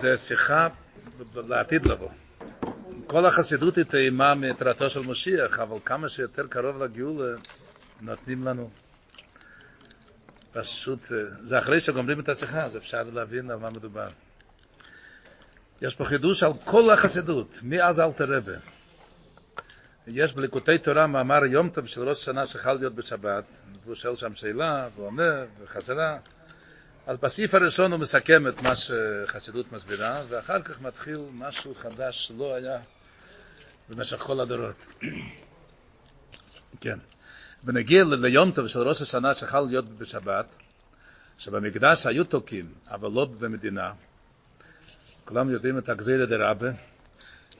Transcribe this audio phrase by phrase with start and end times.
[0.00, 0.68] זה שיחה
[1.34, 2.08] לעתיד לבוא.
[3.06, 7.36] כל החסידות היא טעימה מתרתו של משיח, אבל כמה שיותר קרוב לגאולה
[8.00, 8.70] נותנים לנו
[10.52, 10.98] פשוט,
[11.44, 14.08] זה אחרי שגומרים את השיחה, אז אפשר להבין על מה מדובר.
[15.82, 18.58] יש פה חידוש על כל החסידות, מאז אלתר רבה.
[20.06, 23.44] יש בליקוטי תורה מאמר יום טוב של ראש השנה שחל להיות בשבת,
[23.84, 26.18] והוא שואל שם שאלה, והוא עונה, וחסרה.
[27.08, 32.54] אז בסעיף הראשון הוא מסכם את מה שחסידות מסבירה, ואחר כך מתחיל משהו חדש שלא
[32.54, 32.78] היה
[33.88, 34.86] במשך כל הדורות.
[36.80, 36.98] כן.
[37.64, 40.46] ונגיע ליום טוב של ראש השנה שחל להיות בשבת,
[41.38, 43.92] שבמקדש היו תוקים, אבל לא במדינה.
[45.24, 46.70] כולם יודעים את הגזירה דרבה.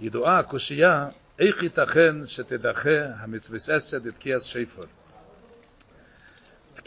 [0.00, 1.08] ידועה הקושייה,
[1.38, 4.82] איך ייתכן שתדחה המצווה אסד את תקיעת שפר?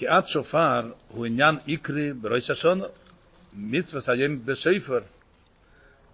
[0.02, 2.86] תקיעת שופר הוא עניין עיקרי בראש השונה,
[3.54, 5.00] מצווה סיים בשפר.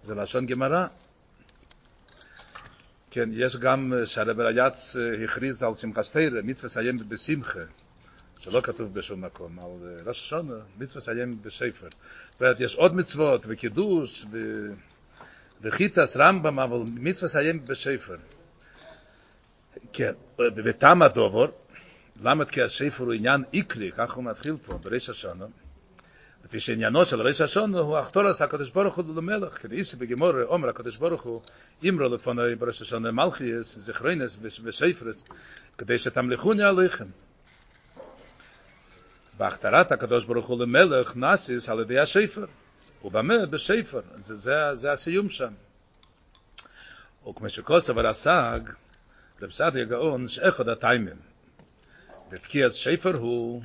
[0.02, 0.86] זה לשון גמרא.
[3.10, 7.60] כן, יש גם שהרב רייץ הכריז על שמחת תרא, מצווה סיים בשמחה,
[8.40, 11.88] שלא כתוב בשום מקום, על ראש השונה, מצווה סיים בשפר.
[12.30, 14.38] זאת אומרת, יש עוד מצוות, וקידוש, ו...
[15.60, 18.16] וחיטס רמב"ם, אבל מצווה סיים בשפר.
[19.92, 21.46] כן, ותם הדובר,
[22.22, 25.46] למה כי השפר הוא עניין עיקרי, כך הוא מתחיל פה, בראש השונה,
[26.44, 30.68] לפי שעניינו של ראש השונה הוא אחתורס הקדוש ברוך הוא למלך, כדי איסי בגמור אומר
[30.68, 31.42] הקדוש ברוך הוא,
[31.88, 35.24] אמרו לפוני בראש השונה מלכיאס, זכרינס ושפרס,
[35.78, 37.06] כדי שתמליכוני עליכם.
[39.38, 42.44] בהכתרת הקדוש ברוך הוא למלך נאסיס על ידי השפר,
[43.04, 45.52] ובמה בשפר, זה, זה, זה הסיום שם.
[47.28, 48.60] וכמו שכוסף הרס"ג,
[49.42, 51.16] רב סעדיה גאון, שאחד הטיימים,
[52.30, 53.62] ותקיעת שפר הוא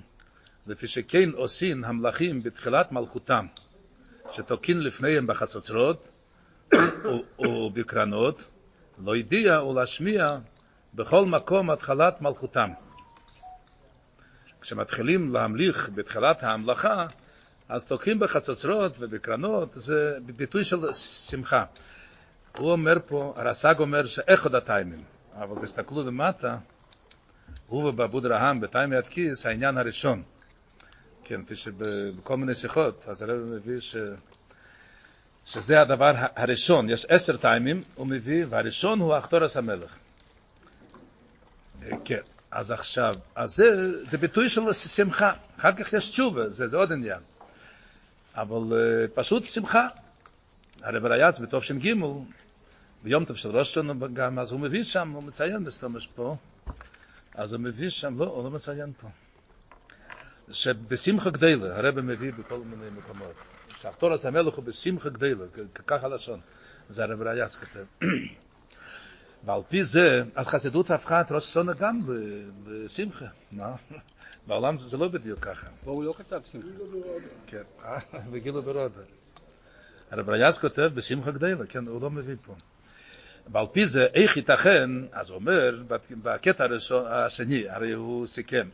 [0.68, 3.46] לפי שכן עושים המלאכים בתחילת מלכותם,
[4.32, 6.08] שתוקין לפניהם בחצוצרות
[7.40, 8.52] ובקרנות,
[9.06, 10.38] לא ידיע ולהשמיע
[10.94, 12.70] בכל מקום התחלת מלכותם.
[14.62, 17.06] כשמתחילים להמליך בתחילת ההמלכה,
[17.70, 20.92] אז תוקעים בחצוצרות ובקרנות, זה ביטוי של
[21.30, 21.66] שמחה.
[22.58, 25.04] הוא אומר פה, הרס"ג אומר שאיכות הטיימים,
[25.36, 26.58] אבל תסתכלו למטה,
[27.68, 30.24] הוא ובעבוד רהם, בטיימי הדקיס, העניין הראשון.
[31.24, 33.96] כן, כפי שבכל מיני שיחות, אז הרב מביא ש...
[35.46, 39.96] שזה הדבר הראשון, יש עשר טיימים, הוא מביא, והראשון הוא אחתורס המלך.
[42.06, 42.22] כן,
[42.52, 43.66] אז עכשיו, אז זה,
[44.06, 47.20] זה ביטוי של שמחה, אחר כך יש תשובה, זה, זה עוד עניין.
[48.36, 49.88] אבל uh, פשוט שמחה.
[50.82, 52.08] הרב רייץ בתוף שם גימל,
[53.04, 56.36] ביום טוב של ראש שונה גם, אז הוא מביא שם, הוא מציין בסתומש פה,
[57.36, 59.08] אז הוא מביא שם, לא, הוא לא מציין פה.
[60.52, 63.36] שבשמחה גדלה, הרב מביא בכל מיני מקומות.
[63.82, 65.46] שהתורס המלך הוא בשמחה גדלה,
[65.88, 66.40] ככה לשון.
[66.90, 67.86] זה הרב רייץ כתב.
[69.46, 72.00] ועל פי זה, אז חסידות הפכה את ראש שונה גם
[72.64, 73.26] בשמחה.
[73.52, 73.76] מה?
[74.48, 75.68] בעולם זה לא בדיוק ככה.
[75.84, 76.68] פה הוא לא כתב שמחה.
[77.48, 77.64] כן,
[78.32, 79.02] בגילו ברודה.
[80.12, 82.56] הרב רייץ כותב בשמחה גדלה, כן, הוא לא מביא פה.
[83.52, 85.82] ועל פי זה, איך ייתכן, אז הוא אומר,
[86.12, 86.66] בקטע
[87.08, 88.70] השני, הרי הוא סיכם,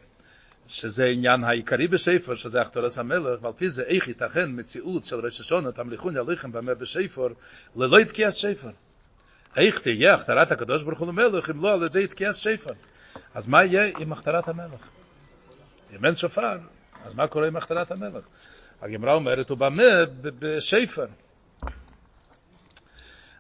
[0.68, 5.40] שזה עניין העיקרי בספר, שזה אחתורס המלך, ועל פי זה, איך ייתכן מציאות של ראש
[5.40, 7.28] השונה, תמליכון יליכם במה בספר,
[7.76, 8.70] ללא יתקיע ספר.
[9.58, 12.74] איך תהיה הכתרת הקדוש ברוך הוא למלך, אם לא על ידי תקיע ספר.
[13.34, 14.90] אז מה יהיה עם הכתרת המלך?
[15.96, 16.58] אם אין שופר,
[17.06, 18.24] אז מה קורה עם הכתרת המלך?
[18.82, 19.84] הגמרא אומרת, הוא במה
[20.22, 21.06] בשפר.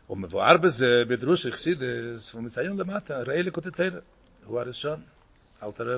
[0.09, 3.99] הוא מבואר בזה בדרוש אכסידס, הוא מציין למטה, ראה לקוטי תרא,
[4.45, 5.01] הוא הראשון,
[5.63, 5.97] אל תראה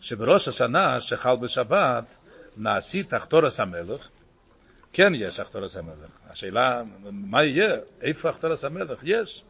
[0.00, 2.16] שבראש השנה שחל בשבת,
[2.56, 4.08] נעשי תחתורס המלך,
[4.92, 6.10] כן יש אחתורס המלך.
[6.30, 7.76] השאלה, מה יהיה?
[8.02, 9.00] איפה אחתורס המלך?
[9.02, 9.42] יש.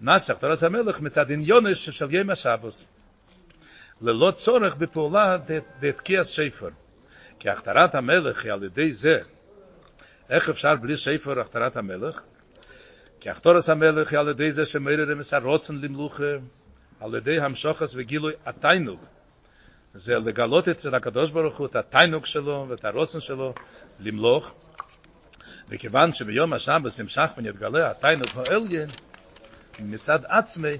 [0.00, 2.88] נעשי אחתורס המלך מצד עניונש של יום השבוס.
[4.00, 5.36] ללא צורך בפעולה
[5.80, 6.68] דתקיע שפר.
[7.38, 9.18] כי הכתרת המלך היא על ידי זה.
[10.30, 12.24] איך אפשר בלי שפר הכתרת המלך?
[13.20, 16.32] כי הכתורס המלך היא על ידי זה שמררים את הרוצן למלוכה,
[17.00, 19.00] על ידי המשוחס וגילוי התיינוג.
[19.94, 23.54] זה לגלות אצל הקדוש ברוך הוא את התיינוג שלו ואת הרוצן שלו
[24.00, 24.54] למלוך.
[25.68, 28.88] וכיוון שביום השבס נמשך ונתגלה התיינוג העליין,
[29.80, 30.76] מצד עצמי,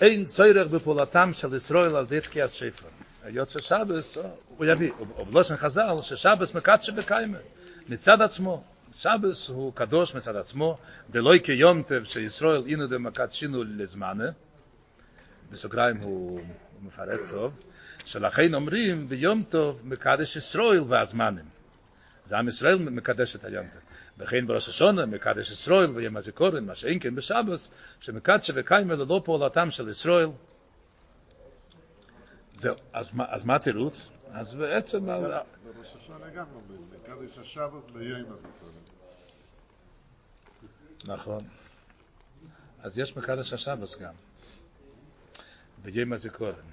[0.00, 2.88] אין צורך בפעולתם של ישראל על די תקיעת שפר.
[3.22, 7.38] היות ששבס, הוא יביא, ובלושן חז"ל, ששבס מקדשה בקיימה,
[7.88, 8.62] מצד עצמו.
[8.98, 10.78] שבס הוא קדוש מצד עצמו,
[11.10, 14.30] דלוי כיום טב שישראל אינו דמקדשינו לזמנה,
[15.50, 16.40] בסוגריים הוא,
[16.82, 17.60] מפרט טוב,
[18.04, 21.44] שלכן אומרים ביום טוב מקדש ישראל והזמנים.
[22.26, 23.82] זה עם ישראל מקדש את היום טוב.
[24.18, 27.70] וכן בראש השונה, מקדש ישראל ויום הזיכורן, מה שאין כן בשבס,
[28.00, 30.28] שמקדש וקיימה ללא פעולתם של ישראל.
[32.52, 34.08] זהו, אז אז מה התירוץ?
[34.32, 35.06] אז בעצם...
[36.06, 38.72] השונה גם אומרים, מקדש השבת ליום הזיכורן.
[41.06, 41.40] נכון.
[42.82, 44.14] אז יש מקדש השבס גם.
[45.82, 46.70] ביום הזיכורן.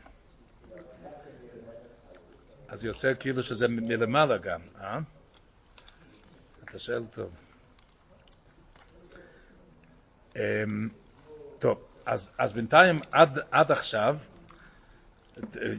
[2.67, 4.99] אז יוצא כאילו שזה מלמעלה גם, אה?
[6.63, 7.31] אתה שואל טוב.
[10.33, 10.37] Um,
[11.59, 14.17] טוב, אז, אז בינתיים עד, עד עכשיו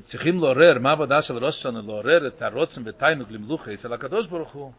[0.00, 1.80] צריכים לעורר, מה העבודה של ראש השנה?
[1.82, 4.72] לעורר את הרוצן ותיינוג למלוכה אצל הקדוש ברוך הוא.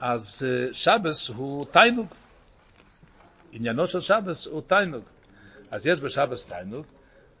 [0.00, 2.06] אז uh, שבס הוא תיינוג.
[3.52, 5.04] עניינו של שבס הוא תיינוג.
[5.70, 6.86] אז יש בשבס תיינוג,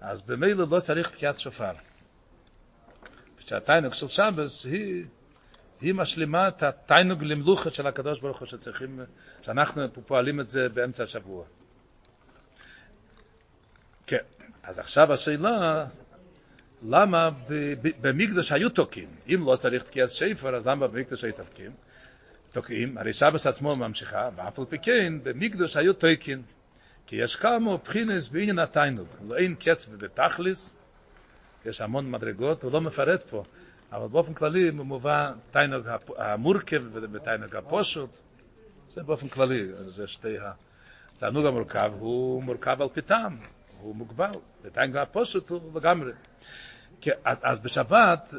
[0.00, 1.72] אז במילא לא צריך תקיעת שופר.
[3.38, 5.04] שהתיינוג של שבס היא,
[5.80, 9.00] היא משלימה את התיינוג למלוכת של הקדוש ברוך הוא שצריכים,
[9.42, 11.44] שאנחנו פועלים את זה באמצע השבוע.
[14.68, 15.86] אז עכשיו השאלה,
[16.82, 17.30] למה
[18.00, 19.08] במקדוש היו תוקעים?
[19.28, 21.72] אם לא צריך תקיעת שפר, אז למה במקדוש היו תוקעים?
[22.52, 26.42] תוקעים, הרי שבס עצמו ממשיכה, ואף על פי כן, במקדוש היו תוקעים.
[27.06, 30.76] כי יש כמה בחינס בעניין התיינוג, לא אין קצב בתכליס,
[31.64, 33.42] יש המון מדרגות, הוא לא מפרט פה,
[33.92, 35.86] אבל באופן כללי מובא תיינוג
[36.18, 36.82] המורכב
[37.12, 38.10] ותיינוג הפושוט,
[38.94, 40.36] זה באופן כללי, זה שתי
[41.16, 43.36] התענוג המורכב, הוא מורכב על פיתם,
[43.80, 44.32] הוא מוגבל,
[44.62, 46.12] ותיינוג הפושוט הוא לגמרי.
[47.24, 48.34] אז, אז בשבת,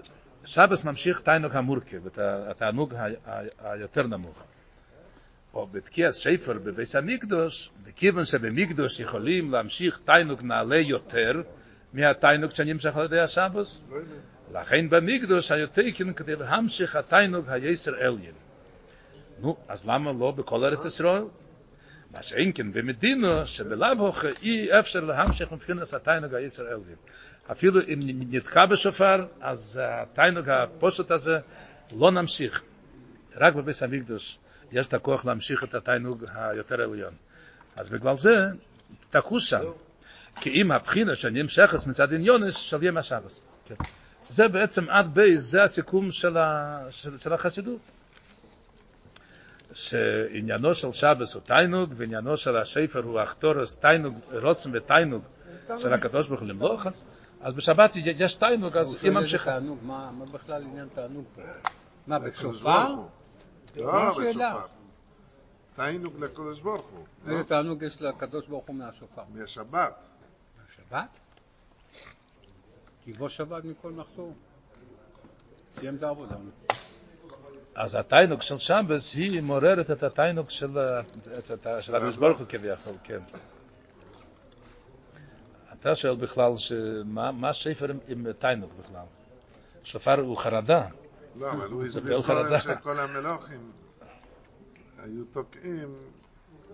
[0.46, 2.94] שבס ממשיך תיינוג המורכב, את התענוג
[3.60, 4.44] היותר נמוך.
[5.54, 11.42] או בתקיע ספר בביס המקדוש, בכיוון שבמקדוש יכולים להמשיך תיינוג נעלה יותר
[11.94, 13.84] מהתיינוג שנמשך על ידי השבוס,
[14.54, 18.34] לכן במקדוש היו תקן כדי להמשיך התיינוג היסר אליין.
[19.40, 21.24] נו, אז למה לא בכל ארץ ישראל?
[22.12, 26.96] מה שאין כן במדינו שבלאו הוכה אי אפשר להמשיך מבחינת התיינוג היסר אליין.
[27.52, 31.38] אפילו אם נתקע בשופר, אז התיינוג הפוסט הזה
[31.92, 32.62] לא נמשיך.
[33.36, 34.38] רק בביס המקדוש.
[34.72, 37.14] יש את הכוח להמשיך את התיינוג היותר עליון.
[37.76, 38.48] אז בגלל זה,
[39.10, 39.64] תקעו שם.
[40.36, 43.42] כי אם הבחינה שנמשכת מצד עניונס, של יום השבס.
[43.66, 43.76] כן.
[44.24, 47.80] זה בעצם עד בייס, זה הסיכום של, ה, של, של החסידות.
[49.80, 55.24] שעניינו של שבס הוא תיינוג, ועניינו של השפר הוא אחתורס תיינוג, רוצן ותיינוג
[55.78, 57.04] של הקדוש ברוך הוא למלוך, אז,
[57.42, 59.60] אז בשבת יש תיינוג, אז היא ממשיכה.
[59.60, 61.42] מה, מה בכלל עניין תענוג פה?
[62.08, 62.96] מה, בשופר?
[63.78, 64.66] לא, בשופר.
[65.76, 67.06] תיינוג לקדוש ברוך הוא.
[67.28, 69.24] איזה תענוג יש לקדוש ברוך הוא מהשופר?
[69.34, 69.94] מהשבת.
[70.58, 71.10] מהשבת?
[73.04, 74.34] כי בו שבת מכל מחסור.
[75.76, 76.36] סיים את העבודה.
[77.80, 80.78] אז התיינוג של שבס היא מעוררת את התיינוג של
[81.80, 83.20] של הקדוש ברוך הוא כביכול, כן.
[85.74, 86.52] אתה שואל בכלל,
[87.34, 89.06] מה שפר עם תיינוג בכלל?
[89.84, 90.88] שופר הוא חרדה.
[91.36, 93.72] לא, אבל הוא הסביר קודם שכל המלוכים
[94.98, 95.96] היו תוקעים,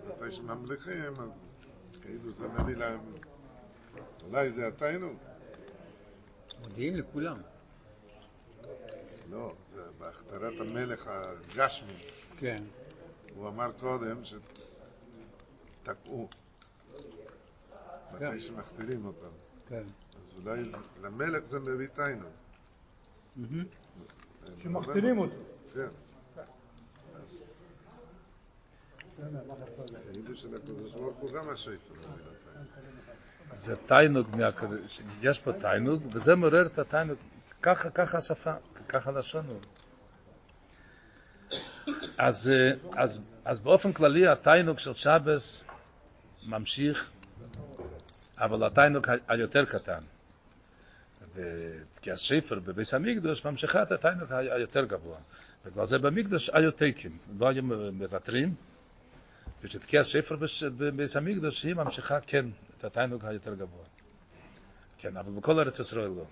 [0.08, 3.00] מתי שממליכים, אז כאילו זה מביא להם,
[4.28, 5.16] אולי זה התיינוג.
[6.62, 7.36] מודיעים לכולם.
[9.30, 9.52] לא,
[9.98, 11.98] בהכתרת המלך הגשמי.
[12.36, 12.62] כן.
[13.34, 14.20] הוא אמר קודם
[15.84, 16.28] שתקעו.
[18.12, 19.28] מתי שמכתירים אותם.
[19.68, 19.82] כן.
[20.16, 22.30] אז אולי למלך זה מביא תיינוג.
[24.62, 25.34] שמחתינים אותו.
[25.74, 25.88] כן.
[31.48, 31.76] השפר.
[33.54, 37.18] זה תיינוג, מהקדוש- יש פה תיינוג, וזה מעורר את התיינוג,
[37.62, 38.52] ככה, ככה השפה,
[38.88, 39.60] ככה לשון הוא.
[42.18, 45.64] אז, אה, אז, אז באופן כללי התיינוג של שבס
[46.46, 47.10] ממשיך,
[48.38, 50.00] אבל התיינוג ה- היותר קטן.
[52.02, 55.18] כי הספר בביס המקדוש ממשיכה את התיינוג ה- היותר גבוה.
[55.66, 58.54] בגלל זה במקדוש היו תיקים, לא היו מוותרים,
[59.62, 60.02] ושתקיע
[60.36, 62.46] בש- בביס המקדוש היא ממשיכה כן
[62.78, 63.84] את התיינוג היותר גבוה.
[64.98, 66.24] כן, אבל בכל ארץ ישראל לא.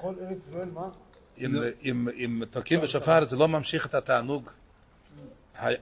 [0.00, 0.88] כל ארץ ישראל, מה?
[1.38, 4.50] אם, אם תוקעים בשופר זה לא ממשיך את התענוג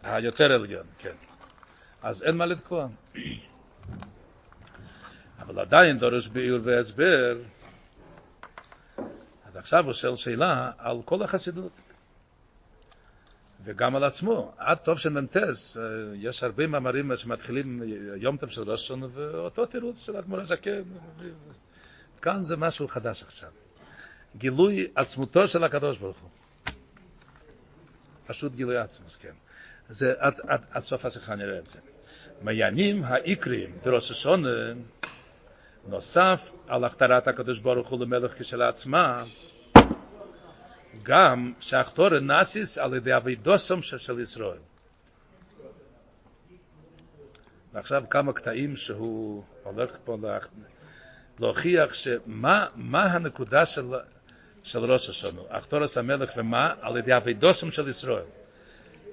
[0.03, 1.15] היותר עליון, כן.
[2.03, 2.89] אז אין מה לתקוע.
[5.39, 7.39] אבל עדיין דורש ביור והסבר.
[9.47, 11.73] אז עכשיו הוא שואל שאלה על כל החסידות.
[13.65, 14.53] וגם על עצמו.
[14.59, 15.83] עד טוב שמ"טס, אה,
[16.15, 17.83] יש הרבה מאמרים שמתחילים
[18.17, 20.83] יום טוב של ראש שונה, ואותו תירוץ של אדמו"ר הזקן.
[22.23, 23.51] כאן זה משהו חדש עכשיו.
[24.37, 26.31] גילוי עצמותו של הקדוש ברוך הוא.
[28.27, 29.35] פשוט גילוי עצמוס, כן.
[29.91, 31.79] זה עד, עד, עד סוף השיחה נראה את זה.
[32.43, 34.49] מעיינים העיקריים בראש השונה
[35.89, 39.25] נוסף על הכתרת הקדוש ברוך הוא למלך כשלעצמה
[41.03, 44.59] גם שהכתור נאסיס על ידי אבידוסום של ישראל.
[47.73, 50.17] ועכשיו כמה קטעים שהוא הולך פה
[51.41, 53.87] להוכיח שמה מה הנקודה של,
[54.63, 58.40] של ראש השונה, אכתורס המלך ומה על ידי אבידוסום של ישראל.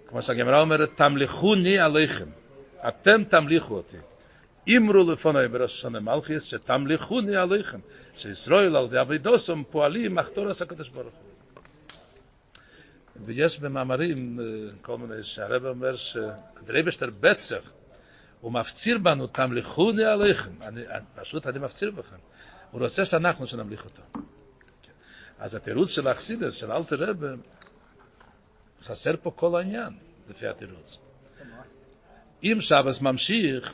[0.07, 2.25] כמו שהגמרא אומרת, תמליכוני עליכם,
[2.87, 3.97] אתם תמליכו אותי.
[4.77, 7.79] אמרו לפוני בראש השונה מלכיס, שתמליכוני עליכם,
[8.15, 11.27] שישראל על ידי אבידוסום פועלים אכתורס הקדוש ברוך הוא.
[13.25, 14.39] ויש במאמרים
[14.81, 17.71] כל מיני שהרב אומר שדרבשטר בצח
[18.41, 20.81] הוא מפציר בנו תמליכוני עליכם אני,
[21.15, 22.15] פשוט אני מפציר בכם
[22.71, 24.01] הוא רוצה שאנחנו שנמליך אותו
[25.39, 27.23] אז התירוץ של האכסידס של אלתר רב
[28.83, 29.93] חסר פה כל העניין
[30.29, 30.99] לפי התירוץ
[32.43, 33.73] אם שבס ממשיך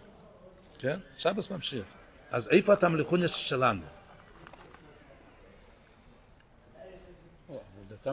[0.79, 0.99] כן?
[1.17, 1.85] שבס ממשיך
[2.31, 3.81] אז איפה התמליכוני שלנו?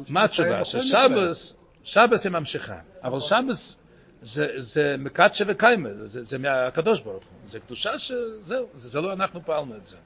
[0.09, 0.65] מה התשובה?
[0.65, 3.79] ששבס, שבס היא ממשיכה, אבל שבס
[4.23, 9.87] זה, מקדשה וקיימה, זה, מהקדוש ברוך הוא, זה קדושה שזהו, זה, לא אנחנו פעלנו את
[9.87, 9.97] זה.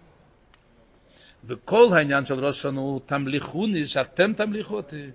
[1.44, 5.10] וכל העניין של ראש השונה הוא תמליכוני, שאתם תמליכו אותי.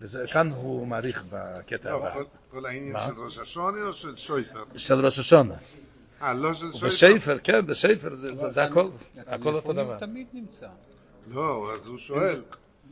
[0.00, 2.14] וזה כאן הוא מעריך בקטע הבא.
[2.50, 4.64] כל העניין של ראש השונה או של שויפר?
[4.76, 5.54] של ראש השונה.
[6.22, 6.86] אה, לא של שויפר?
[6.86, 8.88] בשייפר, כן, בשייפר, זה הכל,
[9.26, 9.98] הכל אותו דבר.
[9.98, 10.68] תמיד נמצא.
[11.30, 12.42] לא, אז הוא שואל.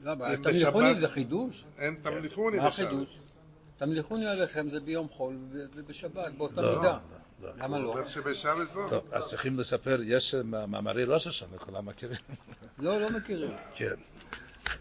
[0.03, 1.65] לא, תמליכוני זה חידוש?
[1.79, 2.87] אין תמליכוני מה בשבת.
[2.87, 3.19] החידוש?
[3.79, 5.37] תמליכוני עליכם זה ביום חול
[5.75, 6.99] ובשבת, באותה לא, מידה.
[7.43, 7.51] לא.
[7.57, 7.91] למה הוא לא?
[7.93, 8.87] אומר שבשבת לא.
[8.91, 12.17] טוב, אז צריכים לספר, יש מאמרי ראש השונה, כולם מכירים.
[12.79, 13.51] לא, לא מכירים.
[13.75, 13.95] כן.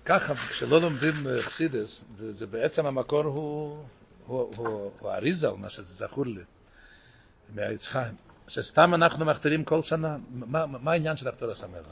[0.05, 3.83] ככה, כשלא לומדים חסידס, וזה בעצם המקור הוא,
[4.25, 6.41] הוא, הוא, הוא אריזל, מה שזה זכור לי,
[7.55, 8.15] מהעץ חיים,
[8.47, 11.87] שסתם אנחנו מכתירים כל שנה, מה, מה העניין של הכתורס המלך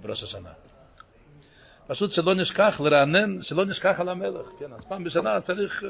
[0.00, 0.52] בראש השנה?
[1.86, 5.86] פשוט שלא נשכח, לרענן, שלא נשכח על המלך, כן, אז פעם בשנה צריך uh,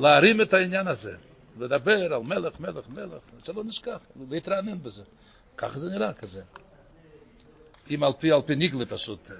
[0.00, 1.16] להרים את העניין הזה,
[1.58, 3.98] לדבר על מלך, מלך, מלך, שלא נשכח,
[4.30, 5.02] להתרענן בזה.
[5.56, 6.42] ככה זה נראה כזה.
[7.90, 9.30] אם על פי, על פי ניגלה פשוט.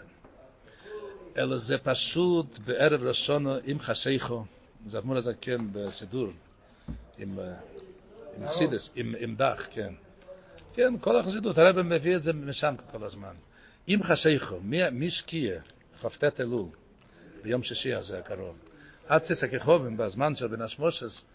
[1.38, 4.44] אלא זה פשוט בערב ראשון עם חשיכו,
[4.86, 6.28] זה אדמו"ר הזקן בסידור,
[7.18, 7.38] עם,
[8.36, 9.94] עם סידס, עם, דח, כן.
[10.74, 13.34] כן, כל החסידות, הרב מביא את זה משם כל הזמן.
[13.86, 14.60] עם חשיכו,
[14.92, 15.60] מי שקיע,
[16.02, 16.66] כ"ט אלול,
[17.42, 18.56] ביום שישי הזה הקרוב,
[19.08, 21.26] עד ציסק יחובים בזמן של בן השמושס,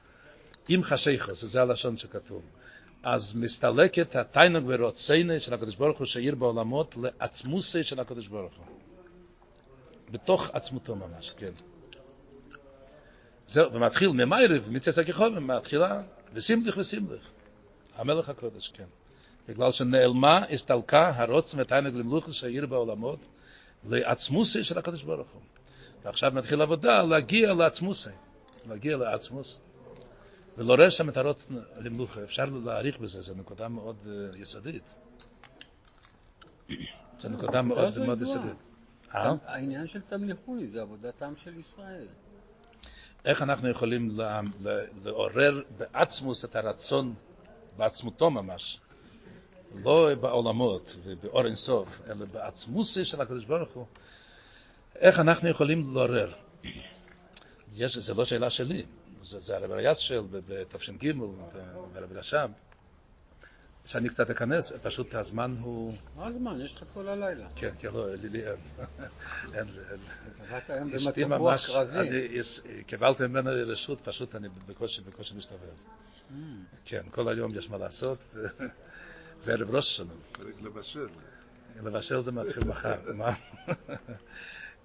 [0.69, 2.41] עם חשיכו, זה הלשון שכתוב.
[3.03, 8.65] אז מסתלקת התיינוג ורוצייני של הקדוש ברוך הוא שעיר בעולמות לעצמוסי של הקדוש ברוך הוא.
[10.11, 11.51] בתוך עצמותו ממש, כן.
[13.47, 16.01] זהו, ומתחיל ממיירב, מצצק יחובים, מתחילה
[16.33, 17.31] וסימליך וסימליך.
[17.95, 18.85] המלך הקודש, כן.
[19.47, 23.19] בגלל שנעלמה, הסתלקה, הרוצן ותיינוג למלוכה שעיר בעולמות
[23.89, 25.41] לעצמוסי של הקדוש ברוך הוא.
[26.03, 28.09] ועכשיו מתחיל עבודה להגיע לעצמוסי,
[28.69, 29.59] להגיע לעצמוס.
[30.57, 34.83] ולא רואה שם את הרוצן למלוכה, אפשר להעריך בזה, זו נקודה מאוד יסודית.
[37.19, 38.21] זו נקודה מאוד מאוד.
[38.21, 38.70] יסודית.
[39.15, 39.33] אה?
[39.45, 42.07] העניין של תמליכוני זה עבודתם של ישראל.
[43.25, 44.17] איך אנחנו יכולים
[45.03, 47.13] לעורר בעצמוס את הרצון,
[47.77, 48.79] בעצמותו ממש,
[49.75, 53.85] לא בעולמות ובאור אינסוף, אלא בעצמוסי של הקדוש ברוך הוא,
[54.95, 56.33] איך אנחנו יכולים לעורר?
[57.73, 58.85] יש, זה לא שאלה שלי,
[59.21, 61.11] זה, זה הרב ריאץ שואל בתש"ג,
[61.93, 62.49] ברב רש"ב,
[63.85, 66.61] שאני קצת אכנס, פשוט הזמן הוא, מה הזמן?
[66.61, 67.47] יש לך כל הלילה.
[67.55, 68.55] כן, כן, לא, לי, לי אין,
[69.53, 69.99] אין, אין.
[70.49, 71.99] רק היום אשתי במצב רוח ממש, קרבי.
[71.99, 75.61] אני, יש, קיבלתי ממנה רשות, פשוט אני בקושי, בקושי מסתובב.
[75.61, 76.33] Mm.
[76.85, 78.35] כן, כל היום יש מה לעשות,
[79.39, 80.09] זה ערב ראש שלנו.
[80.31, 81.07] צריך לבשל.
[81.83, 83.33] לבשל זה מתחיל מחר, מה?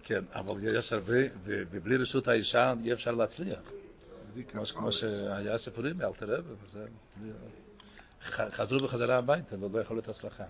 [0.02, 3.60] כן, אבל יש הרבה, ובלי רשות האישה אי אפשר להצליח.
[4.74, 6.86] כמו, שהיה סיפורים מאלתר רב, וזה...
[8.26, 10.44] חזרו בחזרה הביתה, ולא יכול להיות הצלחה.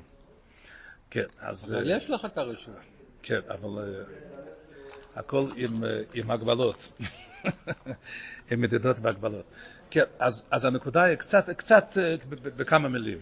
[1.10, 1.72] כן, אז...
[1.72, 2.74] אבל אה, יש לך את הרשות.
[3.22, 4.02] כן, אבל אה,
[5.16, 6.88] הכל עם, אה, עם הגבלות,
[8.50, 9.44] עם מדידות והגבלות.
[9.90, 11.84] כן, אז, אז הנקודה היא קצת, קצת
[12.42, 13.18] בכמה מילים.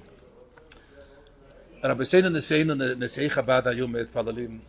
[1.84, 4.60] רבותינו נשיאנו, נשיאי חב"ד היו מתפללים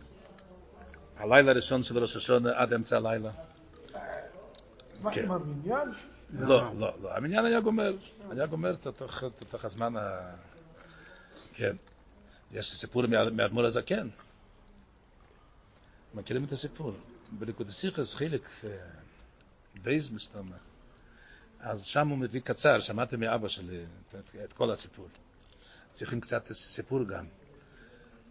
[1.16, 3.30] הלילה הראשון של ראש השונה עד אמצע הלילה.
[5.02, 5.24] מה כן.
[5.24, 5.88] עם המניין?
[6.30, 7.96] לא, לא, לא, המניין היה גומר,
[8.30, 10.34] היה גומר תוך, הזמן ה...
[11.54, 11.76] כן.
[12.52, 14.08] יש סיפור מאדמו"ר הזקן.
[16.14, 16.92] מכירים את הסיפור?
[17.38, 18.70] בליקוד סיכס חילק אה,
[19.82, 20.56] בייז מסתמה.
[21.60, 23.84] אז שם הוא מביא קצר, שמעתי מאבא שלי
[24.44, 25.08] את כל הסיפור.
[25.92, 27.26] צריכים קצת סיפור גם.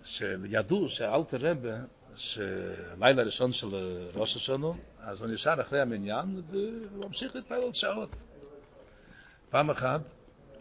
[0.04, 1.78] שידעו שאלתר רבה,
[2.18, 3.68] שלילה ראשון של
[4.16, 4.68] ראש השונה,
[5.00, 8.10] אז הוא נשאר אחרי המניין והוא ממשיך להתפלל שעות.
[9.50, 10.02] פעם אחת,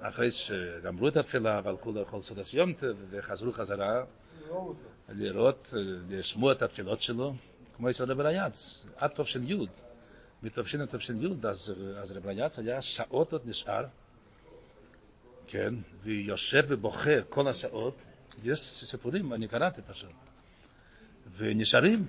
[0.01, 4.05] אחרי שגמרו את התפילה והלכו לאכול סוד הסיומטה וחזרו חזרה
[5.09, 5.75] לראות,
[6.09, 7.35] לשמוע את התפילות שלו,
[7.77, 9.65] כמו אצל רב רייץ, עד תופשין י',
[10.43, 13.85] מתופשין עד תופשין י', אז, אז רב רייץ היה שעות עוד נשאר,
[15.47, 18.05] כן, ויושב ובוכה כל השעות,
[18.45, 20.11] יש סיפורים, אני קראתי פשוט,
[21.37, 22.07] ונשארים,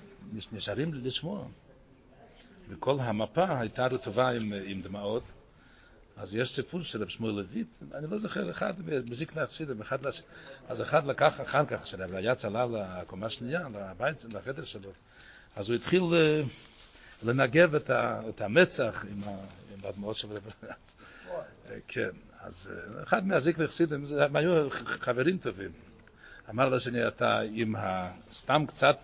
[0.51, 1.47] נשארים לשמוע.
[2.69, 5.23] וכל המפה הייתה רטובה עם, עם דמעות,
[6.17, 8.73] אז יש סיפור של רב שמואל לויט, אני לא זוכר, אחד
[9.11, 10.21] מזיק להצידם, אחד לש...
[10.67, 14.91] אז אחד לקח אחר כך, רייץ עלה לקומה השנייה, לבית, לחדר שלו,
[15.55, 16.41] אז הוא התחיל אה,
[17.23, 19.29] לנגב את, ה, את המצח עם, ה,
[19.73, 20.51] עם הדמעות של רב.
[21.87, 25.71] כן, אז אה, אחד מהזיק לחסידים, הם היו חברים טובים.
[26.49, 27.75] אמר לשני, אתה עם
[28.31, 28.97] סתם קצת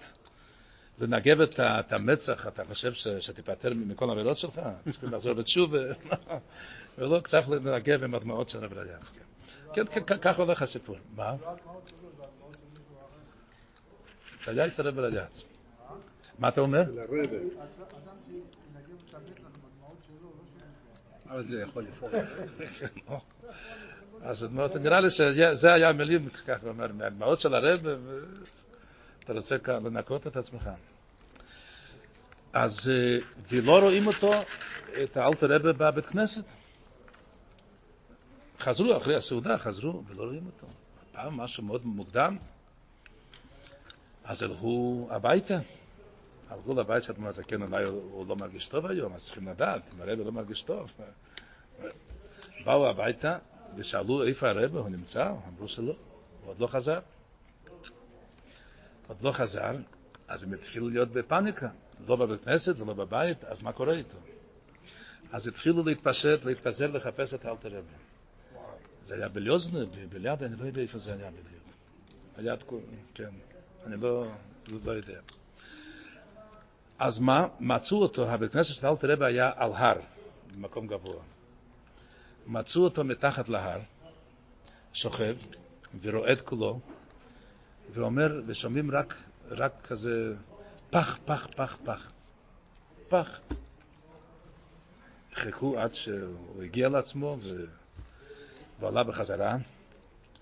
[1.00, 4.62] לנגב את, את המצח, אתה חושב ש, שתיפטר מכל העבירות שלך?
[4.90, 5.80] צריכים לחזור בתשובה.
[6.98, 9.14] ולא קצת לנגב עם הדמעות של רב רייץ.
[9.74, 10.96] כן, כן, כך הולך הסיפור.
[11.16, 11.36] מה?
[14.48, 15.44] היה אצל רב רייץ.
[16.40, 16.84] מה אתה אומר?
[21.30, 22.12] אבל זה יכול לפעול.
[24.24, 24.48] אז
[24.82, 27.80] נראה לי שזה היה המילים, כך הוא אומר, מהדמעות של הרב,
[29.24, 30.70] אתה רוצה לנקות את עצמך.
[32.54, 32.92] אז,
[33.52, 34.32] ולא רואים אותו,
[35.04, 36.44] את האלטר רבה בבית כנסת.
[38.60, 40.68] חזרו אחרי הסעודה, חזרו, ולא רואים אותו.
[41.12, 42.38] פעם משהו מאוד מוקדם,
[44.24, 45.58] אז הלכו הביתה.
[46.50, 50.20] הלכו לבית שאתם הזקן, אולי הוא לא מרגיש טוב היום, אז צריכים לדעת, אם הרב
[50.20, 50.92] לא מרגיש טוב.
[52.66, 53.38] באו הביתה
[53.76, 55.32] ושאלו איפה הרב, הוא נמצא?
[55.48, 55.94] אמרו שלא,
[56.42, 57.00] הוא עוד לא חזר.
[59.08, 59.76] עוד לא חזר,
[60.28, 61.70] אז הם התחילו להיות בפאניקה,
[62.08, 64.18] לא בבית כנסת ולא בבית, אז מה קורה איתו?
[65.32, 67.88] אז התחילו להתפשט, להתפזר, לחפש את אלתר רבי.
[69.06, 69.80] זה היה בליוזנה,
[70.10, 71.64] בליד, אני לא יודע איפה זה היה בדיוק.
[72.38, 72.82] היה תקום,
[73.14, 73.30] כן,
[73.86, 74.28] אני לא,
[74.86, 75.20] לא יודע.
[77.00, 77.48] אז מה?
[77.60, 80.00] מצאו אותו, הבית כנסת של אלתר רבי היה על הר,
[80.56, 81.24] במקום גבוה.
[82.48, 83.80] מצאו אותו מתחת להר,
[84.94, 85.36] שוכב,
[86.02, 86.80] ורועד כולו,
[87.94, 89.14] ואומר, ושומעים רק,
[89.50, 90.34] רק כזה
[90.90, 92.12] פח, פח, פח, פח.
[93.10, 93.40] פח.
[95.36, 97.66] חיכו עד שהוא הגיע לעצמו ו...
[98.80, 99.58] ועלה בחזרה.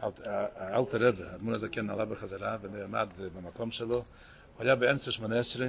[0.04, 3.96] אלתר רבי, אדמון הזקן עלה בחזרה ונעמד במקום שלו.
[3.96, 4.04] הוא
[4.60, 5.68] היה באמצע שמונה עשרה,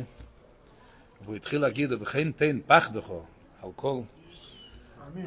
[1.24, 3.24] והוא התחיל להגיד, וכן תן פח בכו,
[3.62, 4.00] על כל...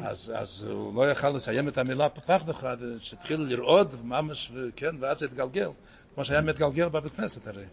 [0.02, 5.18] אז, אז הוא לא יכל לסיים את המילה פח בכו, שהתחיל לרעוד ממש, כן, ואז
[5.18, 5.68] זה התגלגל,
[6.14, 7.64] כמו שהיה מתגלגל בבית כנסת הרי.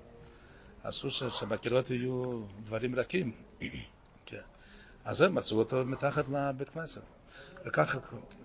[0.84, 2.22] אסור שבקירות יהיו
[2.64, 3.32] דברים רכים.
[4.26, 4.42] כן.
[5.06, 7.02] אז הם מצאו אותו מתחת לבית כנסת.
[7.66, 8.00] וככה,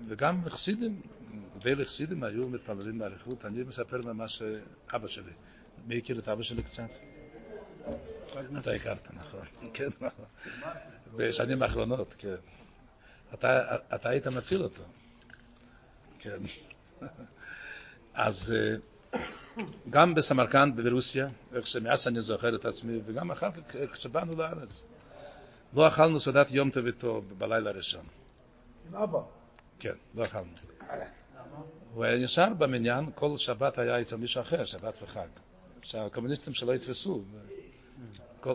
[0.09, 1.01] וגם חסידים,
[1.63, 3.45] בין חסידים היו מתפללים באריכות.
[3.45, 4.43] אני מספר ממש
[4.95, 5.33] אבא שלי.
[5.87, 6.91] מי הכיר את אבא שלי קצת?
[8.59, 9.41] אתה הכרת, נכון.
[9.75, 9.89] כן.
[11.17, 12.35] בשנים האחרונות, כן.
[13.35, 14.83] אתה, אתה היית מציל אותו.
[16.19, 16.39] כן.
[18.15, 18.55] אז
[19.91, 24.85] גם בסמרקנד, ברוסיה, איך שמאז אני זוכר את עצמי, וגם אחר כך, כשבאנו לארץ,
[25.75, 28.05] לא אכלנו סעודת יום טוב איתו בלילה הראשון.
[28.89, 29.19] עם אבא.
[29.79, 30.47] כן, לא אכלנו.
[31.95, 35.29] הוא היה נשאר במניין, כל שבת היה אצל מישהו אחר, שבת וחג.
[35.83, 37.25] שהקומוניסטים שלא יתפסו.
[38.41, 38.55] כל...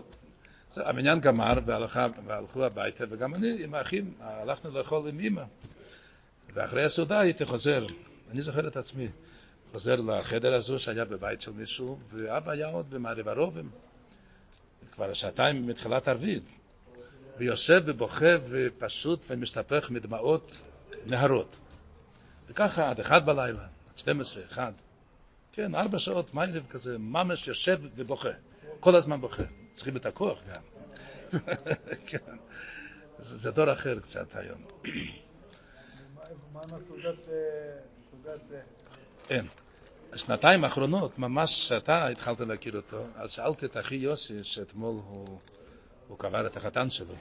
[0.77, 5.43] המניין גמר והלכה, והלכו הביתה, וגם אני עם האחים הלכנו לאכול עם אמא.
[6.53, 7.85] ואחרי הסעודה הייתי חוזר,
[8.31, 9.07] אני זוכר את עצמי,
[9.71, 13.69] חוזר לחדר הזו שהיה בבית של מישהו, ואבא היה עוד במערב הרובים,
[14.91, 16.43] כבר שעתיים מתחילת ערבית.
[17.37, 20.61] ויושב ובוכה ופשוט ומשתפך מדמעות
[21.05, 21.59] נהרות.
[22.47, 24.71] וככה עד אחד בלילה, עד 12, אחד.
[25.51, 28.29] כן, ארבע שעות, מיילב כזה, ממש יושב ובוכה.
[28.79, 29.43] כל הזמן בוכה.
[29.73, 30.61] צריכים את הכוח גם.
[32.07, 32.37] כן.
[33.19, 34.61] זה, זה דור אחר קצת היום.
[36.53, 37.15] מה עם הסעודת...
[39.29, 39.47] אין.
[40.13, 45.39] השנתיים האחרונות, ממש שאתה התחלת להכיר אותו, אז שאלתי את אחי יוסי, שאתמול הוא...
[46.07, 47.15] הוא קבר את החתן שלו.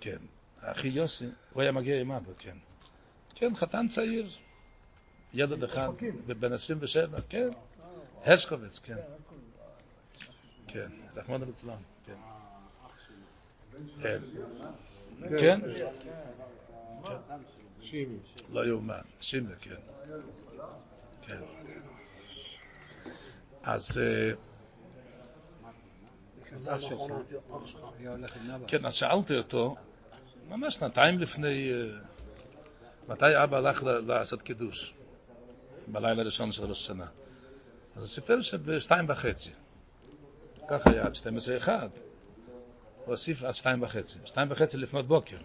[0.00, 0.16] כן.
[0.60, 2.56] אחי יוסי, הוא היה מגיע עם אבא, כן.
[3.34, 4.30] כן, חתן צעיר.
[5.34, 5.88] ילד אחד,
[6.26, 7.48] בן 27, כן.
[8.24, 8.96] הרשקוביץ, כן.
[10.76, 12.14] כן, רחמון על אצלם, כן.
[14.02, 14.20] כן.
[15.38, 15.60] כן?
[17.80, 18.18] שימי.
[18.52, 19.74] לא יאומן, שימי, כן.
[21.26, 21.40] כן.
[23.62, 23.98] אז...
[23.98, 24.32] אה,
[28.66, 29.76] כן, אז שאלתי אותו,
[30.48, 31.98] ממש שנתיים לפני, אה,
[33.08, 34.94] מתי אבא הלך לעשות קידוש?
[35.86, 37.06] בלילה הראשון של ראש השנה.
[37.96, 39.52] אז הוא סיפר שבשתיים וחצי.
[40.68, 41.88] ככה היה עד שתיים עשרה אחד.
[43.04, 44.18] הוא הוסיף עד שתיים וחצי.
[44.24, 45.36] שתיים וחצי לפנות בוקר.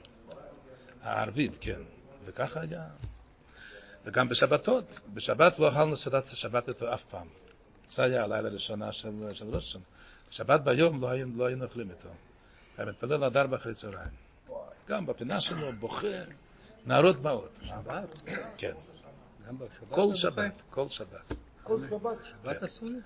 [1.01, 1.81] הערבית, כן.
[2.25, 2.87] וככה היה.
[4.05, 4.99] וגם בשבתות.
[5.13, 7.27] בשבת לא אכלנו סעודת שבת איתו אף פעם.
[7.89, 9.81] זה היה הלילה הראשונה של, של ראש השנה.
[10.29, 12.09] שבת ביום לא היינו, לא היינו אוכלים איתו.
[12.77, 14.11] היה מתפלל עד ארבע אחרי צהריים.
[14.87, 16.07] גם בפינה שלו, בוכה,
[16.85, 17.51] נערות באות.
[17.61, 18.21] שבת?
[18.57, 18.73] כן.
[19.89, 20.53] כל שבת?
[20.69, 21.33] כל שבת.
[21.63, 22.17] כל שבת.
[22.43, 22.99] שבת אסור לי?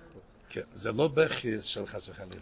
[0.48, 0.60] כן.
[0.74, 2.40] זה לא בכי של חס וחלילה.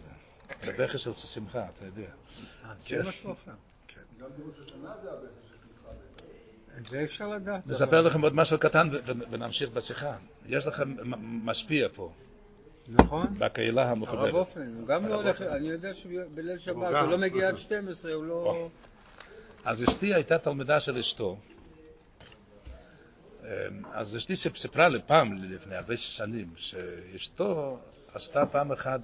[0.63, 2.01] זה בכי של שמחה, אתה יודע.
[2.01, 2.97] אה, כן.
[2.97, 3.55] זה מה שאתה אומר.
[6.77, 7.67] את זה אפשר לדעת.
[7.67, 8.89] נספר לכם עוד משהו קטן
[9.31, 10.17] ונמשיך בשיחה.
[10.45, 10.95] יש לכם
[11.45, 12.11] משפיע פה,
[12.87, 13.27] נכון.
[13.37, 14.33] בקהילה הרב המכובדת.
[14.33, 15.41] אופן, הוא גם הרב לא הולך.
[15.41, 18.33] אני יודע שבליל שבת הוא לא מגיע עד 12, הוא לא...
[18.33, 18.69] או.
[19.65, 21.37] אז אשתי הייתה תלמידה של אשתו.
[23.45, 27.79] אמ, אז אשתי סיפ- סיפרה לי פעם, לפני הרבה שנים, שאשתו
[28.13, 29.01] עשתה פעם אחת,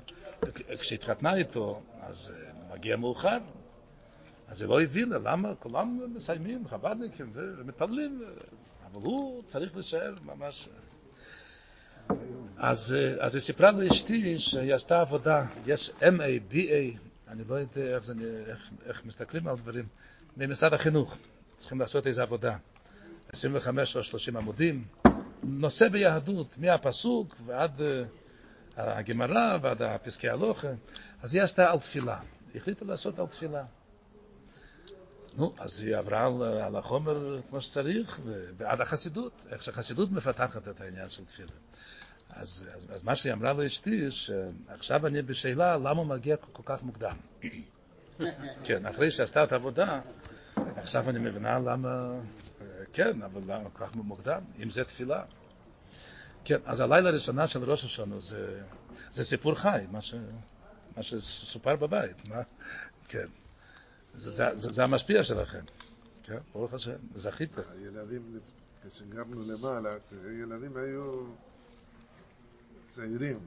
[0.80, 3.38] כשהתחתנה איתו, אז אה, מגיע מאוחר.
[4.48, 8.30] אז היא לא הבינה למה כולם מסיימים, חב"דניקים ומתפללים, אה,
[8.92, 10.70] אבל הוא צריך להישאר ממש...
[12.58, 17.96] אז, אה, אז היא סיפרה לאשתי שהיא עשתה עבודה, יש MA, BA, אני לא יודע
[17.96, 18.14] איך, זה,
[18.48, 19.86] איך, איך מסתכלים על דברים,
[20.38, 21.18] ממשרד החינוך,
[21.58, 22.58] צריכים לעשות איזו עבודה,
[23.34, 24.86] 25 או 30 עמודים,
[25.44, 28.04] נושא ביהדות, מהפסוק ועד אה,
[28.78, 30.68] הגמרא ועד הפסקי הלוכה,
[31.22, 32.20] אז היא עשתה על תפילה,
[32.54, 33.64] היא החליטה לעשות על תפילה.
[35.38, 38.22] נו, אז היא עברה על, על החומר כמו שצריך,
[38.58, 41.52] ועד החסידות, איך שהחסידות מפתחת את העניין של תפילה.
[42.30, 47.16] אז, אז, אז מה שהיא אמרה לאשתי, שעכשיו אני בשאלה למה מגיע כל, כך מוקדם.
[48.66, 50.00] כן, אחרי שעשתה את העבודה,
[50.56, 52.20] עכשיו אני מבינה למה, אה,
[52.94, 55.24] כן, אבל למה כל כך מוקדם, אם זה תפילה.
[56.44, 58.62] כן, אז הלילה הראשונה של ראש השנה זה,
[59.12, 60.16] זה סיפור חי, מה, ש,
[60.98, 62.42] מה שסופר בבית, מה?
[63.08, 63.28] כן.
[64.16, 65.64] זה, זה, זה, זה המשפיע שלכם.
[66.24, 67.62] כן, ברוך השם, זכיתם.
[67.72, 68.40] הילדים,
[68.90, 69.90] כשגרנו למעלה,
[70.26, 71.24] הילדים היו
[72.90, 73.40] צעירים,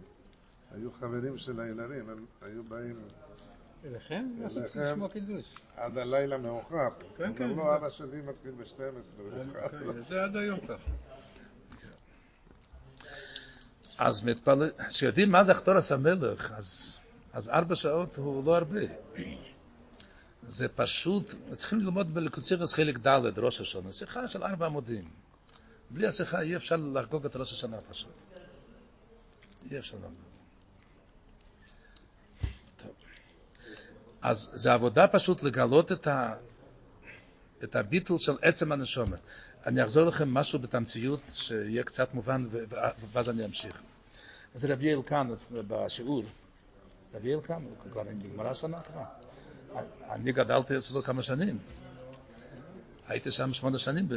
[0.75, 2.97] היו חברים של הילדים, הם היו באים
[3.85, 4.25] אליכם?
[4.57, 5.01] אליכם.
[5.77, 6.89] עד הלילה מאוחר.
[7.17, 7.51] כן, כן.
[7.51, 9.69] לא, אבא שלי מתחיל ב-12 מאוחר.
[9.69, 10.91] כן, זה עד היום ככה.
[13.99, 16.99] אז מתפלל, כשיודעים מה זה אחתורס המלך, אז,
[17.33, 18.81] אז ארבע שעות הוא לא הרבה.
[20.49, 25.05] זה פשוט, צריכים ללמוד בלקוצירס חלק ד' ראש השנה, שיחה של ארבע עמודים.
[25.91, 28.11] בלי השיחה אי אפשר לחגוג את ראש השנה פשוט.
[29.71, 30.34] אי אפשר לחגוג.
[34.25, 36.35] אז זה עבודה פשוט לגלות את, ה,
[37.65, 39.21] את הביטול של עצם הנשומת.
[39.67, 42.47] אני אחזור לכם משהו בתמציות שיהיה קצת מובן
[43.13, 43.83] ואז אני אמשיך.
[44.55, 46.25] אז רבי אלקן בשיעור,
[47.15, 49.03] רבי אלקן, הוא כבר נגמרה שנה כבר.
[50.11, 51.59] אני גדלתי אצלו כמה שנים.
[53.09, 54.09] הייתי שם שמונה שנים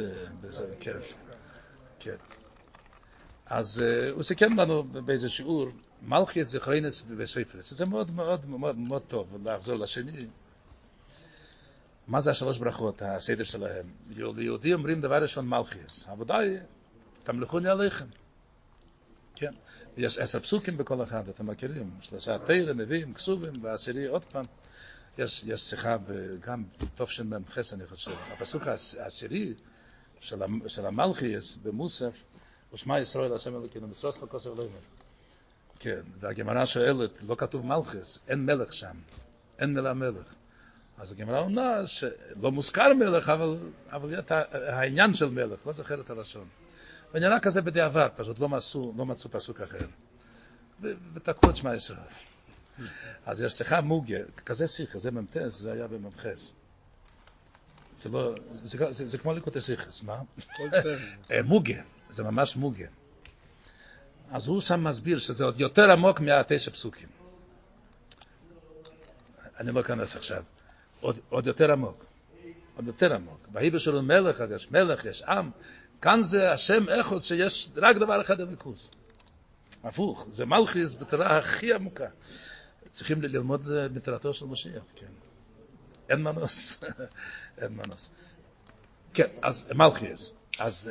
[0.42, 0.98] בזה, כן.
[2.00, 2.16] כן.
[3.50, 5.66] אז אה, הוא סיכם לנו באיזה שיעור,
[6.02, 7.74] מלכיס זכרינס וספרס.
[7.74, 10.26] זה מאוד מאוד מאוד מאוד טוב לחזור לשני.
[12.08, 13.86] מה זה השלוש ברכות, הסדר שלהם?
[14.36, 16.08] ליהודי אומרים דבר ראשון מלכיס.
[16.08, 16.58] העבודה היא,
[17.24, 18.04] תמלכוני עליכם.
[19.34, 19.52] כן.
[19.96, 21.90] יש עשר פסוקים בכל אחד, אתם מכירים.
[22.00, 24.44] שלושה תרא, נביאים, כסובים, והעשירי עוד פעם.
[25.18, 25.96] יש, יש שיחה
[26.40, 28.10] גם תשמ"ח, אני חושב.
[28.32, 29.54] הפסוק העש- העשירי
[30.20, 32.22] של, של המלכיס במוסף,
[32.70, 34.78] הוא שמע ישראל השם אלוקינו, משרוס כוסר לא יאמר.
[35.80, 38.96] כן, והגמרא שואלת, לא כתוב מלכיס, אין מלך שם,
[39.58, 40.34] אין מילה מלך.
[40.98, 43.56] אז הגמרא עונה שלא מוזכר מלך, אבל,
[43.90, 44.14] אבל
[44.50, 46.48] העניין של מלך, לא זוכר את הלשון.
[47.14, 49.86] ונראה כזה בדיעבד, פשוט לא מצאו, לא מצאו פסוק אחר.
[51.14, 51.98] ותקעו את שמע ישראל.
[53.26, 56.50] אז יש שיחה מוגיה, כזה שיחה, זה מ"ט, זה היה במ"חס.
[57.96, 60.20] זה לא, זה, זה, זה כמו ליקוטי שיחס, מה?
[61.30, 62.86] אה, מוגה, זה ממש מוגה.
[64.30, 67.08] אז הוא שם מסביר שזה עוד יותר עמוק מהתשע פסוקים.
[69.60, 70.42] אני לא אכנס עכשיו.
[71.00, 72.04] עוד, עוד יותר עמוק.
[72.76, 73.48] עוד יותר עמוק.
[73.48, 75.50] בהיבר שלו מלך, אז יש מלך, יש עם.
[76.02, 78.90] כאן זה השם אחד שיש רק דבר אחד הליכוז.
[79.84, 82.06] הפוך, זה מלכיס בתורה הכי עמוקה.
[82.92, 85.06] צריכים ללמוד אה, בתורתו של משיח, כן.
[86.08, 86.80] אין מנוס,
[87.58, 88.10] אין מנוס.
[89.14, 90.90] כן, אז מלכיאס, אז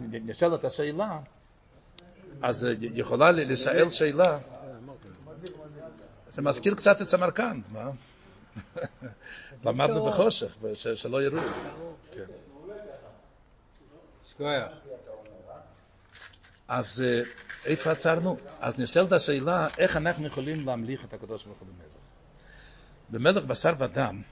[0.00, 1.18] נשאלת השאלה,
[2.42, 4.38] אז יכולה לשאל שאלה,
[6.28, 7.90] זה מזכיר קצת את סמרקנד, מה?
[9.64, 11.40] למדנו בחושך, שלא יראו.
[12.12, 12.24] כן.
[16.68, 17.22] אז אה,
[17.64, 18.36] איפה עצרנו?
[18.60, 21.92] אז נשאלת השאלה, איך אנחנו יכולים להמליך את הקדוש ברוך הוא במלך?
[23.10, 24.22] במלך בשר ודם,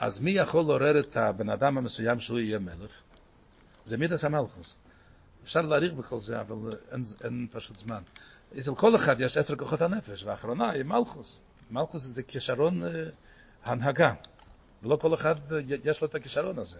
[0.00, 3.00] אז מי יכול לעורר את הבן אדם המסוים שהוא יהיה מלך?
[3.84, 4.76] זה מידס המלכוס.
[5.42, 6.56] אפשר להעריך בכל זה, אבל
[6.92, 8.02] אין, אין פשוט זמן.
[8.58, 11.40] אצל כל אחד יש עשר כוחות הנפש, והאחרונה היא מלכוס.
[11.70, 12.88] מלכוס זה כישרון uh,
[13.64, 14.14] הנהגה,
[14.82, 15.34] ולא כל אחד
[15.84, 16.78] יש לו את הכישרון הזה.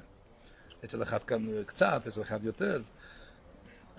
[0.84, 2.82] אצל אחד כאן קצת, אצל אחד יותר.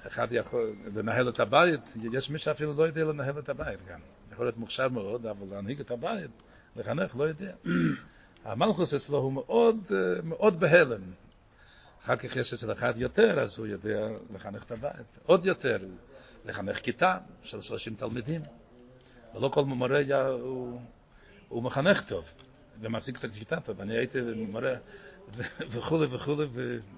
[0.08, 1.82] אחד יכול לנהל את הבית,
[2.14, 4.00] יש מי שאפילו לא יודע לנהל את הבית גם.
[4.32, 6.32] יכול להיות מוכשר מאוד, אבל להנהיג את הבית,
[6.76, 7.54] לחנך, לא יודע.
[8.44, 11.02] המלכוס אצלו הוא מאוד, אה, מאוד בהלם.
[12.04, 15.20] אחר כך יש אצל אחד יותר, אז הוא יודע לחנך את הבית.
[15.26, 15.78] עוד יותר,
[16.46, 18.42] לחנך כיתה של 30 תלמידים.
[19.36, 20.82] ולא כל מורה הוא,
[21.48, 22.26] הוא מחנך טוב,
[22.82, 23.82] ומחזיק את הכיתה טוב.
[23.82, 24.74] אני הייתי מורה
[25.60, 26.46] וכולי וכולי,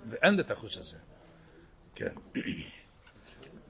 [0.09, 0.97] ואין לי את החוש הזה.
[1.95, 2.13] כן.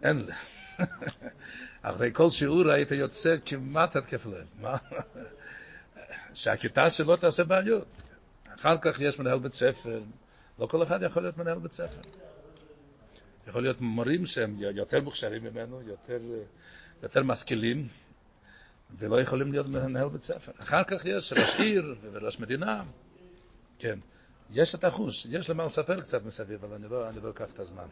[0.03, 0.33] אין לי.
[1.81, 4.65] אחרי כל שיעור היית יוצא כמעט התקף לב.
[6.33, 7.87] שהכיתה שלו תעשה בעיות.
[8.55, 10.01] אחר כך יש מנהל בית ספר,
[10.59, 12.01] לא כל אחד יכול להיות מנהל בית ספר.
[13.47, 16.19] יכול להיות מורים שהם יותר מוכשרים ממנו, יותר,
[17.03, 17.87] יותר משכילים,
[18.97, 20.51] ולא יכולים להיות מנהל בית ספר.
[20.59, 22.83] אחר כך יש ראש עיר וראש מדינה,
[23.79, 23.99] כן.
[24.51, 27.59] יש את החוש, יש למה לספר קצת מסביב, אבל אני לא, אני לא אקח את
[27.59, 27.87] הזמן.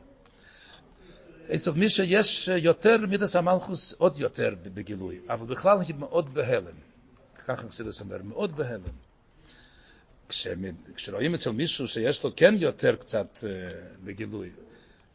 [1.56, 6.91] אצל מי שיש יותר מידס המלכוס, עוד יותר בגילוי, אבל בכלל היא מאוד בהלם.
[7.48, 8.82] ככה חסידס אומר, מאוד בהלם.
[10.96, 13.44] כשרואים אצל מישהו שיש לו כן יותר קצת
[14.04, 14.50] בגילוי,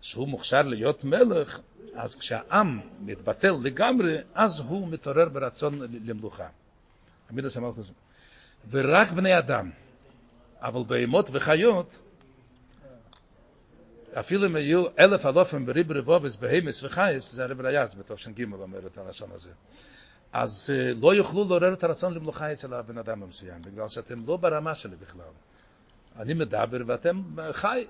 [0.01, 1.61] שהוא מוכשר להיות מלך,
[1.95, 6.49] אז כשהעם מתבטל לגמרי, אז הוא מתעורר ברצון למלוכה.
[7.31, 7.91] המידס המלכוס.
[8.71, 9.71] ורק בני אדם,
[10.61, 12.03] אבל בהמות וחיות,
[14.21, 18.87] אפילו אם היו אלף אלופים בריב רבובס בהמס וחייס, זה הרב ריאס בתוך ש"ג אומר
[18.87, 19.51] את הלשון הזה.
[20.33, 20.71] אז
[21.03, 24.97] לא יוכלו לעורר את הרצון למלוכה אצל הבן אדם המסוים, בגלל שאתם לא ברמה שלי
[24.97, 25.33] בכלל.
[26.17, 27.87] אני מדבר ואתם חי,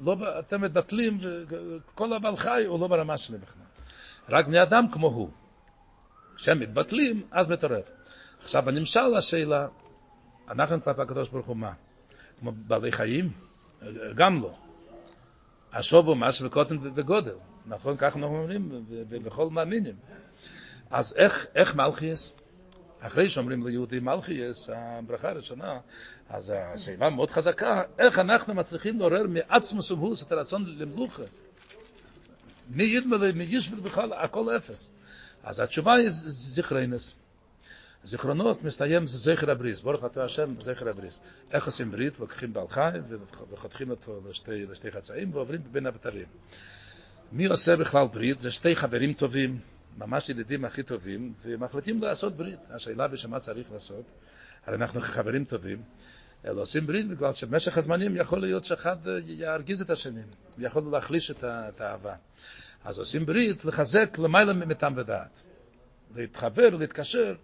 [0.00, 3.62] לא, אתם מבטלים, וכל הבעל חי הוא לא ברמה שלי בכלל.
[4.28, 5.30] רק בני אדם כמו הוא.
[6.36, 7.80] כשהם מתבטלים, אז מתעורר.
[8.42, 9.68] עכשיו, הנמשל השאלה,
[10.48, 11.72] אנחנו כלפי הקדוש ברוך הוא מה?
[12.40, 13.32] כמו בעלי חיים?
[14.14, 14.54] גם לא.
[15.72, 17.96] השוב הוא מס וקוטן וגודל, נכון?
[17.96, 19.94] כך אנחנו אומרים בכל מאמינים.
[20.90, 22.34] אז איך, איך מלכיאס?
[23.00, 25.78] אחרי שאומרים ליהודי מלכיאס, הברכה הראשונה,
[26.28, 31.22] אז השאלה מאוד חזקה, איך אנחנו מצליחים לעורר מעצמוס ומהוס את הרצון למלוכה?
[32.70, 34.90] מי ידמלה, מי ישבל בכלל, הכל אפס.
[35.44, 37.14] אז התשובה היא זכרינס.
[38.04, 41.20] זיכרונות מסתיים זכר הבריס, ברוך אתה השם זכר הבריס.
[41.52, 42.20] איך עושים ברית?
[42.20, 42.90] לוקחים בעל חי
[43.50, 46.26] וחותכים אותו לשתי, לשתי חצאים ועוברים בין הבתרים.
[47.32, 48.40] מי עושה בכלל ברית?
[48.40, 49.58] זה שתי חברים טובים,
[50.00, 52.60] ממש ידידים הכי טובים, ומחליטים לעשות ברית.
[52.70, 54.04] השאלה בשמה צריך לעשות,
[54.66, 55.82] הרי אנחנו חברים טובים,
[56.44, 60.20] אלא עושים ברית בגלל שבמשך הזמנים יכול להיות שאחד ירגיז את השני,
[60.58, 62.14] ויכול להחליש את האהבה.
[62.84, 65.42] אז עושים ברית לחזק למעלה מתם ודעת.
[66.16, 67.34] להתחבר, להתקשר,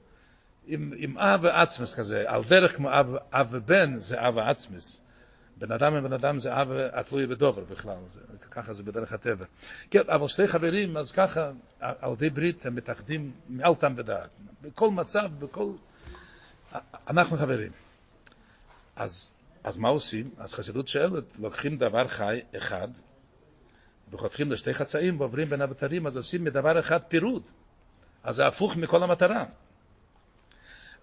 [0.66, 5.05] עם, עם אב ועצמס כזה, על דרך כמו אב, אב ובן זה אב ועצמס.
[5.56, 9.44] בן אדם ובן אדם זה אב התלוי בדובר בכלל, זה, ככה זה בדרך הטבע.
[9.90, 14.30] כן, אבל שתי חברים, אז ככה, על ידי ברית הם מתאחדים מעל טעם ודעת.
[14.62, 15.72] בכל מצב, בכל...
[17.08, 17.72] אנחנו חברים.
[18.96, 20.30] אז, אז מה עושים?
[20.38, 22.88] אז חסידות שואלת, לוקחים דבר חי אחד,
[24.10, 27.42] וחותכים לשתי חצאים ועוברים בין הבתרים, אז עושים מדבר אחד פירוד.
[28.24, 29.44] אז זה הפוך מכל המטרה.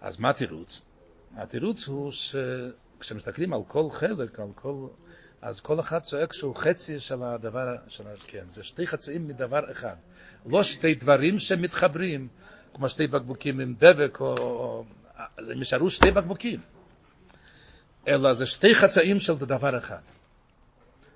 [0.00, 0.82] אז מה התירוץ?
[1.36, 2.12] התירוץ הוא
[2.96, 4.86] שכשמסתכלים על כל חלק, על כל...
[5.42, 8.04] אז כל אחד צועק שהוא חצי של הדבר, של...
[8.26, 9.94] כן, זה שתי חצאים מדבר אחד.
[10.46, 12.28] לא שתי דברים שמתחברים,
[12.74, 14.34] כמו שתי בקבוקים עם דבק, או...
[14.38, 14.84] או...
[15.38, 16.60] הם נשארו שתי בקבוקים.
[18.08, 20.00] אלא זה שתי חצאים של דבר אחד.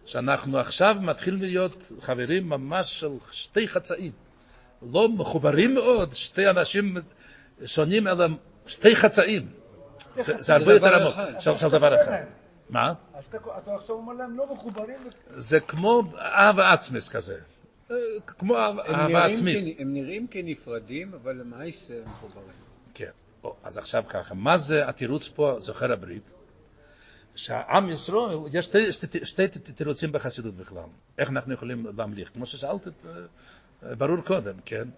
[0.07, 4.13] שאנחנו עכשיו מתחילים להיות חברים ממש של שתי חצאים.
[4.93, 6.97] לא מחוברים מאוד, שתי אנשים
[7.67, 8.27] שונים, אלא
[8.67, 9.49] שתי חצאים.
[10.19, 12.25] זה הרבה יותר עמוק, של דבר אחד.
[12.71, 12.93] מה?
[13.15, 13.25] אז
[13.59, 14.99] אתה עכשיו אומר להם לא מחוברים.
[15.31, 17.39] זה כמו אהבה עצמס כזה.
[18.27, 19.77] כמו אהבה עצמית.
[19.81, 22.49] הם נראים כנפרדים, אבל למעשה הם מחוברים.
[22.95, 23.11] כן.
[23.65, 26.35] אז עכשיו ככה, מה זה התירוץ פה, זוכר הברית?
[27.35, 30.89] שהעם ישראל, יש שתי, שתי, שתי תירוצים בחסידות בכלל.
[31.19, 32.31] איך אנחנו יכולים להמליך?
[32.35, 33.07] כמו ששאלת, את,
[33.99, 34.89] ברור קודם, כן?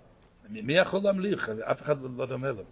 [0.49, 1.51] מי יכול להמליך?
[1.71, 2.63] אף אחד לא דומה לו.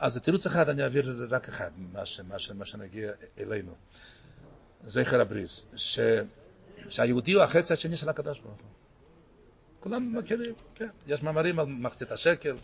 [0.00, 3.74] אז תירוץ אחד, אני אעביר רק אחד, מה, ש, מה, ש, מה שנגיע אלינו.
[4.86, 6.00] זכר הבריס, ש,
[6.88, 8.70] שהיהודי הוא החצי השני של הקדוש ברוך הוא.
[9.80, 10.88] כולם מכירים, כן.
[11.06, 12.54] יש מאמרים על מחצית השקל.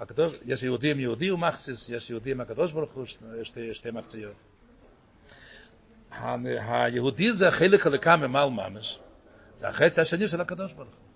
[0.00, 3.04] הקדוש, יש יהודים יהודי ומחציס, יש יהודים הקדוש ברוך הוא,
[3.42, 4.36] שתי, שתי מחציות.
[6.10, 9.00] היהודי זה החלק הלקה ממעל ממש,
[9.54, 11.07] זה החצי השני של הקדוש ברוך הוא.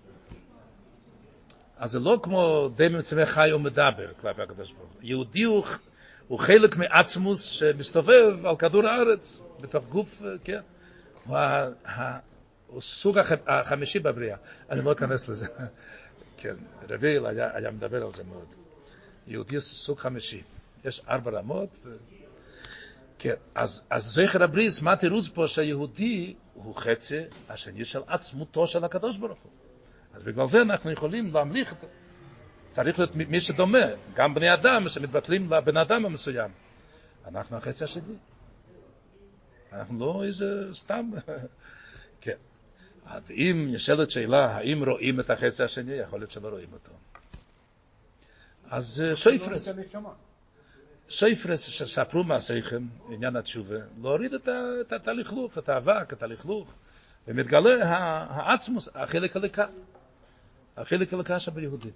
[1.77, 4.99] אז זה לא כמו די מצווה חי ומדבר כלפי הקדוש ברוך הוא.
[5.01, 5.63] יהודי הוא,
[6.27, 10.61] הוא חלק מעצמוס שמסתובב על כדור הארץ, בתוך גוף, כן.
[11.25, 11.37] הוא,
[12.67, 14.37] הוא סוג החמישי בבריאה.
[14.69, 15.47] אני לא אכנס לזה.
[16.37, 16.55] כן,
[16.89, 18.47] רביל היה, היה מדבר על זה מאוד.
[19.27, 20.41] יהודי סוג חמישי.
[20.85, 21.79] יש ארבע רמות.
[21.85, 21.97] ו...
[23.19, 28.83] כן, אז, אז זכר הבריס, מה תירוץ פה שהיהודי הוא חצי השני של עצמותו של
[28.83, 29.51] הקדוש ברוך הוא.
[30.13, 31.75] אז בגלל זה אנחנו יכולים להמליך,
[32.71, 36.51] צריך להיות מי שדומה, גם בני אדם שמתבטלים לבן אדם המסוים.
[37.27, 38.15] אנחנו החצי השני.
[39.73, 41.11] אנחנו לא איזה סתם,
[42.21, 42.37] כן.
[43.29, 46.91] אם נשאלת שאלה, האם רואים את החצי השני, יכול להיות שלא רואים אותו.
[48.69, 49.69] אז שויפרס.
[51.09, 54.33] סויפרס שספרו מעשיכם, עניין התשובה, להוריד
[54.95, 56.75] את הלכלוך, את האבק, את הלכלוך,
[57.27, 57.89] ומתגלה
[58.29, 59.65] העצמוס, החלק הלקה,
[60.77, 61.89] החלק הלקה שביהודי.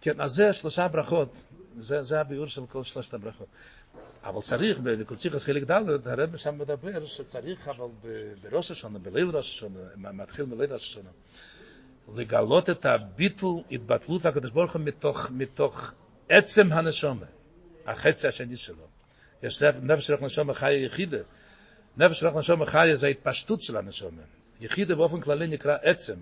[0.00, 1.46] כן, אז זה שלושה ברכות,
[1.80, 3.48] זה, זה הביאור של כל שלושת הברכות.
[4.24, 7.86] אבל צריך, בקוציחס חלק ד', הרב שם מדבר שצריך, אבל
[8.42, 11.10] בראש השונה, בליל ראש השונה, מתחיל מליל ראש השונה,
[12.14, 15.92] לגלות את הביטל, התבטלות הקדוש ברוך הוא מתוך, מתוך
[16.28, 17.26] עצם הנשומה.
[17.86, 18.86] החצי השני שלו.
[19.42, 21.18] יש נפש של נשמה חיה יחידה.
[21.96, 24.22] נפש של נשמה חיה זה ההתפשטות של הנשמה.
[24.60, 26.14] יחידה באופן כללי נקרא עצם.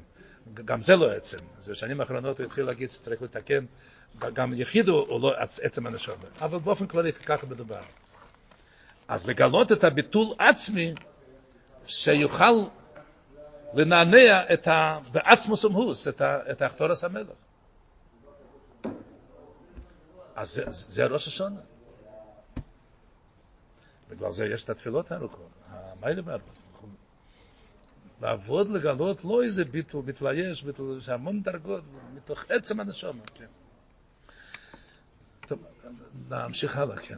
[0.54, 1.36] גם זה לא עצם.
[1.60, 3.64] זה שנים האחרונות הוא התחיל להגיד שצריך לתקן.
[4.18, 6.14] גם יחיד הוא לא עצם הנשמה.
[6.40, 7.82] אבל באופן כללי ככה מדובר.
[9.08, 10.94] אז לגלות את הביטול עצמי
[11.86, 12.64] שיוכל
[13.74, 14.98] לנענע את ה...
[15.12, 16.38] בעצמוס ומהוס, את, ה...
[16.50, 17.28] את האחתורס המלך.
[20.34, 21.60] אז זה, זה ראש השונה.
[24.10, 26.63] בגלל זה יש את התפילות הארוכות, המיילה והארוכות.
[28.22, 33.44] לעבוד לגלות לא איזה ביטל, מתלייש, ביטל, יש המון דרגות, מתוך עצם הנשום, כן.
[35.46, 35.58] טוב,
[36.30, 37.16] נמשיך הלאה, כן,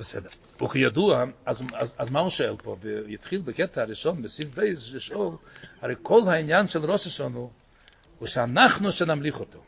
[0.00, 0.28] בסדר.
[0.62, 2.76] וכידוע, אז, אז, אז מה הוא שואל פה?
[2.80, 5.36] והתחיל בקטע הראשון, בסעיף בייס, לשאול,
[5.80, 7.38] הרי כל העניין של ראש השונה
[8.18, 9.62] הוא שאנחנו שנמליך אותו.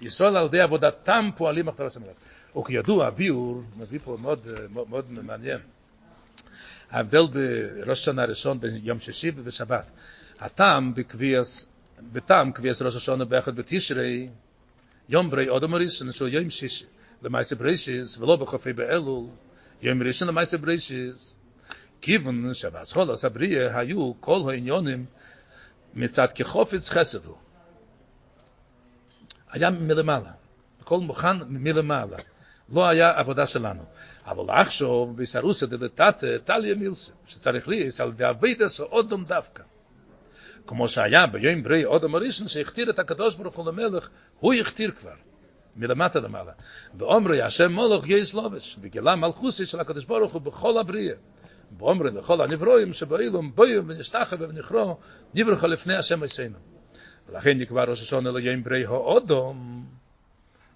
[0.00, 2.16] ישראל על ידי עבודתם פועלים אחרי ראש המלך.
[2.56, 5.60] וכידוע, הביאור מביא פה מאוד, מאוד, מאוד מעניין.
[6.90, 9.86] ההבדל בראש השנה הראשון ביום שישי ובשבת.
[10.40, 11.68] הטעם בקביעס,
[12.12, 14.28] בטעם קביעס ראש השנה באחד בתשרי,
[15.08, 16.86] יום ברי אודם הראשון שהוא יום שישי,
[17.22, 19.26] למעשה ברישיס, ולא בחופי באלול,
[19.82, 21.36] יום ראשון למעשה ברישיס.
[22.00, 25.06] כיוון שבאסכולוס הבריאה היו כל העניונים
[25.94, 27.36] מצד כחופץ חסד הוא.
[29.50, 30.32] היה מלמעלה,
[30.80, 32.16] הכל מוכן מלמעלה.
[32.72, 33.82] לא היה עבודה שלנו.
[34.26, 39.62] אבל עכשיו, בישרוסה דלתת טליה מילסה, שצריך לי, על דאבידס או אודום דווקא.
[40.66, 45.14] כמו שהיה ביום ברי אודום הראשון, שהכתיר את הקדוש ברוך הוא למלך, הוא הכתיר כבר.
[45.76, 46.52] מלמטה למעלה.
[46.98, 51.14] ואומרי, השם מולך יש לובש, וגילה מלכוסי של הקדוש ברוך הוא בכל הבריאה.
[51.78, 54.96] ואומרי לכל הנברואים שבאילום בוים ונשתחה ונכרו,
[55.34, 56.58] נברכה לפני השם עשינו.
[57.28, 59.86] ולכן נקבע ראש השונה ליום ברי האודום,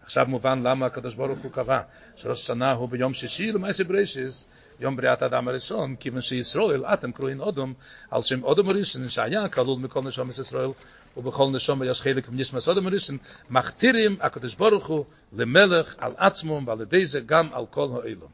[0.08, 1.80] עכשיו מובן למה הקדוש ברוך הוא קבע
[2.16, 4.46] שראש השנה הוא ביום שישי למעשה ברישיס,
[4.80, 7.74] יום בריאת האדם הראשון, כיוון שישראל, אתם קרואים אודום,
[8.10, 10.70] על שם אודום הראשון, שהיה כלול מכל נשומת ישראל,
[11.16, 13.18] ובכל נשומת יש חלק מנשמס אודום הראשון,
[13.50, 18.30] מכתירים הקדוש ברוך הוא למלך על עצמו, ועל ידי זה גם על כל האילום.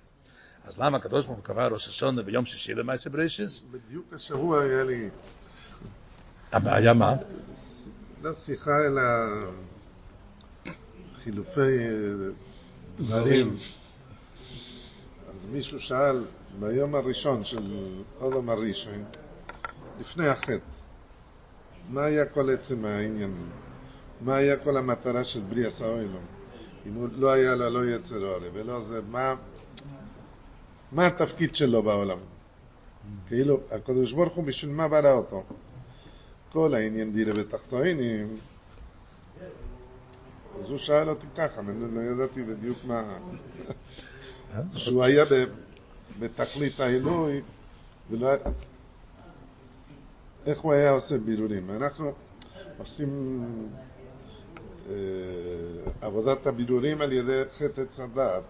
[0.66, 3.62] אז למה הקדוש ברוך הוא קבע ראש השונה ביום שישי למעשה ברישיס?
[3.70, 5.09] בדיוק השבוע היה לי...
[6.53, 7.12] הבעיה מה?
[8.22, 9.03] לא שיחה אלא
[11.25, 11.79] חילופי
[12.97, 13.57] דברים.
[15.29, 16.25] אז מישהו שאל
[16.61, 17.62] ביום הראשון של
[18.18, 19.05] עולם הראשון,
[20.01, 20.59] לפני החטא,
[21.91, 23.35] מה היה כל עצם העניין?
[24.20, 26.25] מה היה כל המטרה של בריאה סאוילום?
[26.87, 29.35] אם הוא לא היה לו לא יצר עולה ולא זה, מה,
[30.93, 32.18] מה התפקיד שלו בעולם?
[33.29, 35.43] כאילו, הקדוש ברוך הוא בשביל מה ברא אותו?
[36.53, 38.37] כל העניין דירה בתחתונים,
[40.59, 43.19] אז הוא שאל אותי ככה, אני לא ידעתי בדיוק מה...
[44.77, 45.25] שהוא היה
[46.19, 47.43] בתכלית העילוי,
[48.11, 48.29] ולא...
[50.47, 51.71] איך הוא היה עושה בירורים?
[51.71, 52.13] אנחנו
[52.79, 53.41] עושים
[54.89, 54.95] אה,
[56.01, 58.43] עבודת הבירורים על ידי חטא עץ הדעת,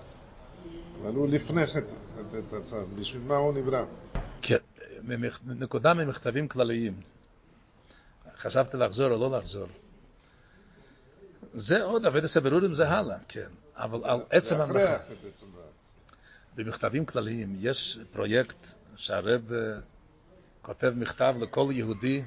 [1.02, 1.86] אבל הוא לפני חטא
[2.52, 3.84] עץ הדעת, בשביל מה הוא נברא?
[4.42, 4.56] כן,
[5.46, 6.94] נקודה ממכתבים כלליים.
[8.36, 9.66] חשבתי לחזור או לא לחזור.
[11.54, 13.48] זה עוד, אבדת הבירורים זה הלאה, כן.
[13.76, 15.04] אבל על עצם המלאכה.
[16.54, 19.58] במכתבים כלליים יש פרויקט שהרב אה,
[20.62, 22.22] כותב מכתב לכל יהודי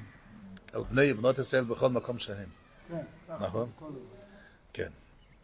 [0.72, 2.48] על בני ובנות ישראל בכל מקום שהם.
[2.88, 3.02] כן,
[3.40, 3.70] נכון?
[4.72, 4.88] כן.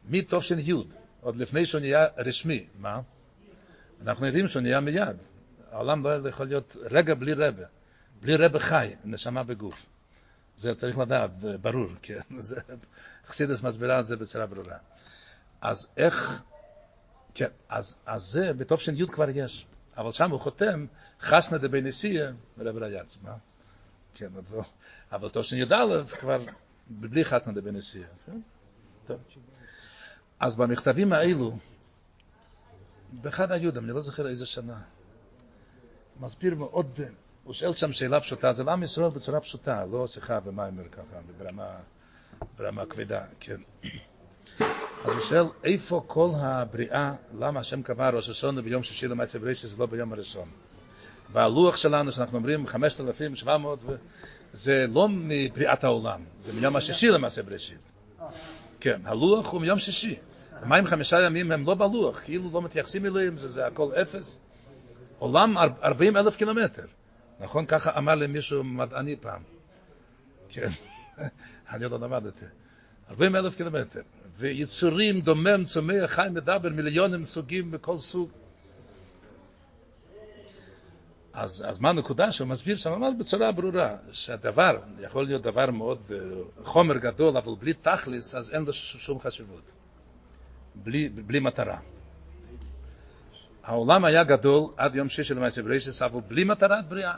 [0.09, 0.73] מתושן י',
[1.21, 3.01] עוד לפני שהוא נהיה רשמי, מה?
[4.03, 5.17] אנחנו יודעים שהוא נהיה מיד.
[5.71, 7.65] העולם לא יכול להיות רגע בלי רבה.
[8.21, 9.87] בלי רבה חי, נשמה בגוף.
[10.57, 11.31] זה צריך לדעת,
[11.61, 12.21] ברור, כן.
[13.29, 14.77] חסידס מסבירה את זה בצורה ברורה.
[15.61, 16.43] אז איך,
[17.35, 20.87] כן, אז, אז זה בתופשן י' כבר יש, אבל שם הוא חותם,
[21.21, 23.37] חסנה דבי נשיאה, רב רייץ, מה?
[24.15, 24.61] כן, אבל,
[25.13, 26.45] אבל תופשן י"א כבר
[26.89, 28.09] בלי חסנה דבי נשיאה.
[28.27, 28.41] כן?
[29.07, 29.21] טוב.
[30.41, 31.59] אז במכתבים האלו,
[33.13, 34.83] באחד היודם, אני לא זוכר איזה שנה,
[36.21, 37.01] מסביר מאוד,
[37.45, 41.67] הוא שואל שם שאלה פשוטה, זה לעם ישראל בצורה פשוטה, לא שיחה ומיימר ככה, ברמה,
[42.59, 43.57] ברמה כבדה, כן.
[45.05, 49.71] אז הוא שואל, איפה כל הבריאה, למה השם קבע ראש השונה ביום שישי למעשה בראשית,
[49.71, 50.49] זה לא ביום הראשון?
[51.33, 53.85] והלוח שלנו, שאנחנו אומרים 5,700,
[54.53, 57.79] זה לא מבריאת העולם, זה מיום השישי למעשה בראשית.
[58.81, 60.17] כן, הלוח הוא מיום שישי.
[60.53, 64.41] המים חמישה ימים הם לא בלוח, כאילו לא מתייחסים אליהם, זה הכל אפס.
[65.19, 66.85] עולם 40 אלף קילומטר.
[67.41, 67.67] נכון?
[67.67, 69.43] ככה אמר לי מישהו מדעני פעם.
[70.49, 70.69] כן,
[71.73, 72.45] אני עוד לא למדתי.
[73.11, 74.01] 40 אלף קילומטר.
[74.37, 78.31] ויצורים, דומם, צומח, חי, מדבר, מיליונים סוגים בכל סוג.
[81.33, 82.91] אז, אז מה הנקודה שהוא מסביר שם?
[82.91, 88.55] ממש בצורה ברורה, שהדבר יכול להיות דבר מאוד uh, חומר גדול, אבל בלי תכלס, אז
[88.55, 89.73] אין לו שום חשיבות.
[90.75, 91.79] בלי, בלי מטרה.
[93.65, 97.15] העולם היה גדול עד יום שישי למעשה ברישס, אבל בלי מטרת בריאה.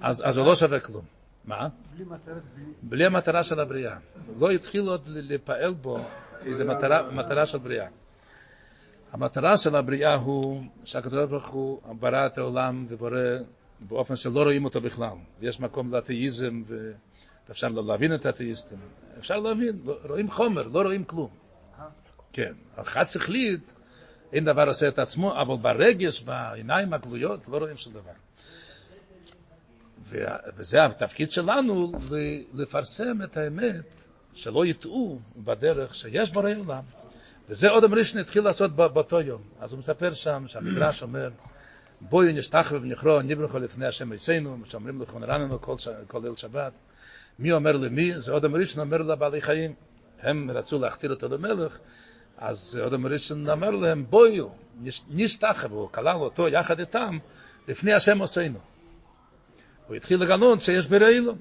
[0.00, 1.04] אז, אז הוא לא שווה כלום.
[1.44, 1.68] מה?
[1.94, 2.42] בלי מטרת.
[2.82, 3.96] בלי המטרה של הבריאה.
[4.38, 5.98] לא התחיל עוד לפעל בו
[6.44, 7.86] איזו מטרה, מטרה של בריאה.
[9.12, 13.18] המטרה של הבריאה הוא שהקדוש ברוך הוא ברא את העולם ובורא
[13.80, 15.16] באופן שלא רואים אותו בכלל.
[15.40, 16.62] יש מקום לאתאיזם
[17.46, 18.78] ואפשר לא להבין את האתאיסטים.
[19.18, 21.30] אפשר להבין, לא, רואים חומר, לא רואים כלום.
[22.32, 22.52] כן,
[22.82, 23.72] חס שכלית,
[24.32, 28.12] אין דבר עושה את עצמו, אבל ברגש, בעיניים הגלויות, לא רואים שום דבר.
[30.56, 31.92] וזה התפקיד שלנו
[32.54, 36.82] לפרסם את האמת, שלא יטעו בדרך שיש בורא עולם.
[37.48, 39.42] וזה עוד אמרישן התחיל לעשות באותו יום.
[39.60, 41.30] אז הוא מספר שם, שהמדרש אומר,
[42.00, 45.74] בואי נשתחו ונכרו, נברחו לפני השם עשינו, שאומרים לכו נרננו כל,
[46.06, 46.72] כל ליל שבת.
[47.38, 48.18] מי אומר למי?
[48.18, 49.74] זה עוד אמרישן אומר לבעלי חיים.
[50.20, 51.78] הם רצו להכתיר אותו למלך,
[52.38, 54.40] אז עוד אמרישן אומר להם, בואי,
[55.08, 57.18] נשתחו, הוא כלל אותו יחד איתם,
[57.68, 58.58] לפני השם עשינו.
[59.86, 61.34] הוא התחיל לגלות שיש ברעילו.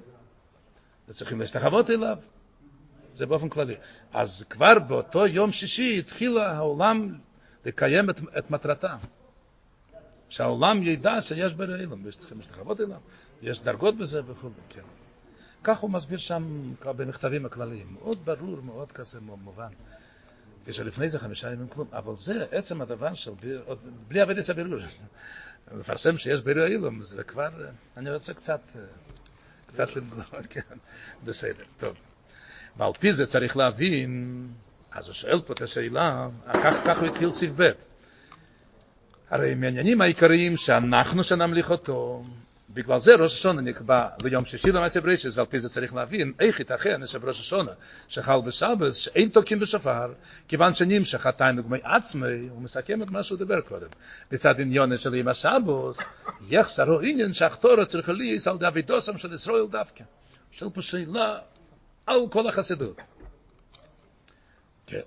[1.08, 2.18] וצריכים להשתחוות אליו.
[3.14, 3.76] זה באופן כללי.
[4.14, 7.16] אז כבר באותו יום שישי התחילה העולם
[7.66, 8.95] לקיים את, את מטרתה.
[10.30, 13.00] שהעולם ידע שיש ברעילם, וצריכים להשתחוות אליו,
[13.41, 14.82] יש דרגות בזה וכו', כן.
[15.64, 19.72] כך הוא מסביר שם במכתבים הכלליים, מאוד ברור, מאוד כזה מובן.
[20.68, 23.32] כשלפני זה חמישה ימים כלום, אבל זה עצם הדבר של,
[24.07, 24.80] בלי עבד הבירור.
[25.80, 27.49] לפרסם שיש בירו אילום, זה כבר,
[27.97, 28.61] אני רוצה קצת,
[29.68, 30.61] קצת לנגוע, כן,
[31.24, 31.95] בסדר, טוב.
[32.78, 34.47] ועל פי זה צריך להבין,
[34.91, 36.28] אז הוא שואל פה את השאלה,
[36.86, 37.72] כך הוא התחיל סעיף ב'.
[39.30, 42.24] הרי מעניינים העיקריים שאנחנו שנמליך אותו,
[42.78, 46.59] בגלל זה ראש השונה נקבע ליום שישי למעשה ברישס, ועל פי זה צריך להבין איך
[46.59, 47.71] ייתכן שבראש השונה
[48.07, 50.13] שחל בשבס, שאין תוקעים בשופר,
[50.47, 53.88] כיוון שנמשך התיינוג מעצמי, הוא מסכם את מה שהוא דיבר קודם.
[54.32, 55.99] בצד עניון של עם השבוס,
[56.49, 60.03] יחסרו עניין שהכתורו צריך להיס על דוידוסם של ישראל דווקא.
[60.51, 61.39] של פה שאלה
[62.05, 62.97] על כל החסידות.
[64.86, 65.01] כן.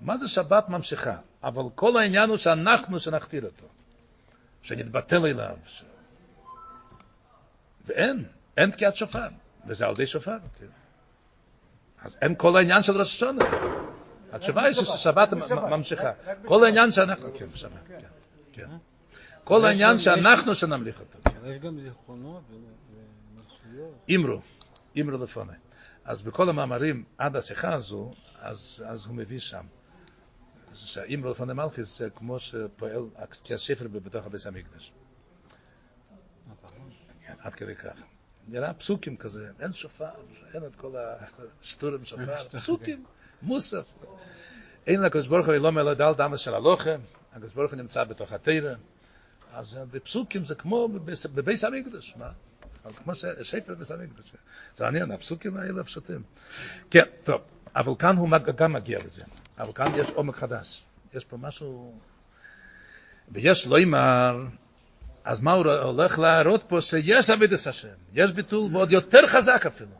[0.00, 1.16] מה זה שבת ממשיכה?
[1.44, 3.66] אבל כל העניין הוא שאנחנו שנכתיר אותו,
[4.62, 5.82] שנתבטל אליו, ש...
[7.90, 8.24] ואין,
[8.56, 9.28] אין תקיעת שופר,
[9.66, 10.36] וזה על ידי שופר.
[10.58, 10.66] כן.
[12.02, 13.44] אז אין כל העניין של ראש השונה.
[14.32, 15.28] התשובה היא ששבת
[15.70, 16.12] ממשיכה.
[16.44, 17.98] כל העניין שאנחנו, כן, שבת, כן,
[18.52, 18.68] כן.
[19.44, 21.18] כל העניין שאנחנו שנמליך אותו.
[21.46, 23.94] יש גם זיכרונות ומחשביות.
[24.14, 24.40] אמרו,
[25.00, 25.52] אמרו לפני.
[26.04, 29.64] אז בכל המאמרים עד השיחה הזו, אז, אז הוא מביא שם.
[30.72, 33.02] von der Malchus זה כמו שפועל
[33.44, 34.92] כס שפר בתוך הביס המקדש.
[37.30, 38.02] כן, עד כדי כך.
[38.48, 40.10] נראה פסוקים כזה, אין שופר,
[40.54, 40.92] אין את כל
[41.62, 43.04] השטורים שופר, פסוקים,
[43.42, 43.84] מוסף.
[44.86, 47.00] אין לקדוש ברוך הוא לא מלא דל דמס של הלוחם,
[47.32, 48.74] הקדוש ברוך הוא נמצא בתוך התרא,
[49.52, 50.88] אז בפסוקים זה כמו
[51.34, 52.30] בביס המקדש, מה?
[52.96, 54.32] כמו שפר בביס המקדש.
[54.76, 56.22] זה מעניין, הפסוקים האלה פשוטים.
[56.90, 57.40] כן, טוב,
[57.76, 59.22] אבל כאן הוא גם מגיע לזה.
[59.58, 60.84] אבל כאן יש עומק חדש.
[61.14, 61.98] יש פה משהו...
[63.28, 64.46] ויש לא אמר,
[65.24, 66.80] אז מה הוא הולך להראות פה?
[66.80, 69.90] שיש עבידת השם, יש ביטול ועוד יותר חזק אפילו.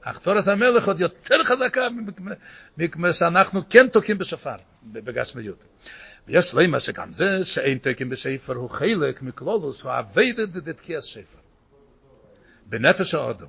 [0.00, 1.88] אך תורס המלך עוד יותר חזקה
[2.78, 5.58] מכמה שאנחנו כן תוקעים בשופר, בגשמיות.
[6.28, 11.38] ויש אמר שגם זה שאין תוקעים בשפר הוא חלק מכלולוס, הוא עבדת דתקיע שפר.
[12.66, 13.48] בנפש האודום.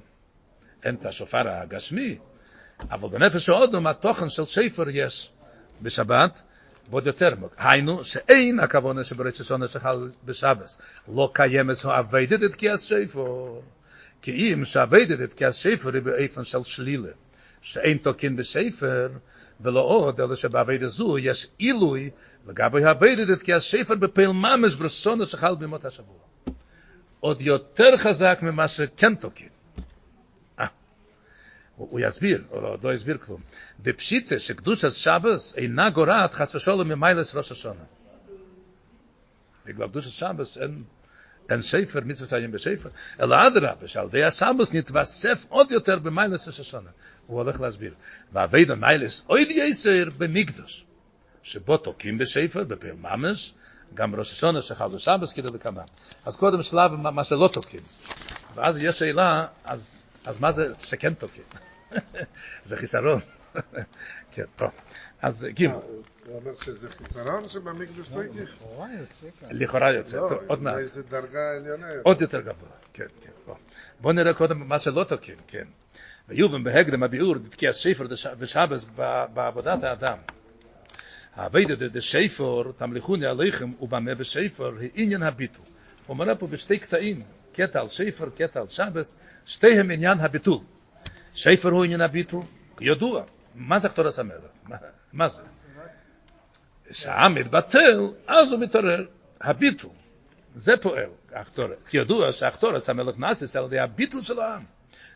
[0.83, 2.17] אין את השופר הגשמי,
[2.91, 5.31] אבל בנפש האודום התוכן של שפר יש
[5.81, 6.41] בשבת,
[6.89, 7.55] ועוד יותר מוק.
[7.57, 10.81] היינו, שאין הכוונה שברית ששונה שחל בשבס,
[11.15, 13.59] לא קיימת הוא עבדת את כיאס שפר.
[14.21, 17.09] כי אם שעבדת את כיאס שפר היא באיפן של שלילה,
[17.61, 19.09] שאין תוקין בשפר,
[19.61, 22.09] ולא עוד, אלא שבעבדת זו יש עילוי,
[22.47, 26.17] לגבי עבדת את כיאס שפר בפעיל ממש ברסונה שחל בימות השבוע.
[27.19, 29.49] עוד יותר חזק ממה שכן תוקין.
[31.75, 33.41] הוא יסביר, או לא יסביר כלום.
[33.79, 37.83] בפשיטה שקדוש השבס אינה גורעת חס ושלום ממיילס ראש השונה.
[39.65, 40.83] בגלל קדוש השבס אין,
[41.49, 46.59] אין שפר, מצווה סיים בשפר, אלא אדרבה, שעל די השבס נתווסף עוד יותר במיילס ראש
[46.59, 46.89] השונה.
[47.27, 47.93] הוא הולך להסביר.
[48.31, 50.85] ועבד המיילס עוד יסר במקדוש,
[51.43, 53.53] שבו תוקים בשפר, בפעיל ממש,
[53.93, 55.81] גם ראש השונה שחל בשבס כדי לקמה.
[56.25, 57.81] אז קודם שלב מה שלא תוקים.
[58.55, 61.53] ואז יש שאלה, אז אז מה זה שכן תוקף?
[62.63, 63.19] זה חיסרון.
[64.33, 64.71] כן, טוב.
[65.21, 65.71] אז גיל.
[65.71, 68.49] הוא אומר שזה חיסרון שבמקדוש לא יגיש?
[69.51, 70.77] לכאורה יוצא, לא, עוד מעט.
[70.77, 71.87] איזה דרגה עליונה.
[72.03, 73.53] עוד יותר גבוה, כן, כן.
[74.01, 75.65] בוא נראה קודם מה שלא תוקף, כן.
[76.29, 78.05] ויובן בהקדם הביאור, כי הספר
[78.39, 78.85] ושבס
[79.33, 80.17] בעבודת האדם.
[81.35, 85.65] העבדת דשפר, תמליכוני עליכם, ובמה בשפר, היא עניין הביטול.
[86.07, 90.59] הוא אומר פה בשתי קטעים, קטע על שייפר, קטע על שבס, שתיהם עניין הביטול.
[91.33, 92.43] שייפר הוא עניין הביטול,
[92.81, 93.23] ידוע.
[93.55, 94.35] מה זה כתור הסמר?
[95.13, 95.43] מה זה?
[96.91, 99.05] שהעמד בטל, אז הוא מתעורר.
[99.41, 99.87] הביטל,
[100.55, 104.63] זה פועל, אחתור, כי ידוע שאחתור עשה מלך נאסיס על ידי הביטל של העם.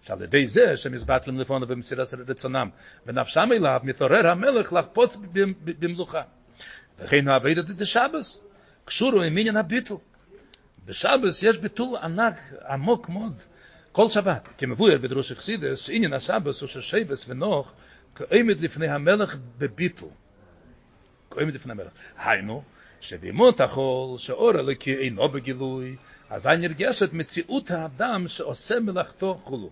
[0.01, 2.69] שעל ידי זה שמזבט למלפון ובמסיר עשה רצונם,
[3.05, 5.17] ונפשם אליו מתעורר המלך לחפוץ
[5.79, 6.21] במלוכה.
[6.99, 7.35] וכן הוא
[7.75, 8.43] את השבס,
[8.85, 9.93] קשורו עם מיניין הביטל,
[10.88, 12.35] בשבס יש ביטול ענק,
[12.69, 13.43] עמוק מאוד.
[13.91, 17.75] כל שבת, כמבואר בדרוש אכסידס, עניין השבס הוא ששבס ונוח
[18.15, 20.09] כאמת לפני המלך בביטול.
[21.31, 21.91] כאמת לפני המלך.
[22.17, 22.63] היינו,
[23.01, 25.95] שבימות החול, שאור אלוקי אינו בגילוי,
[26.29, 29.69] אז אני נרגשת מציאות האדם שעושה מלאכתו חולו.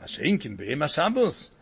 [0.00, 1.52] מה שאין כן בימי השבוס,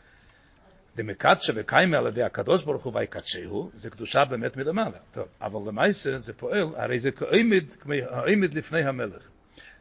[0.98, 4.98] דמקדשה וקיימה על ידי הקדוש ברוך הוא ויקדשהו, זה קדושה באמת מלמעלה.
[5.12, 9.28] טוב, אבל למעשה זה פועל, הרי זה כאימד, כאימד לפני המלך.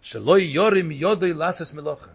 [0.01, 2.11] שלא יורים יודי לסס מלוכה.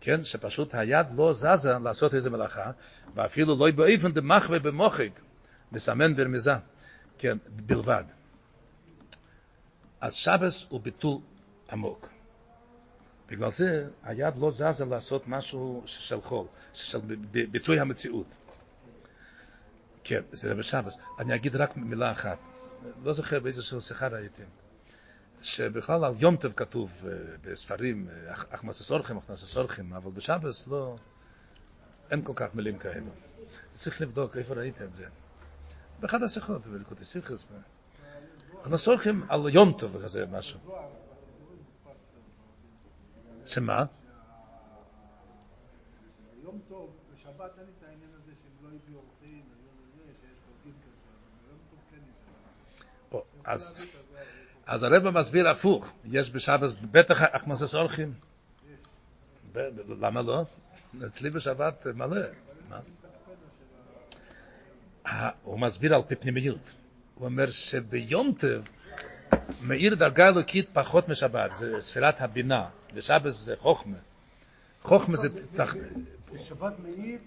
[0.00, 2.70] כן, שפשוט היד לא זזה לעשות איזה מלאכה,
[3.14, 5.20] ואפילו לא באיפן דמחווה במוחק,
[5.72, 6.52] מסמן ברמיזה,
[7.18, 8.04] כן, בלבד.
[10.00, 11.18] אז שבס הוא ביטול
[11.70, 12.08] עמוק.
[13.32, 16.98] בגלל זה היד לא זזה לעשות משהו של חול, של
[17.50, 18.26] ביטוי המציאות.
[20.04, 20.98] כן, זה בשבס.
[21.18, 22.38] אני אגיד רק מילה אחת.
[23.02, 24.44] לא זוכר באיזשהו שיחה ראיתם.
[25.42, 27.06] שבכלל על יום טוב כתוב
[27.42, 30.94] בספרים, אחמס אסורכם, אחמס אסורכם, אבל בשבס לא,
[32.10, 33.10] אין כל כך מילים כאלו.
[33.74, 35.04] צריך לבדוק איפה ראית את זה.
[36.00, 37.46] באחד השיחות, בלכותי סיכס.
[38.62, 40.60] אחמס אסורכם על יום טוב וכזה משהו.
[43.52, 43.84] שמה?
[46.42, 50.74] יום טוב, בשבת אין את העניין הזה שהם לא הביאו אורחים, היום הזה, שיש חוגים
[50.82, 51.78] כזה, יום טוב
[53.12, 53.22] יש.
[53.44, 53.86] אז...
[54.66, 58.14] אז הרב מסביר הפוך, יש בשבת בטח אחמסס אורחים.
[60.00, 60.44] למה לא?
[61.06, 62.20] אצלי בשבת מלא.
[65.42, 66.74] הוא מסביר על פי פנימיות.
[67.14, 68.68] הוא אומר שביום טוב
[69.62, 73.96] מאיר דרגה אלוקית פחות משבת, זה ספירת הבינה, בשבת זה חוכמה.
[74.82, 75.28] חוכמה זה...
[76.32, 77.18] בשבת מאיר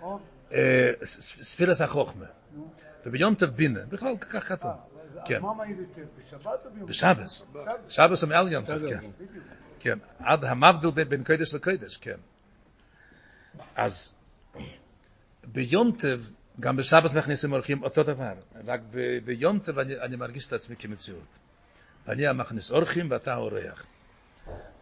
[0.00, 0.20] עוד...
[1.42, 2.26] ספירס החוכמה.
[3.06, 4.70] וביום טוב בינה, בכלל כך כתוב.
[5.24, 5.42] כן.
[5.42, 6.86] מה מאיר יותר, בשבת או ביום?
[6.86, 7.46] בשבס.
[7.88, 9.10] שבס הוא מעל יום טוב, כן.
[9.80, 12.16] כן, עד המבדיל בין קודש לקודש, כן.
[13.76, 14.14] אז
[15.44, 18.32] ביום טוב גם בשבת מכניסים אורחים אותו דבר,
[18.66, 18.80] רק
[19.24, 21.38] ביום טוב אני, אני מרגיש את עצמי כמציאות.
[22.06, 23.86] ואני המכניס אורחים ואתה האורח.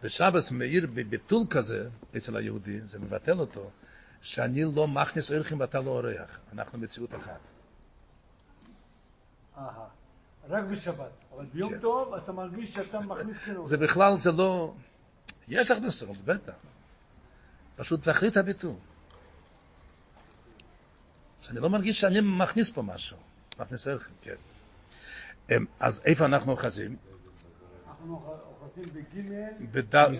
[0.03, 3.69] בשבת מאיר בביטול כזה אצל היהודי, זה מבטל אותו,
[4.21, 7.39] שאני לא מכניס אורחים ואתה לא אורח, אנחנו מציאות אחת.
[10.49, 11.79] רק בשבת, אבל ביום כן.
[11.79, 13.67] טוב אתה מרגיש שאתה מכניס כאילו...
[13.67, 14.73] זה בכלל, זה לא...
[15.47, 16.53] יש לך בסוף, בטח.
[17.75, 18.75] פשוט תחליט הביטול.
[21.41, 23.17] שאני לא מרגיש שאני מכניס פה משהו.
[23.59, 24.35] מכניס ערך, כן.
[25.79, 26.95] אז איפה אנחנו אוחזים?
[27.87, 28.21] אנחנו
[28.61, 29.51] אוחזים בגימל.
[29.71, 30.15] בדל.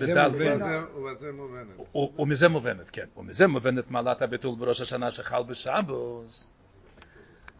[2.17, 3.05] ומזה מובנת, כן.
[3.17, 6.47] ומזה מובנת מעלת הביטול בראש השנה שחל בשבוס,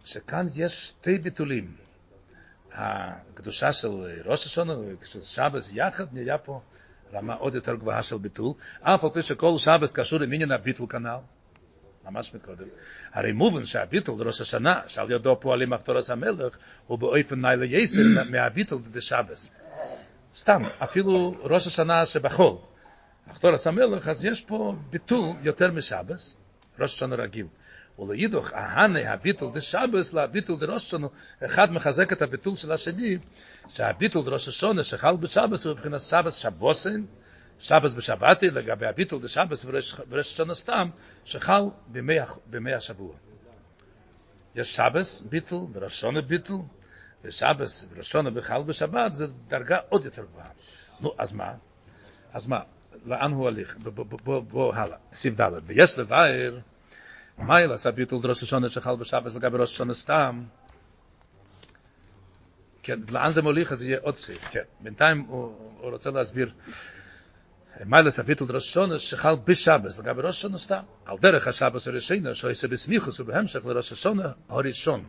[0.04, 1.72] שכאן יש שתי ביטולים.
[2.74, 3.90] הקדושה של
[4.26, 6.62] ראש השנה, של שבס יחד, נהיה פה
[7.14, 10.88] רמה עוד יותר גבוהה של ביטול, אף על פי שכל שבס קשור עם עניין הביטול
[10.90, 11.18] כנ"ל.
[12.06, 12.68] ממש מקודם.
[13.14, 18.76] הרי מובן שהביטל לראש השנה, שעל ידו פועלים אחתורס המלך, הוא באופן ניילה יסר מהביטל
[18.92, 19.50] דשבס.
[20.36, 22.58] סתם, אפילו ראש השנה שבחול,
[23.32, 26.38] אחתורס המלך, אז יש פה ביטול יותר משבס,
[26.80, 27.46] ראש השנה רגיל.
[28.00, 31.08] ולאידוך, ההנה, הביטול דשבס, לביטול דראש השנה,
[31.46, 33.18] אחד מחזק את הביטול של השני,
[33.70, 37.04] שהביטול דראש השנה שחל בשבס הוא מבחינת שבס שבוסן,
[37.62, 39.66] שבס בשבתי, לגבי הביטול דשבס
[40.10, 40.90] ורש שנה סתם,
[41.26, 41.64] שחל
[42.46, 43.16] בימי השבוע.
[44.56, 46.62] יש שבס ביטול וראש שנה ביטול,
[47.24, 47.44] וראש
[48.02, 50.50] שנה בכלל בשבת, זה דרגה עוד יותר גבוהה.
[51.00, 51.54] נו, אז מה?
[52.34, 52.60] אז מה?
[53.06, 53.78] לאן הוא הליך?
[54.24, 56.58] בוא הלאה, סיב ד' ויש לבאר,
[57.38, 60.44] מה ילס הביטול דראש השנה שחל בשבס לגבי ראש שנה סתם,
[62.84, 64.64] כן, לאן זה מוליך, אז יהיה עוד סיב, כן.
[64.80, 66.54] בינתיים הוא רוצה להסביר
[67.86, 70.84] מיילס הביטל דרוש שונה שחל בשבס, לגבי ראש שונה סתם.
[71.06, 75.06] על דרך השבס הראשינה, שעושה בסמיכוס ובהמשך לראש השונה הראשון.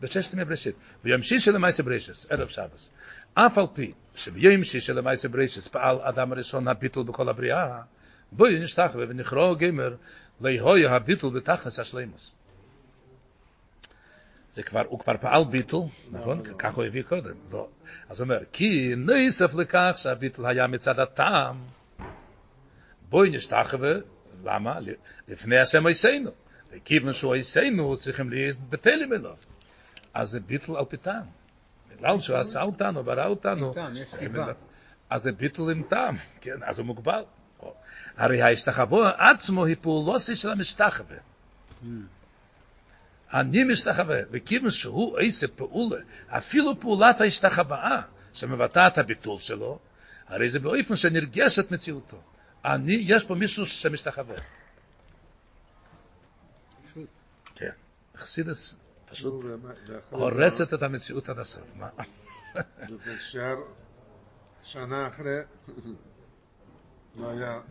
[0.00, 0.74] בששת ימי בראשית.
[1.04, 2.92] ביום שישי למעשה בראשס, ערב שבס.
[3.34, 7.80] אף על פי שביום שישי למעשה בראשס פעל אדם הראשון הביטל בכל הבריאה,
[8.32, 9.94] בואי נשתחווה ונכרו גמר
[10.40, 12.41] להוי הביטל בתכלס השלימוס.
[14.52, 15.76] זה כבר, הוא כבר פעל ביטל,
[16.10, 16.42] נכון?
[16.58, 17.34] כך הוא הביא קודם.
[17.52, 17.68] לא.
[18.08, 21.64] אז הוא אומר, כי נסף לכך שהביטל היה מצד הטעם,
[23.08, 23.92] בואי נשתחווה,
[24.44, 24.78] למה?
[25.28, 26.30] לפני השם עשינו.
[26.72, 29.36] וכיוון שהוא עשינו, צריכים להתבטל עם אליו.
[30.14, 31.26] אז זה ביטל על פי טעם.
[31.90, 33.72] בגלל שהוא עשה אותנו, ברא אותנו.
[35.10, 37.22] אז זה ביטל עם טעם, כן, אז הוא מוגבל.
[38.16, 41.16] הרי ההשתחוו עצמו היא פעולוסי של המשתחווה.
[43.32, 45.96] אני משתחווה, וכיוון שהוא עושה פעולה,
[46.28, 48.02] אפילו פעולת ההשתחוואה,
[48.86, 49.78] את הביטול שלו,
[50.26, 52.20] הרי זה באופן שנרגשת מציאותו.
[52.64, 54.36] אני, יש פה מישהו שמשתחווה.
[57.54, 57.70] כן,
[58.16, 58.78] חסידס
[59.10, 59.44] פשוט
[60.10, 61.64] הורסת את המציאות עד הסוף.
[61.76, 61.88] מה?
[63.14, 63.56] אפשר
[64.64, 65.38] שנה אחרי,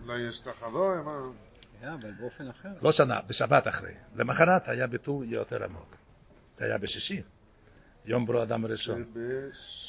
[0.06, 0.94] לא ישתחוו,
[1.82, 2.70] היה, אבל באופן אחר.
[2.82, 3.94] לא שנה, בשבת אחרי.
[4.16, 5.96] למחרת היה ביטול יותר עמוק.
[6.54, 7.22] זה היה בשישי,
[8.06, 9.04] יום ברו אדם הראשון.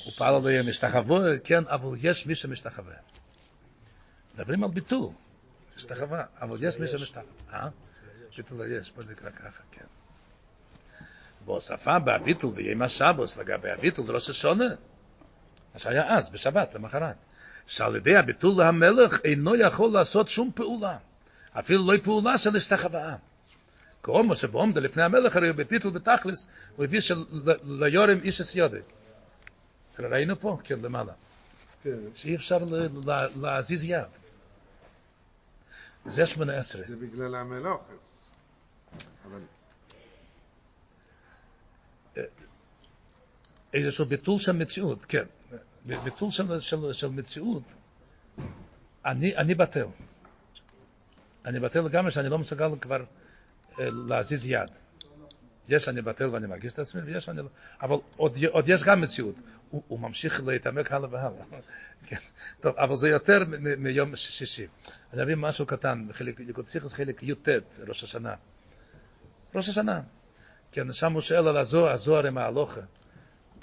[0.05, 2.95] הוא פעל על יום משתחוו, כן, אבל יש מי שמשתחווה.
[4.34, 5.11] מדברים על ביטול,
[5.76, 7.24] משתחווה, אבל יש מי שמשתחווה.
[7.53, 7.68] אה?
[8.36, 9.84] ביטול יש, בוא נקרא ככה, כן.
[11.45, 14.68] בהוספה בהביטול בימי השבוס לגבי הביטול זה לא ששונה.
[15.74, 17.16] מה שהיה אז, בשבת, למחרת.
[17.66, 20.99] שעל ידי הביטול להמלך אינו יכול לעשות שום פעולה.
[21.59, 23.16] אפילו לא פעולה של השתחוואה.
[24.03, 27.24] כמו שבעומדה לפני המלך הרי בפיתול בתכלס הוא הביא של
[27.64, 28.78] ליורם איש הסיודי.
[29.98, 31.12] ראינו פה, כן, למעלה.
[32.14, 32.59] שאי אפשר
[33.40, 34.05] להזיז יד.
[36.07, 36.82] זה שמונה עשרה.
[36.86, 37.82] זה בגלל המלוך.
[43.74, 45.24] איזשהו ביטול של מציאות, כן.
[45.84, 46.30] ביטול
[46.90, 47.62] של, מציאות,
[49.07, 49.86] אני, אני בטל.
[51.47, 53.05] אני בטל לגמרי שאני לא מסוגל כבר
[53.80, 54.70] אה, להזיז יד.
[55.68, 57.49] יש אני בטל ואני מרגיש את עצמי, ויש אני לא...
[57.82, 59.34] אבל עוד, עוד יש גם מציאות.
[59.70, 61.45] הוא, הוא ממשיך להתעמק הלאה והלאה.
[62.07, 62.16] כן.
[62.61, 63.38] טוב, אבל זה יותר
[63.78, 64.66] מיום שישי.
[65.12, 67.49] אני אביא משהו קטן, בחלק, יקוציכוס חלק י"ט,
[67.88, 68.34] ראש השנה.
[69.55, 70.01] ראש השנה.
[70.72, 72.80] כן, שם הוא שואל על הזוהר, הזוהר עם ההלוכה.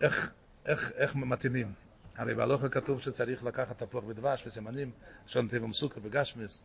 [0.02, 0.32] איך,
[0.66, 1.74] איך, איך מתאימים.
[2.16, 4.92] הרי בהלוכה כתוב שצריך לקחת תפוח ודבש וסימנים,
[5.28, 6.62] שון טבע מסוכר וגשמיס.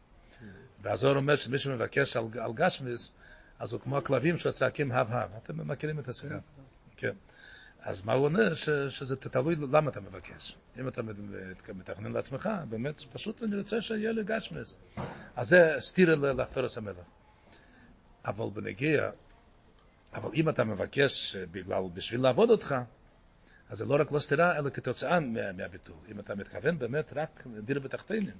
[0.82, 3.12] והזוהר אומר שמי שמבקש על, על גשמיס,
[3.58, 5.30] אז הוא כמו הכלבים שצעקים הב הב.
[5.44, 6.38] אתם מכירים את השיחה.
[6.96, 7.12] כן.
[7.82, 8.54] אז מה הוא עונה?
[8.54, 10.56] ש, שזה תלוי למה אתה מבקש.
[10.80, 11.02] אם אתה
[11.74, 14.76] מתכנן לעצמך, באמת, פשוט אני רוצה שיהיה לי גשמיס.
[15.36, 16.96] אז זה סתירה לחפרס המלך.
[18.24, 19.10] אבל בנגיע
[20.14, 22.74] אבל אם אתה מבקש בגלל, בשביל לעבוד אותך,
[23.70, 25.20] אז זה לא רק לא סתירה, אלא כתוצאה
[25.56, 25.96] מהביטול.
[26.08, 28.34] אם אתה מתכוון באמת רק דיר בתחתינים,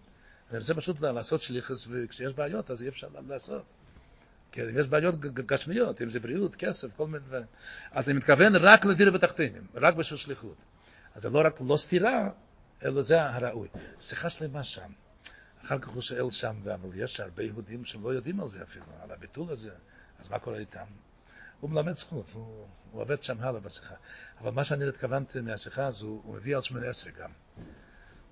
[0.50, 3.64] אני רוצה פשוט לעשות שליחס, וכשיש בעיות אז אי אפשר לעשות.
[4.52, 7.46] כי יש בעיות גשמיות, אם זה בריאות, כסף, כל מיני דברים.
[7.92, 10.56] אז אני מתכוון רק לדיר בתחתינים, רק בשביל שליחות.
[11.14, 12.30] אז זה לא רק לא סתירה,
[12.84, 13.68] אלא זה הראוי.
[14.00, 14.90] שיחה שלמה שם.
[15.64, 19.10] אחר כך הוא שואל שם, אבל יש הרבה יהודים שלא יודעים על זה אפילו, על
[19.10, 19.70] הביטול הזה,
[20.18, 20.84] אז מה קורה איתם?
[21.60, 23.94] הוא מלמד זכות, הוא, הוא עובד שם הלאה בשיחה.
[24.40, 27.30] אבל מה שאני התכוונתי מהשיחה הזו, הוא מביא על שמונה עשרה גם.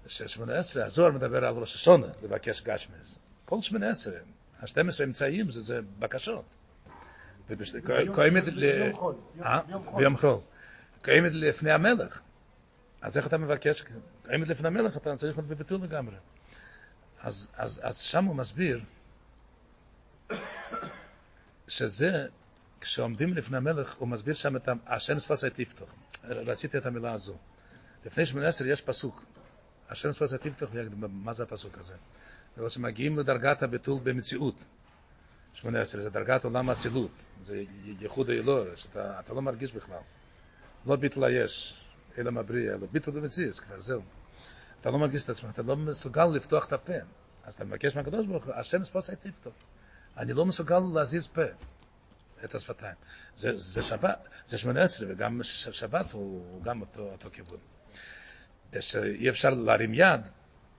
[0.07, 3.19] ששמונה עשרה, הזוהר מדבר על ראש השונה, לבקש גשמס.
[3.45, 4.19] כל שמונה עשרה,
[4.63, 6.45] השתים עשרה אמצעים זה, זה בקשות.
[9.97, 10.39] ביום חול.
[11.03, 12.21] קיימת לפני המלך.
[13.03, 13.85] אז איך אתה מבקש?
[14.27, 16.17] קיימת לפני המלך, אתה צריך להיות בביטול לגמרי.
[17.21, 18.81] אז, אז, אז שם הוא מסביר
[21.69, 22.27] שזה,
[22.81, 25.95] כשעומדים לפני המלך, הוא מסביר שם את השם ספסי תפתח.
[26.25, 27.37] רציתי את המילה הזו.
[28.05, 29.25] לפני שמונה עשר יש פסוק.
[29.93, 30.67] השם ספסי תפתח,
[30.97, 31.95] מה זה הפסוק הזה?
[32.57, 34.65] זה שמגיעים לדרגת הביטול במציאות.
[35.55, 37.11] שמונה עשר, זה דרגת עולם האצילות.
[37.43, 37.63] זה
[38.01, 39.99] ייחוד האלוהר, שאתה לא מרגיש בכלל.
[40.87, 41.85] לא ביטול היש,
[42.19, 44.03] אלא מבריא, אלא ביטול במציאות, כבר זהו.
[44.81, 46.93] אתה לא מרגיש את עצמך, אתה לא מסוגל לפתוח את הפה.
[47.45, 49.51] אז אתה מבקש מהקדוש ברוך הוא, השם ספוסי תפתח.
[50.17, 51.43] אני לא מסוגל להזיז פה,
[52.45, 52.95] את השפתיים.
[53.37, 57.59] זה, זה שבת, זה שמונה עשרה, וגם שבת הוא גם אותו, אותו כיוון.
[58.81, 60.21] שאי אפשר להרים יד,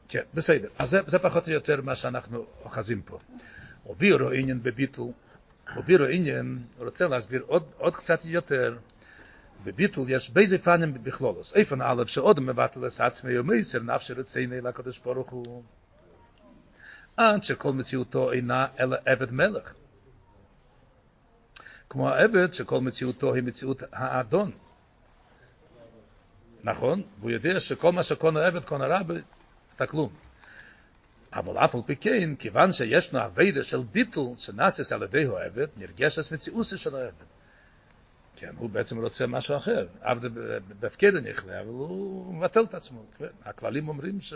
[0.07, 0.67] כן, בסדר.
[0.79, 3.19] אז זה, זה פחות או יותר מה שאנחנו אוחזים פה.
[3.85, 5.11] ובירו עניין בביטול,
[5.77, 8.77] ובירו עניין, רוצה להסביר עוד, עוד קצת יותר,
[9.63, 11.55] בביטול יש באיזה פנים בכלולוס.
[11.55, 15.63] איפן א' שעוד מבטל את עצמי ומייסר נפש רציני לקדוש ברוך הוא.
[17.17, 19.73] עד שכל מציאותו אינה אלא עבד מלך.
[21.89, 24.51] כמו העבד שכל מציאותו היא מציאות האדון.
[26.63, 27.03] נכון?
[27.19, 29.21] והוא יודע שכל מה שקונה עבד קונה רבי,
[29.75, 30.13] אתה כלום.
[31.33, 36.31] אבל אף על פי כן, כיוון שישנו אביידה של ביטול שנעשס על ידי העבד, נרגשת
[36.31, 37.25] מציאוסי של העבד.
[38.35, 39.87] כן, הוא בעצם רוצה משהו אחר.
[40.01, 40.29] עבד
[40.79, 43.05] בהפקד נכלה, אבל הוא מבטל את עצמו.
[43.17, 43.25] כן?
[43.45, 44.33] הכללים אומרים ש...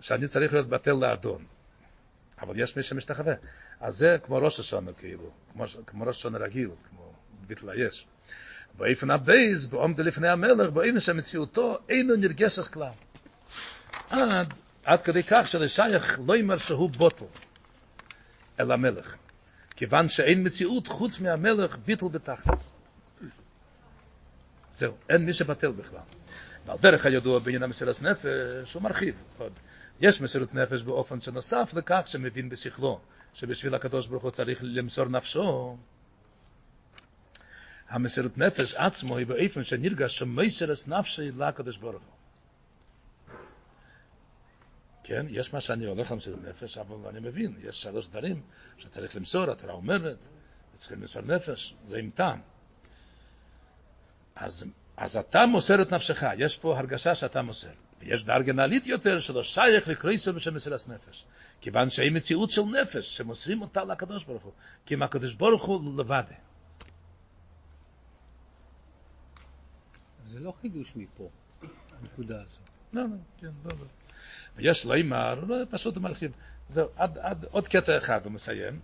[0.00, 1.44] שאני צריך להיות בטל לאדון.
[2.40, 3.34] אבל יש מי שמשתחווה.
[3.80, 7.12] אז זה כמו ראש השונה כאילו, כמו, כמו ראש השונה רגיל, כמו
[7.46, 8.06] ביטל היש.
[8.78, 12.92] באיפן הבייז, בעומד לפני המלך, באיפן שמציאותו אינו נרגשת כלל.
[14.10, 14.54] עד,
[14.84, 17.24] עד כדי כך שלשייך לא יאמר שהוא בוטל,
[18.60, 19.16] אלא המלך.
[19.76, 22.72] כיוון שאין מציאות חוץ מהמלך ביטל בתכלס.
[24.70, 26.00] זהו, אין מי שבטל בכלל.
[26.66, 29.52] ועל דרך הידוע בעניין המסירת נפש, הוא מרחיב עוד.
[30.00, 33.00] יש מסירות נפש באופן שנוסף לכך שמבין בשכלו,
[33.34, 35.76] שבשביל הקדוש ברוך הוא צריך למסור נפשו.
[37.90, 42.14] המסירות נפש עצמו היא באופן שנרגש שמסירת נפשי לקדוש ברוך הוא.
[45.04, 48.42] כן, יש מה שאני הולך למסירות נפש, אבל אני מבין, יש שלוש דברים
[48.78, 50.16] שצריך למסור, התורה אומרת,
[50.72, 52.40] צריכים למסור נפש, זה עם טעם.
[54.36, 54.66] אז,
[54.96, 57.70] אז אתה מוסר את נפשך, יש פה הרגשה שאתה מוסר.
[58.00, 61.24] ויש דרגה נעלית יותר שלא שייך לקרויסו בשם מסירת נפש.
[61.60, 64.52] כיוון שהיא מציאות של נפש, שמוסרים אותה לקדוש ברוך הוא.
[64.86, 66.49] כי אם הקדוש ברוך הוא לבד.
[70.32, 71.28] זה לא חידוש מפה,
[72.00, 72.60] הנקודה הזו.
[72.92, 73.86] לא, לא, כן, לא, לא.
[74.56, 76.32] ויש לימר, לא, פשוט הוא מרחיב.
[76.68, 78.80] זהו, עד, עד עוד קטע אחד הוא מסיים,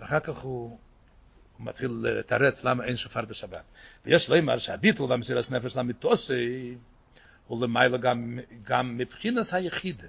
[0.00, 0.78] ואחר כך הוא
[1.60, 3.64] הוא מתחיל לתרץ למה אין שופר בשבת.
[4.04, 6.74] ויש לימר שהביטול במסירת נפש למיתוסי,
[7.46, 10.08] הוא למעלה גם, גם מבחינס היחידה.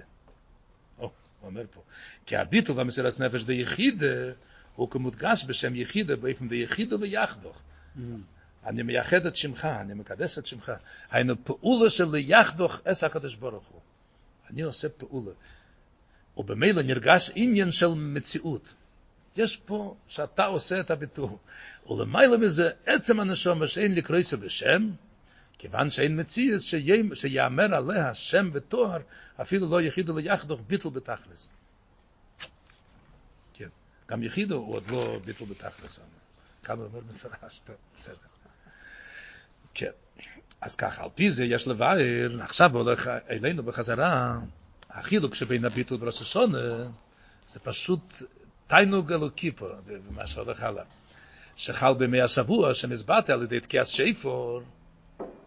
[0.98, 1.82] או, הוא אומר פה,
[2.26, 4.32] כי הביטול במסירת נפש ביחידה,
[4.74, 7.62] הוא כמודגש בשם יחידה, באופן ביחידה ויחדוך.
[7.96, 8.00] Mm.
[8.66, 10.72] אני מייחד את שמך, אני מקדש את שמך.
[11.10, 13.80] היינו פעולה של ליחדוך אס הקדוש ברוך הוא.
[14.50, 15.32] אני עושה פעולה.
[16.36, 18.74] ובמילא נרגש עניין של מציאות.
[19.36, 21.30] יש פה שאתה עושה את הביטול.
[21.90, 24.90] ולמעלה מזה, עצם הנשום שאין לקרויסו בשם,
[25.58, 26.62] כיוון שאין מציאס
[27.14, 29.00] שיאמר עליה שם ותואר,
[29.42, 31.50] אפילו לא יחידו ליחדוך ביטל בתכלס.
[33.54, 33.68] כן,
[34.08, 36.00] גם יחידו הוא עוד לא ביטל בתכלס.
[36.68, 37.62] הוא אומר מפרש,
[37.96, 38.31] בסדר.
[39.74, 39.90] כן,
[40.60, 41.96] אז ככה, על פי זה יש לבאר,
[42.40, 44.38] עכשיו הולך אלינו בחזרה,
[44.90, 46.88] החילוק שבין הביטל וראש השונה,
[47.46, 48.22] זה פשוט
[48.66, 50.84] תיינוג אלוקי פה, במה שהולך הלאה.
[51.56, 54.62] שחל בימי השבוע, שמסבטה על ידי תקיעת שיפור,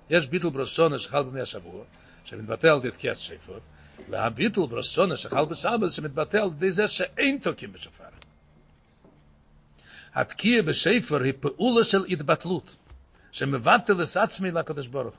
[0.09, 1.83] יש ביטל ברסונה שחל בימי השבוע,
[2.25, 3.57] שמתבטא על ידי תקיעת שיפור,
[4.09, 8.03] והביטל ברסונה שחל בשבת, שמתבטא על ידי זה שאין תוקים בשופר.
[10.13, 12.75] התקיע בשפר היא פעולה של התבטלות,
[13.35, 15.15] שמבטל את עצמי לקדוש ברוך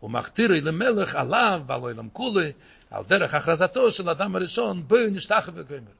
[0.00, 0.10] הוא.
[0.10, 2.52] מכתיר למלך עליו ועל עולם כולי,
[2.90, 5.92] על דרך הכרזתו של אדם הראשון, בואי נשתחו וגמר.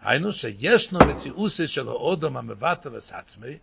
[0.00, 3.58] היינו שישנו מציאוסי של האודום המבטל את עצמי,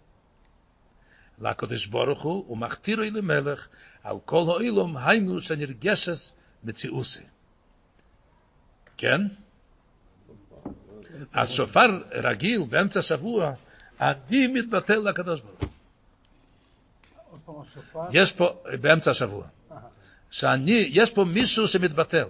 [1.42, 3.68] לקדוש ברוך הוא, ומכתיר למלך
[4.04, 6.34] על כל האילום, היינו שנרגשס
[6.64, 7.24] מציאוסי.
[8.98, 9.22] כן?
[11.34, 13.54] אז שופר רגיל באמצע שבוע,
[14.02, 15.75] אני מתבטל לקדוש ברוך הוא.
[18.12, 19.48] יש פה, באמצע השבוע,
[20.32, 22.26] שאני, יש פה מישהו שמתבטל.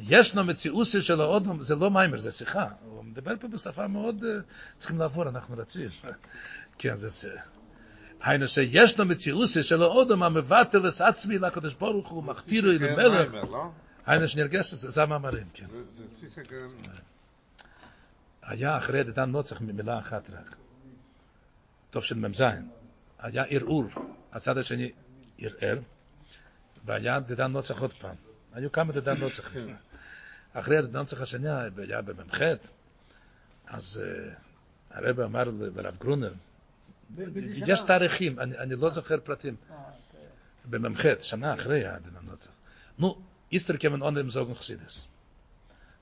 [0.00, 2.68] ישנו מציאוסי של האודום, זה לא מיימר, זה שיחה.
[2.84, 4.24] הוא מדבר פה בשפה מאוד,
[4.76, 5.88] צריכים לעבור, אנחנו רצים.
[6.78, 7.30] כן, זה...
[8.20, 13.34] היינו שישנו מציאוסי של האודום המבטל את עצמי לקדוש ברוך הוא, מכתירו למלך.
[14.06, 15.66] היינו שנרגש, זה המאמרים, כן.
[15.94, 16.68] זה צריך גם...
[18.42, 20.56] היה אחרי דדן נוצח מילה אחת רק.
[21.90, 22.42] טוב של מ"ז.
[23.22, 23.84] היה ערעור,
[24.32, 24.92] הצד השני
[25.38, 25.78] ערער,
[26.84, 28.14] והיה דדן נוצח עוד פעם.
[28.52, 29.52] היו כמה דדן נוצח.
[30.52, 32.40] אחרי הדדן נוצח השני היה במ"ח,
[33.66, 34.02] אז
[34.90, 36.32] הרב אמר לרב גרונר,
[37.66, 39.56] יש תאריכים, אני, אני לא זוכר פרטים.
[40.70, 42.50] במ"ח, שנה אחרי הדדן נוצח.
[42.98, 43.18] נו,
[43.52, 45.06] איסטר כמן אונדם זוגן חסידס.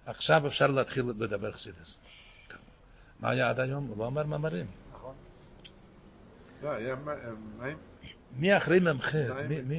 [0.07, 1.99] עכשיו אפשר להתחיל לדבר חסידס.
[3.21, 3.87] מה היה עד היום?
[3.87, 4.66] הוא לא אמר מאמרים.
[6.63, 6.97] לא, היה
[7.59, 7.77] מים.
[8.37, 9.15] מי אחרי ממך?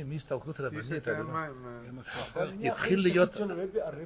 [0.05, 1.07] מי הסתלקות רבנית?
[2.63, 3.37] התחיל להיות,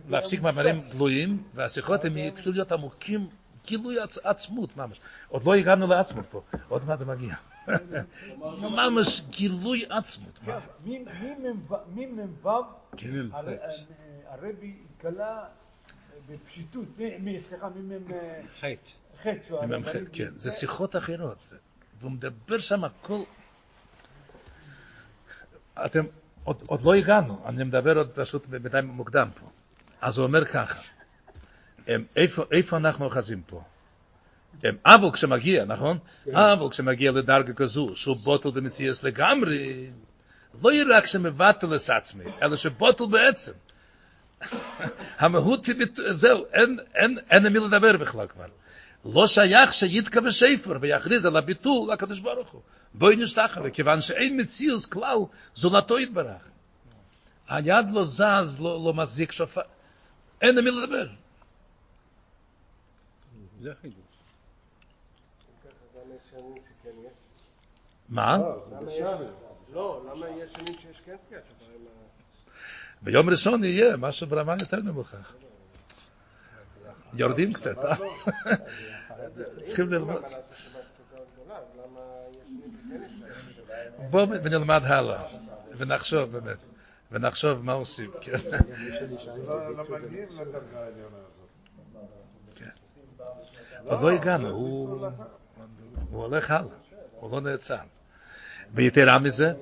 [0.09, 3.27] להפסיק מאמרים גלויים, והשיחות הם התחילו להיות עמוקים,
[3.65, 4.99] גילוי עצמות ממש.
[5.27, 7.35] עוד לא הגענו לעצמות פה, עוד מעט זה מגיע.
[8.61, 10.39] ממש גילוי עצמות.
[11.95, 12.49] ממ"ו
[14.25, 15.45] הרבי התגלה
[16.29, 16.85] בפשיטות,
[17.39, 18.03] סליחה, ממ"ם...
[18.59, 18.91] חטא.
[19.21, 19.55] חטא,
[20.13, 21.53] כן, זה שיחות אחרות.
[22.03, 23.23] והוא מדבר שם הכל...
[25.85, 26.03] אתם,
[26.43, 29.49] עוד, עוד לא הגענו, אני מדבר עוד פשוט בינתיים מוקדם פה.
[30.01, 30.81] אז הוא אומר ככה,
[31.87, 33.63] הם, איפה, איפה אנחנו אוחזים פה?
[34.63, 35.97] הם, אבל כשמגיע, נכון?
[36.25, 36.35] כן.
[36.35, 39.91] אבל כשמגיע לדרגה כזו, שהוא בוטל במציאס לגמרי,
[40.63, 43.51] לא יהיה רק שמבטל את עצמי, אלא שבוטל בעצם.
[45.19, 45.75] המהות היא,
[46.09, 48.45] זהו, אין, אין, אין למי לדבר בכלל כבר.
[49.05, 52.61] לא שייך שיתקע בשפר ויכריז על הביטול לקדוש ברוך הוא.
[52.93, 55.17] בואי נשתחה, וכיוון שאין מציאוס כלל,
[55.55, 56.49] זולתו יתברך.
[57.49, 59.61] היד לא זז, לא, לא מזיק שופר.
[60.41, 61.07] אין למי לדבר.
[63.61, 63.97] זה חידוש.
[68.09, 68.37] מה?
[69.73, 71.65] לא, למה יש שנים שיש כן תקיעת שופר?
[73.01, 75.17] ביום ראשון יהיה משהו ברמה יותר נמוכה.
[77.13, 77.95] יורדים קצת, אה?
[79.63, 80.21] צריכים ללמוד.
[84.09, 85.23] בואו ונלמד הלאה,
[85.77, 86.57] ונחשוב באמת,
[87.11, 88.37] ונחשוב מה עושים, כן.
[93.85, 95.01] עוד לא הגענו, הוא
[96.11, 96.75] הולך הלאה,
[97.19, 97.77] הוא לא נעצר.
[98.73, 99.53] ויתרה מזה,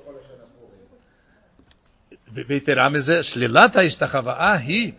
[2.32, 4.92] ויתרה מזה, שלילת ההשתחוואה היא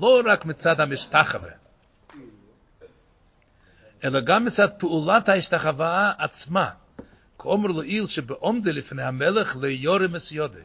[0.00, 1.50] לא רק מצד המשתחווה,
[4.04, 6.70] אלא גם מצד פעולת ההשתחוואה עצמה.
[7.38, 10.60] כאומר לעיל שבעומדה לפני המלך ליורם מסיודה.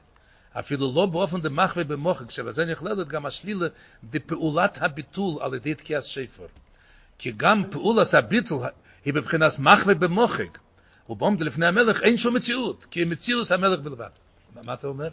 [0.59, 3.67] אפילו לא באופן דמחווה במוחק, שבזה נכללת גם השלילה
[4.03, 6.45] בפעולת הביטול על ידי תקיעת שפר.
[7.17, 8.63] כי גם פעולת הביטול
[9.05, 10.57] היא בבחינת מחווה במוחק.
[11.09, 14.09] ובעומדה לפני המלך אין שום מציאות, כי מציאות המלך בלבד.
[14.65, 15.09] מה אתה אומר?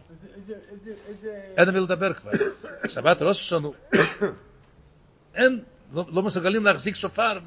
[1.56, 2.30] אין מי לדבר כבר.
[2.88, 3.68] שבת ראש השנה,
[5.34, 7.38] אין, לא מסוגלים להחזיק שופר.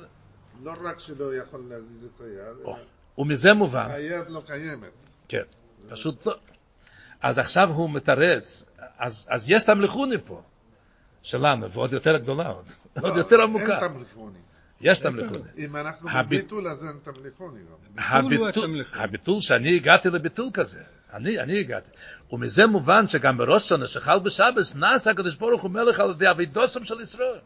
[0.63, 2.75] לא רק שלא יכול להזיז את היד,
[3.17, 3.91] ומזה מובן.
[3.91, 4.91] היד לא קיימת.
[5.27, 5.43] כן,
[5.89, 6.33] פשוט לא.
[7.21, 8.65] אז עכשיו הוא מתרץ,
[8.99, 10.41] אז, אז יש תמליכוני פה,
[11.21, 12.65] שלנו, ועוד יותר גדולה, עוד,
[12.97, 13.79] לא, עוד יותר עמוקה.
[13.79, 14.39] אין תמליכוני.
[14.81, 15.43] יש תמליכוני.
[15.57, 17.59] אם אנחנו בביטול, אז אין תמליכוני.
[17.97, 20.81] הביטול, הביטול שאני הגעתי לביטול כזה,
[21.13, 21.89] אני, אני הגעתי.
[22.31, 26.83] ומזה מובן שגם בראש שונה שחל בשבס, נעשה הקדוש ברוך הוא מלך על ידי אבידוסם
[26.83, 27.39] של ישראל.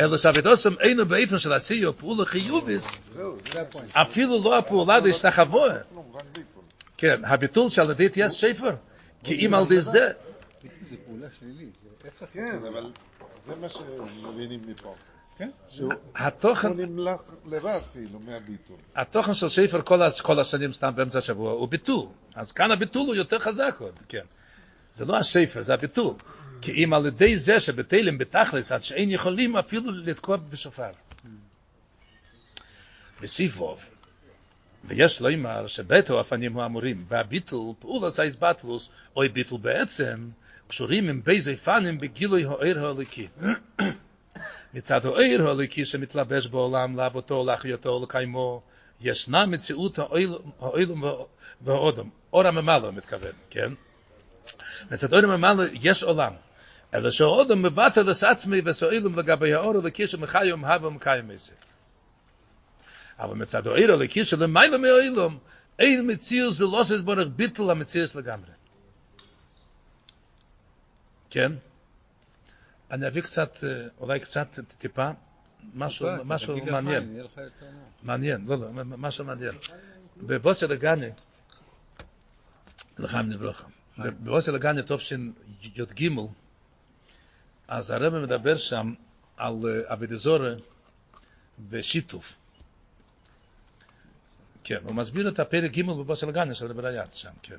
[0.00, 2.88] אלא שאבידוסם אינו באיפן של עשיו פעולה חיוביס,
[3.92, 5.72] אפילו לא הפעולה להשתחוות.
[6.96, 8.74] כן, הביטול של ידי תהיה שפר,
[9.24, 9.90] כי אם על ידי זה...
[9.90, 11.78] זה פעולה שלילית.
[12.32, 12.92] כן, אבל
[13.44, 14.94] זה מה שמבינים מפה.
[16.14, 18.76] התוכן, הוא נמלך לבד כאילו מהביטול.
[18.96, 22.06] התוכן של ספר כל, כל השנים סתם באמצע השבוע הוא ביטול.
[22.34, 24.24] אז כאן הביטול הוא יותר חזק עוד, כן.
[24.94, 26.14] זה לא הספר, זה הביטול.
[26.60, 30.90] כי אם על ידי זה שבתלם בתכלס, עד שאין יכולים אפילו לתקוע בשופר.
[33.22, 33.84] בסיפוב,
[34.84, 40.28] ויש לומר שבתו הפנים הוא אמורים, והביטול, פעולס האיזבטלוס, אוי ביטול בעצם,
[40.68, 43.28] קשורים עם בייזי פנים בגילוי האיר האליקי.
[44.74, 48.62] מצד האיר האליקי שמתלבש בעולם לעבותו, להחיותו, לקיימו,
[49.00, 49.98] ישנה מציאות
[50.60, 51.04] האילום
[51.60, 52.08] והאודם.
[52.32, 53.72] אור הממלא מתכוון, כן?
[54.90, 56.32] מצד אור הממלא יש עולם.
[56.94, 61.52] אלא שהאודם מבטל את עצמי וסועילום לגבי האור הליקי שמחיום הווה ומקיים איזה.
[63.18, 65.38] אבל מצד האיר הליקי שלמעלה מהאילום,
[65.78, 66.10] אין
[66.50, 68.50] זה לא שיש בורך ביטל המציאות לגמרי.
[71.30, 71.52] כן?
[72.90, 73.58] אני אביא קצת,
[74.00, 75.10] אולי קצת טיפה,
[75.74, 77.20] משהו, משהו מעניין.
[78.02, 79.52] מעניין, לא, לא, משהו מעניין.
[80.16, 81.10] בבוסר לגני,
[82.98, 83.64] לחיים נברוכה,
[83.98, 85.32] בבוסר לגני תופשין
[85.62, 86.08] י"ג,
[87.68, 88.94] אז הרב מדבר שם
[89.36, 89.54] על
[89.86, 90.54] אבידזורה
[91.68, 92.36] ושיתוף.
[94.64, 95.82] כן, הוא מסביר את הפרק ג'
[96.28, 97.56] לגני של רב רייץ שם, כן.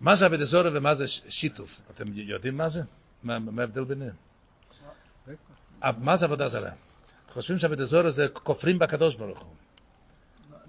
[0.00, 1.80] מה זה אבידזורה ומה זה שיתוף?
[1.90, 2.82] אתם יודעים מה זה?
[3.22, 4.14] מה ההבדל ביניהם?
[5.82, 6.70] מה זה עבודה זרה?
[7.28, 9.54] חושבים שעבודה זרה זה כופרים בקדוש ברוך הוא.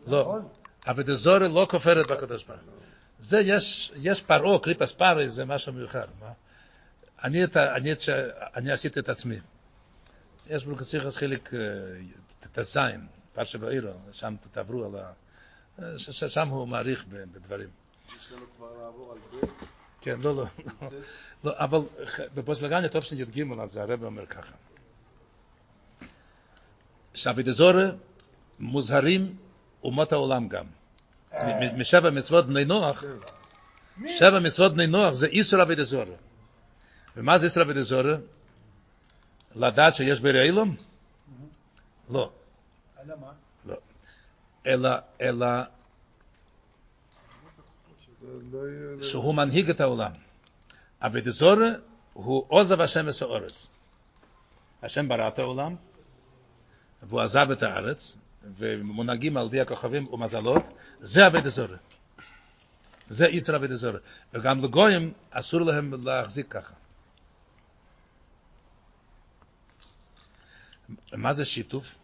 [0.07, 0.39] לא.
[0.85, 2.73] עבודה זרה לא כופרת בקדוש ברוך הוא.
[3.19, 6.07] זה יש, יש פרעה, קליפס פארי, זה משהו מיוחד.
[6.19, 6.31] מה?
[7.23, 7.99] אני, את, אני, את,
[8.55, 9.39] אני עשיתי את עצמי.
[10.47, 11.49] יש בלוקציך אז חלק
[12.51, 15.13] תזיים, פרשה בעירו, שם תעברו על ה...
[16.07, 17.69] שם הוא מעריך בדברים.
[18.19, 19.49] יש לנו כבר לעבור על בית.
[20.01, 20.45] כן, לא, לא.
[21.43, 21.79] לא, אבל
[22.35, 24.55] בפוסלגניה טוב שי"ג, אז הרב אומר ככה.
[27.13, 27.85] שעבידזורה
[28.59, 29.35] מוזהרים
[29.83, 30.65] אומות העולם גם.
[31.77, 33.03] משבע מצוות בני נוח,
[34.07, 36.15] שבע מצוות בני נוח זה איסור עבידזורה.
[37.17, 38.15] ומה זה איסור עבידזורה?
[39.55, 40.75] לדעת שיש ברי אילום?
[42.09, 42.31] לא.
[43.03, 43.31] אלא מה?
[43.65, 43.75] לא.
[44.67, 44.89] אלא,
[45.21, 45.47] אלא
[49.01, 50.11] שהוא מנהיג את העולם.
[50.99, 51.67] עבידזורה
[52.13, 53.67] הוא עוזב השם וסעורץ.
[54.83, 55.75] השם ברא את העולם,
[57.03, 58.17] והוא עזב את הארץ,
[58.57, 60.63] ומונהגים על די הכוכבים ומזלות,
[60.99, 61.77] זה עבד הזורה.
[63.09, 63.99] זה איסר עבד הזורה.
[64.33, 66.73] וגם לגויים אסור להם להחזיק ככה.
[71.13, 71.97] מה זה שיתוף?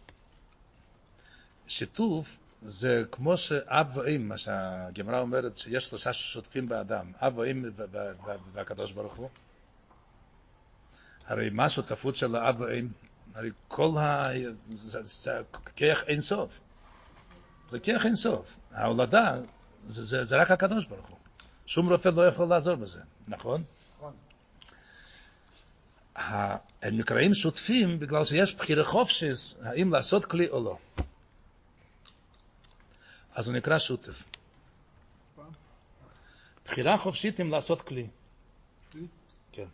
[1.68, 7.64] שיתוף זה כמו שאב ואם, מה שהגמרא אומרת שיש שלושה שותפים באדם, אב ואם
[8.52, 9.28] והקדוש ברוך הוא.
[11.26, 12.88] הרי מה השותפות של האב ואם?
[13.34, 14.22] הרי כל ה...
[14.70, 15.32] זה, זה
[15.76, 16.60] כיח אין סוף.
[17.68, 18.56] זה כיח אין סוף.
[18.72, 19.38] ההולדה
[19.86, 21.18] זה, זה, זה רק הקדוש ברוך הוא.
[21.66, 23.64] שום רופא לא יכול לעזור בזה, נכון?
[26.82, 30.78] הם נקראים שותפים בגלל שיש בחירה חופשיס האם לעשות כלי או לא.
[33.34, 34.22] אז הוא נקרא שותף.
[36.64, 38.06] בחירה חופשית אם לעשות כלי.
[39.52, 39.66] כן.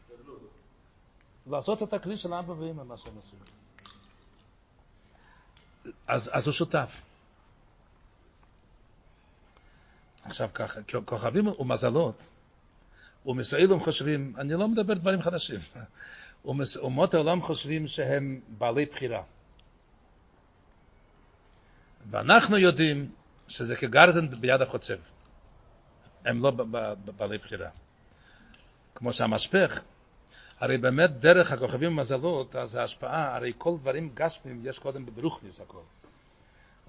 [1.46, 3.38] לעשות את הכלי של אבא ואמא, מה שהם עושים.
[6.06, 7.02] אז, אז הוא שותף.
[10.24, 12.22] עכשיו ככה, כוכבים ומזלות,
[13.26, 15.60] ומסעילים חושבים, אני לא מדבר דברים חדשים,
[16.76, 19.22] אומות העולם חושבים שהם בעלי בחירה.
[22.10, 23.10] ואנחנו יודעים
[23.48, 24.96] שזה כגרזן ביד החוצב.
[26.24, 26.50] הם לא
[27.16, 27.68] בעלי בחירה.
[28.94, 29.82] כמו שהמשפך,
[30.60, 35.82] הרי באמת דרך הכוכבים ומזלות, אז ההשפעה, הרי כל דברים גשמים יש קודם בברוכניס הכל.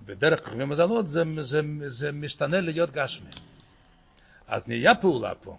[0.05, 3.32] בדרך כוכבים ומזלות זה, זה, זה משתנה להיות גשמי.
[4.47, 5.58] אז נהיה פעולה פה,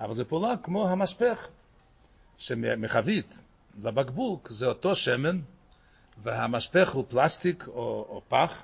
[0.00, 1.48] אבל זו פעולה כמו המשפך,
[2.40, 3.42] שמחבית
[3.82, 5.40] לבקבוק זה אותו שמן,
[6.22, 8.62] והמשפך הוא פלסטיק או, או פח,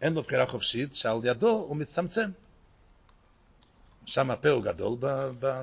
[0.00, 2.30] אין לו בחירה חופשית, שעל ידו הוא מצמצם.
[4.06, 5.06] שם הפה הוא גדול, ב,
[5.40, 5.62] ב,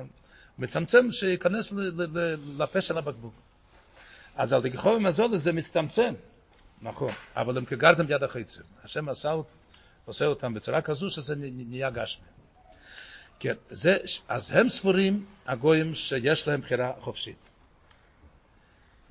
[0.58, 1.72] מצמצם שייכנס
[2.58, 3.34] לפה של הבקבוק.
[4.36, 6.14] אז על דגיחו ומזול זה מצטמצם,
[6.82, 8.62] נכון, אבל הם כגרזם ביד החיצים.
[8.84, 9.32] השם עשה,
[10.04, 12.26] עושה אותם בצורה כזו שזה נהיה גשמי.
[13.40, 13.96] כן, זה,
[14.28, 17.50] אז הם ספורים, הגויים, שיש להם בחירה חופשית.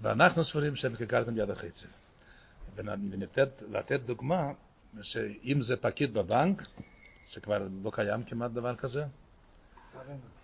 [0.02, 1.90] ואנחנו ספורים שהם כגרזם ביד החיצים.
[2.76, 4.52] ולתת דוגמה,
[5.02, 6.64] שאם זה פקיד בבנק,
[7.28, 9.06] שכבר לא קיים כמעט דבר כזה,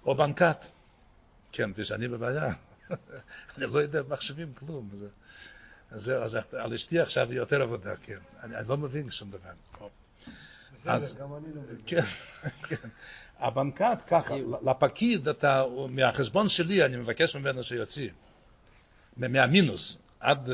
[0.06, 0.58] או בנקת,
[1.52, 2.54] כן, ושאני בבעיה,
[3.58, 4.90] אני לא יודע מחשבים כלום.
[4.94, 5.08] זה,
[5.92, 8.18] זהו, אז על אשתי עכשיו יותר עבודה, כן.
[8.44, 9.88] אני, אני לא מבין שום דבר.
[10.74, 11.78] בסדר, גם אני לא מבין.
[11.86, 12.02] כן,
[12.68, 12.90] כן.
[13.40, 18.10] הבנקת ככה, לפקיד אתה, מהחשבון שלי אני מבקש ממנו שיוציא,
[19.18, 20.50] מהמינוס, עד,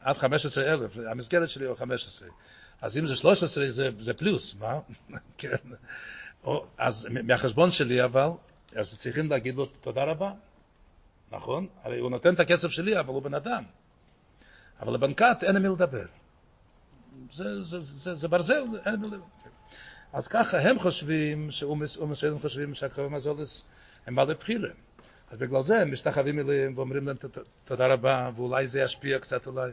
[0.00, 2.28] עד 15,000, המסגרת שלי הוא 15.
[2.82, 4.80] אז אם זה 13 זה, זה פלוס, מה?
[5.38, 5.56] כן.
[6.44, 8.28] או, אז מהחשבון שלי אבל,
[8.76, 10.32] אז צריכים להגיד לו תודה רבה,
[11.32, 11.66] נכון?
[11.82, 13.64] הרי הוא נותן את הכסף שלי, אבל הוא בן אדם.
[14.80, 16.04] אבל לבנקת אין עם מי לדבר.
[17.32, 19.49] זה, זה, זה, זה ברזל, אין מי לדבר.
[20.12, 21.98] אז ככה הם חושבים, שאומס
[22.40, 23.66] חושבים שהקרבים הזולס
[24.06, 24.68] הם בעלי בחירה.
[25.30, 27.16] אז בגלל זה הם משתחווים אליהם ואומרים להם
[27.64, 29.72] תודה רבה, ואולי זה ישפיע קצת אולי.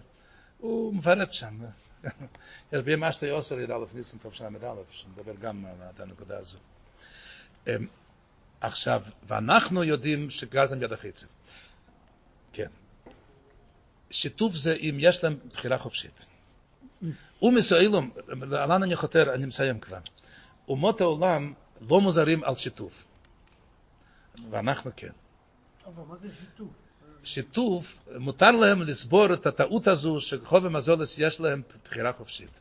[0.57, 1.59] הוא מפרט שם.
[2.73, 6.57] יש בי מה שאתה עושה ידע ניסן טוב ידע אלף, שנדבר גם על הנקודה הזו.
[8.61, 11.25] עכשיו, ואנחנו יודעים שגזם יד החיצב.
[12.53, 12.67] כן.
[14.11, 16.25] שיתוף זה אם יש להם בחירה חופשית.
[17.41, 19.99] ומסוילום, לאן אני חותר, אני מסיים כבר.
[20.67, 21.53] אומות העולם
[21.89, 23.05] לא מוזרים על שיתוף.
[24.49, 25.11] ואנחנו כן.
[25.85, 26.67] אבל מה זה שיתוף?
[27.23, 32.59] שיתוף, מותר להם לסבור את הטעות הזו שחוב המזולס יש להם בחירה חופשית.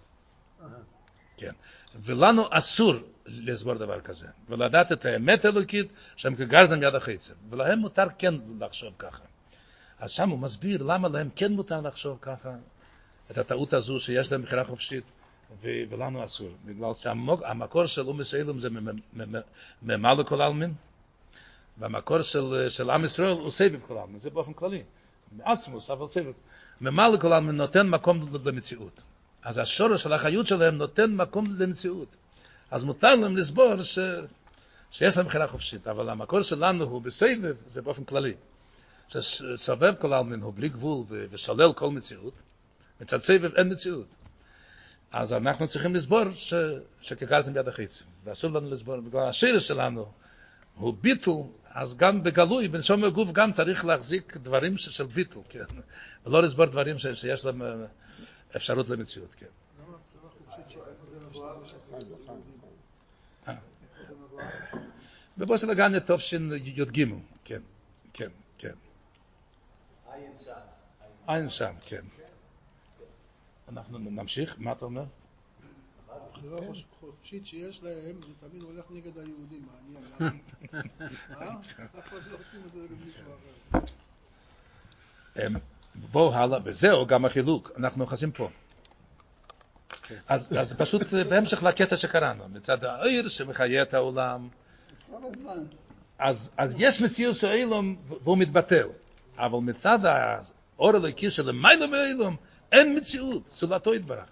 [1.37, 1.53] כן.
[1.95, 2.95] ולנו אסור
[3.27, 8.95] לסבור דבר כזה, ולדעת את האמת האלוקית שהם כגרזן יד החיצב, ולהם מותר כן לחשוב
[8.99, 9.23] ככה.
[9.99, 12.51] אז שם הוא מסביר למה להם כן מותר לחשוב ככה,
[13.31, 15.05] את הטעות הזו שיש להם בחירה חופשית,
[15.63, 16.51] ולנו אסור.
[16.65, 18.69] בגלל שהמקור של אומס אילום זה
[19.83, 20.75] ממלא כל העלמין,
[21.79, 24.83] והמקור של, של עם ישראל הוא סבב כל העלמין, זה באופן כללי.
[25.33, 26.33] מעצמוס, אבל סבב.
[26.81, 29.03] ממלא כל העלמין נותן מקום למציאות.
[29.43, 32.09] אז השורש של החיות שלהם נותן מקום למציאות.
[32.71, 33.99] אז מותר להם לסבור ש...
[34.91, 38.35] שיש להם בחירה חופשית, אבל המקור שלנו הוא בסבב, זה באופן כללי.
[39.09, 42.35] שסובב כל העלמין הוא בלי גבול ושולל כל מציאות,
[43.01, 44.07] מצד סבב אין מציאות.
[45.17, 46.55] אז אנחנו צריכים לסבור ש...
[47.01, 50.07] שכגזם ביד החיצים, ואסור לנו לסבור, בגלל השיר שלנו
[50.75, 51.31] הוא ביטל,
[51.71, 55.65] אז גם בגלוי, בנשום הגוף גם צריך להחזיק דברים של ביטל, כן,
[56.27, 57.07] ולא לסבור דברים ש...
[57.07, 57.63] שיש להם
[58.57, 59.47] אפשרות למציאות, כן.
[65.39, 67.05] בבוסר לגן טוב שי"ג,
[67.45, 67.61] כן,
[68.13, 68.75] כן, כן.
[71.27, 72.26] עין שם, כן.
[73.69, 75.05] אנחנו נמשיך, מה אתה אומר?
[76.09, 76.61] הבחירה
[77.01, 80.05] חופשית שיש להם, זה תמיד הולך נגד היהודים, מעניין.
[81.41, 81.55] אה?
[82.31, 83.25] לא עושים את זה נגד מישהו
[85.35, 85.59] אחר?
[85.95, 88.49] בואו הלאה, וזהו גם החילוק, אנחנו נכנסים פה.
[90.29, 94.49] אז, אז פשוט בהמשך לקטע שקראנו, מצד העיר שמחיה את העולם,
[96.19, 98.89] אז, אז יש מציאות של אילום והוא מתבטל,
[99.39, 102.37] אבל מצד האור הלקי של המיילו מאילום,
[102.73, 104.25] אין מציאות, סולתו יתברך.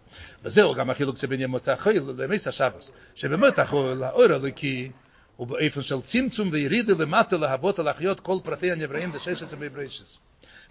[0.43, 4.91] וזהו גם החילוק שבין יום מוצא חיל למס השבס, שבאמת החול, האור הלקי,
[5.37, 10.19] הוא באיפן של צמצום וירידה למטה להבות ולהחיות כל פרטי הנבראים דשש עצמי ברשס.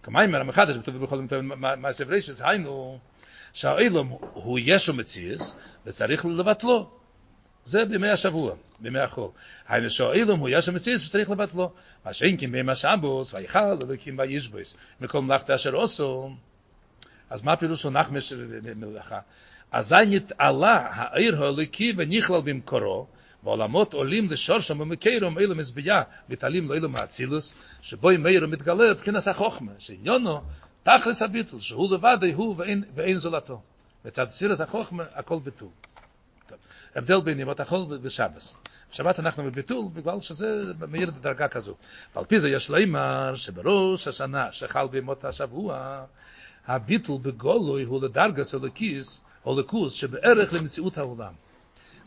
[0.03, 1.33] כמיימר המחדש, כתוב בכל זאת
[1.77, 2.99] מעשה ברשס, היינו,
[3.53, 5.55] שהאילום הוא ישו מציאס,
[5.85, 6.89] וצריך לבטלו.
[7.65, 9.29] זה בימי השבוע, בימי החול.
[9.67, 11.73] היינו שהאילום הוא ישו מציאס, וצריך לבטלו.
[12.05, 16.29] מה שאין כי בימי השבוס, ויכל אלוקים וישבוס, מכל מלאכת אשר עושו.
[17.33, 18.33] אז מה פירוש הוא נחמש
[18.75, 19.19] מלאכה?
[19.71, 23.07] אזי נתעלה העיר האלוקי ונכלל במקורו,
[23.43, 29.71] ועולמות עולים לשורשם ומקרום אילו מזבייה, מתעלים לאילו מאצילוס, שבו עם מאיר מתגלה בבחינס החוכמה,
[29.79, 30.41] שעניונו
[30.83, 33.61] תכלס הביטול, שהוא לבד הוא ואין, ואין זולתו.
[34.05, 35.69] בצד סירס החוכמה, הכל ביטול.
[36.95, 38.61] הבדל בין ימות החול ושבס.
[38.91, 40.47] בשבת אנחנו בביטול, בגלל שזה
[40.87, 41.75] מאיר דרגה כזו.
[42.15, 46.03] ועל פי זה יש לאמר שבראש השנה שחל בימות השבוע,
[46.67, 50.95] a bitl be goloy hol der gas ol kis ol kus she be'erach le mitziut
[50.95, 51.35] ha'olam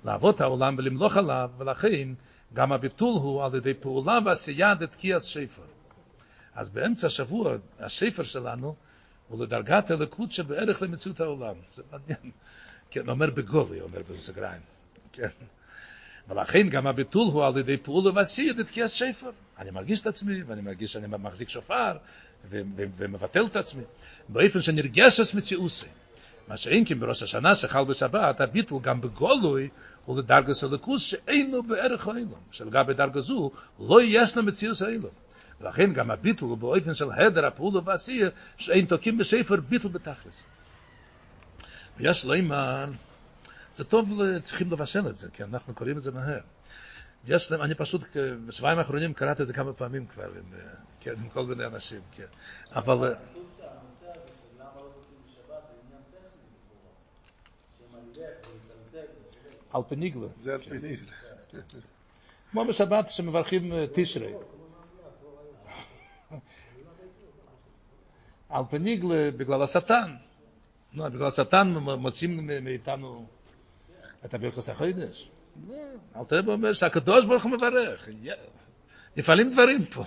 [0.05, 2.17] la avot ha'olam velim lo khalav velachin
[2.55, 3.73] gam a bitul hu al de
[4.27, 4.35] va
[5.01, 5.69] kias shefer
[6.57, 8.75] אז באמצע השבוע, השפר שלנו,
[9.29, 11.55] הוא לדרגת הלקות שבערך למציאות העולם.
[11.69, 12.31] זה מעניין.
[12.91, 14.61] כן, אומר בגולי, אומר בסגריים.
[15.13, 15.29] כן.
[16.29, 18.81] ולכן גם הביטול הוא על ידי פעולה ועשי את כי
[19.59, 21.97] אני מרגיש את עצמי, ואני מרגיש שאני מחזיק שופר,
[22.99, 23.83] ומבטל את עצמי.
[24.29, 25.87] באופן שנרגשת מציאוסי.
[26.49, 29.69] מה שאין כן בראש השנה שחל בשבת, הביטול גם בגולוי
[30.05, 33.51] הוא לדרגס הלכוס שאינו בערך האילום, שלגבי דרגה זו
[33.81, 35.11] לא ישנה מציאוס האילום.
[35.61, 40.43] ולכן גם הביטול הוא באופן של הדר הפעולה והעשייה שאין תוקים בשפר ביטול בתכלס.
[41.97, 42.87] ויש לומר,
[43.75, 44.09] זה טוב,
[44.43, 46.41] צריכים לבשל את זה, כי אנחנו קוראים את זה מהר.
[47.29, 48.03] יש להם, אני פשוט
[48.47, 50.53] בשבועיים האחרונים קראתי את זה כמה פעמים כבר, עם,
[51.01, 52.27] כן, עם כל מיני אנשים, כן.
[52.73, 53.15] אבל...
[59.73, 60.27] על פניגלה.
[60.41, 61.13] זה על פניגלה.
[62.51, 64.33] כמו בשבת שמברכים תשרי.
[68.49, 70.15] על פניגלה בגלל השטן.
[70.93, 73.27] נו, בגלל השטן מוצאים מאיתנו
[74.25, 75.31] את הברכוס החוידש.
[76.17, 78.09] אל תראה אומר שהקדוש ברוך הוא מברך.
[79.17, 80.05] נפעלים דברים פה.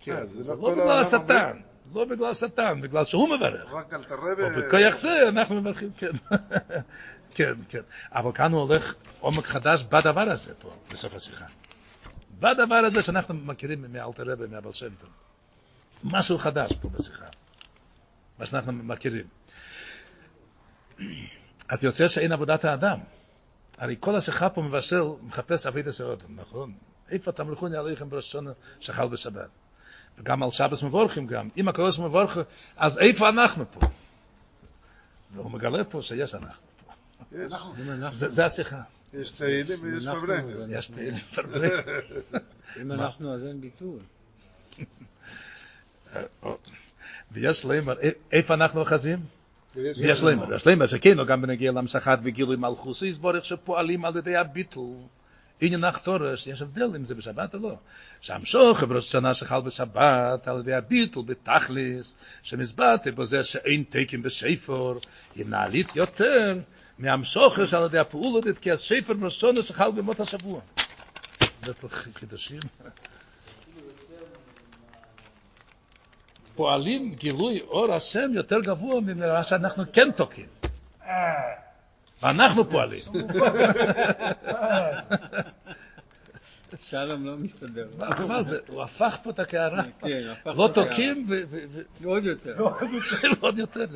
[0.00, 1.60] כן, זה זה לא לא בגלל השטן,
[1.94, 3.72] לא בגלל השטן, בגלל שהוא מברך.
[3.72, 4.30] רק אל תרבה...
[4.56, 6.10] בכוח זה אנחנו מברכים, כן.
[7.36, 7.80] כן, כן.
[8.12, 11.44] אבל כאן הוא הולך עומק חדש בדבר הזה פה, בסוף השיחה.
[12.38, 15.10] בדבר הזה שאנחנו מכירים מאלתר רבי, מהבל שם טוב.
[16.04, 17.26] משהו חדש פה בשיחה.
[18.38, 19.26] מה שאנחנו מכירים.
[21.70, 22.98] אז יוצא שאין עבודת האדם.
[23.78, 26.72] הרי כל השיחה פה מבשל, מחפש אבית הסעודם, נכון?
[27.10, 28.50] איפה תמלכוני עליכם בראש שונה
[28.80, 29.48] שחל בשבת?
[30.18, 31.48] וגם על שבס מבורכים גם.
[31.56, 32.38] אם הקדוש מבורך,
[32.76, 33.80] אז איפה אנחנו פה?
[35.34, 36.66] והוא מגלה פה שיש אנחנו.
[37.32, 37.74] אנחנו-
[38.12, 38.82] זה, השיחה.
[39.14, 40.06] יש תהילים ויש.
[40.06, 41.86] אז יש תהילים פרברק.
[42.82, 43.98] אם אנחנו אז אין ביטול.
[47.32, 47.84] ויש להם,
[48.32, 49.18] איפה אנחנו אוחזים?
[49.76, 54.36] ויש יש להם, יש להם, שכן, גם בנגיע למשחת וגילוי מלכוס, יסבורך שפועלים על ידי
[54.36, 54.96] הביטול.
[55.60, 57.76] עניין נחתורש, יש הבדל אם זה בשבת או לא.
[58.20, 64.96] שהמשוך בראש השנה שחל בשבת על ידי הביטול בתכליס, שמסברתי בו זה שאין תקן בספר,
[65.34, 66.58] היא נעלית יותר
[66.98, 70.60] מהמשוכש על ידי הפעולות, כי הספר בראש השנה שחל במות השבוע.
[71.64, 72.60] זה פה חידושים.
[76.56, 80.46] פועלים גילוי אור השם יותר גבוה ממה שאנחנו כן תוקעים.
[82.22, 83.00] ואנחנו פועלים.
[86.80, 87.86] שלום לא מסתדר.
[88.28, 88.58] מה- זה?
[88.68, 89.82] הוא הפך פה את הקערה.
[90.00, 90.68] כן, הפך לא.
[90.74, 92.56] תוקעים ו- ו- עוד יותר.
[93.40, 93.86] ועוד יותר.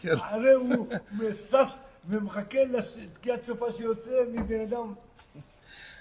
[0.00, 0.14] כן.
[0.20, 4.94] הרי הוא מסס ומחכה לתקיעת שופר שיוצא מבן אדם.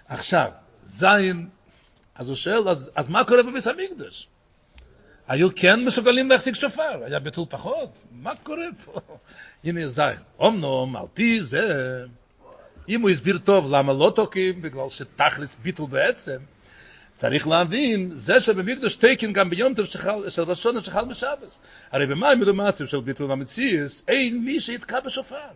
[0.08, 0.52] עכשיו,
[0.86, 1.50] זין,
[2.16, 4.28] אז הוא שואל, אז, אז מה קורה בביס המקדוש?
[5.28, 9.00] היו כן מסוגלים להחזיק שופר, היה ביטול פחות, מה קורה פה?
[9.64, 11.64] הנה זין, אמנום, על פי זה,
[12.90, 16.38] אם הוא הסביר טוב למה לא תוקעים, בגלל שתכלס ביטול בעצם,
[17.14, 19.86] צריך להבין, זה שבמקדוש תקן גם ביום טוב
[20.30, 21.62] של ראשון שחל בשבס.
[21.92, 25.48] הרי במים מלומצים של ביטול המציאס, אין מי שיתקע בשופר.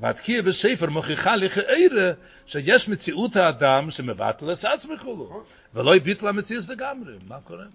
[0.00, 2.16] wat hier be sefer mo gehal ge ere
[2.46, 6.22] ze yes mit zi adam ze me watel es az me khulu ve loy bit
[6.22, 7.18] la mit zi de gamre.
[7.28, 7.68] Ma kore?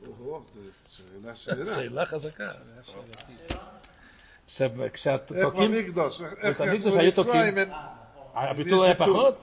[0.88, 2.56] Ze la khazaka
[4.47, 5.73] ze me ksat tokim?
[5.73, 7.72] et ani dos ayo tokim.
[8.35, 9.38] a bitu ay pachot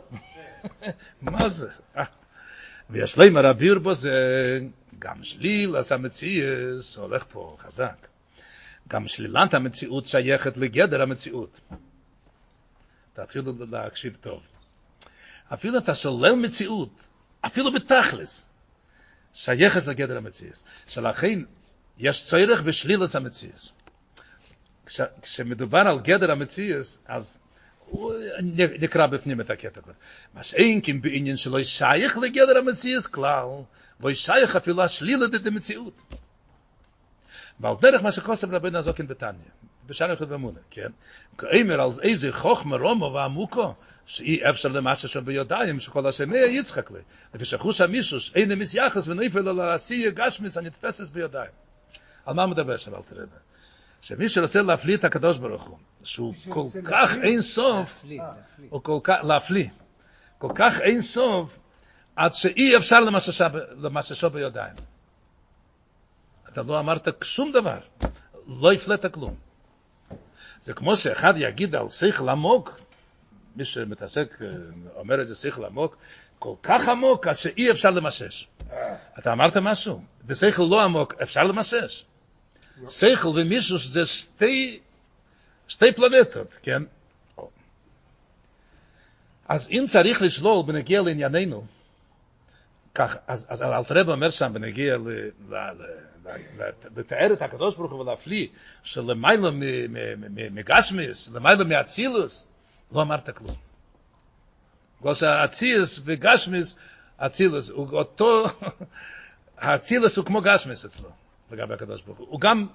[1.21, 1.65] maz
[1.95, 2.09] ah.
[2.91, 4.03] ve yashlay mar abir boz
[4.99, 6.19] gam shli la sa mit
[7.31, 8.01] po khazak
[8.89, 11.27] gam shli lanta mit yechet le mit
[13.13, 14.43] תתחילו להקשיב טוב.
[15.55, 17.09] אפילו אתה שולל מציאות,
[17.41, 18.51] אפילו בתכלס,
[19.33, 20.63] שייכת לגדר המציאות.
[20.87, 21.41] שלכן
[21.99, 23.73] יש צורך בשלילת המציאות.
[24.87, 27.41] כש, כשמדובר על גדר המציאות, אז
[27.87, 28.15] הוא
[28.81, 29.81] נקרא בפנים את הקטע.
[30.35, 33.47] מה שאין כן בעניין שלא שייך לגדר המציאות כלל,
[34.01, 35.95] לא שייך אפילו השלילת את המציאות.
[37.61, 39.51] ועל דרך מה שכוסף רבנו הזוקין בתניא,
[39.87, 40.89] בשער אחד במונה, כן?
[41.39, 43.75] כאמר על איזה חוכמה רומו ועמוקו,
[44.07, 46.99] שאי אפשר למשה שם ביודעים, שכל השמי יצחק לי.
[47.35, 51.51] לפי שחוש המישוש, אין מסייחס ונפל על העשייה גשמיס הנתפסס ביודעים.
[52.27, 53.25] על מה מדבר שם אל תראה?
[54.01, 57.17] שמי שרוצה להפליא את הקדוש ברוך הוא, שהוא כל כך?
[57.23, 58.05] אין סוף.
[58.73, 59.69] או כל כך, להפליא,
[60.39, 61.59] כל כך אין סוף,
[62.17, 63.01] עד שאי אפשר
[63.81, 64.75] למששו ביודיים.
[66.53, 67.79] אתה לא אמרת שום דבר,
[68.49, 69.35] לא הפלאת כלום.
[70.63, 72.81] זה כמו שאחד יגיד על שכל עמוק,
[73.57, 74.39] מי שמתעסק,
[74.95, 75.97] אומר את זה שכל עמוק,
[76.39, 78.49] כל כך עמוק עד שאי אפשר למשש.
[79.19, 82.05] אתה אמרת משהו, בשכל לא עמוק אפשר למשש.
[82.89, 84.81] שכל ומישהו זה שתי,
[85.69, 86.83] שתי פלנטות, כן?
[89.49, 91.65] אז אם צריך לשלול בנגיע לענייננו,
[92.95, 95.09] כך, אז, אז אלתר רב אומר שם בנגיע ל-
[95.49, 98.47] ל- ל- ל- לתאר את הקדוש ברוך הוא ולהפליא
[98.83, 102.47] שלמעלה מ- מ- מ- מגשמיס, למעלה מאצילוס,
[102.93, 103.57] לא אמרת כלום.
[105.01, 106.77] בגלל שהאצילוס וגשמיס,
[107.19, 108.45] אצילוס הוא אותו,
[109.59, 111.11] האצילוס הוא כמו גשמיס אצלו,
[111.51, 112.27] לגבי הקדוש ברוך הוא.
[112.31, 112.67] הוא גם,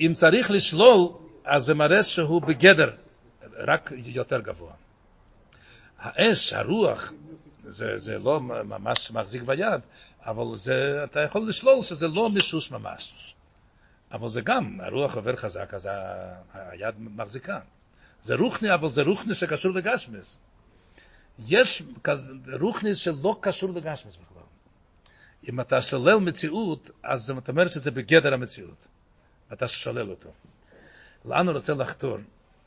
[0.00, 1.08] אם צריך לשלול,
[1.44, 2.90] אז זה מראה שהוא בגדר,
[3.58, 4.72] רק יותר גבוה.
[5.98, 7.12] האש, הרוח,
[7.64, 9.80] זה, זה לא ממש מחזיק ביד,
[10.20, 13.34] אבל זה, אתה יכול לשלול שזה לא מישוש ממש.
[14.12, 15.88] אבל זה גם, הרוח עובר חזק, אז
[16.52, 17.60] היד מחזיקה.
[18.22, 20.38] זה רוחני, אבל זה רוחני שקשור לגשמס.
[21.38, 21.82] יש
[22.60, 24.42] רוחני שלא קשור לגשמס בכלל.
[25.48, 28.88] אם אתה שולל מציאות, אז זאת אומרת שזה בגדר המציאות.
[29.52, 30.30] אתה שולל אותו.
[31.24, 32.18] לאן הוא רוצה לחתור?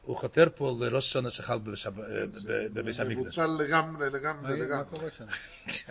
[0.06, 1.60] הוא חותר פה לראש שונה שחל אה,
[2.74, 3.18] בביס המקדש.
[3.40, 4.86] מבוטל לגמרי, לגמרי, מה לגמרי.
[4.96, 5.26] קורה שם?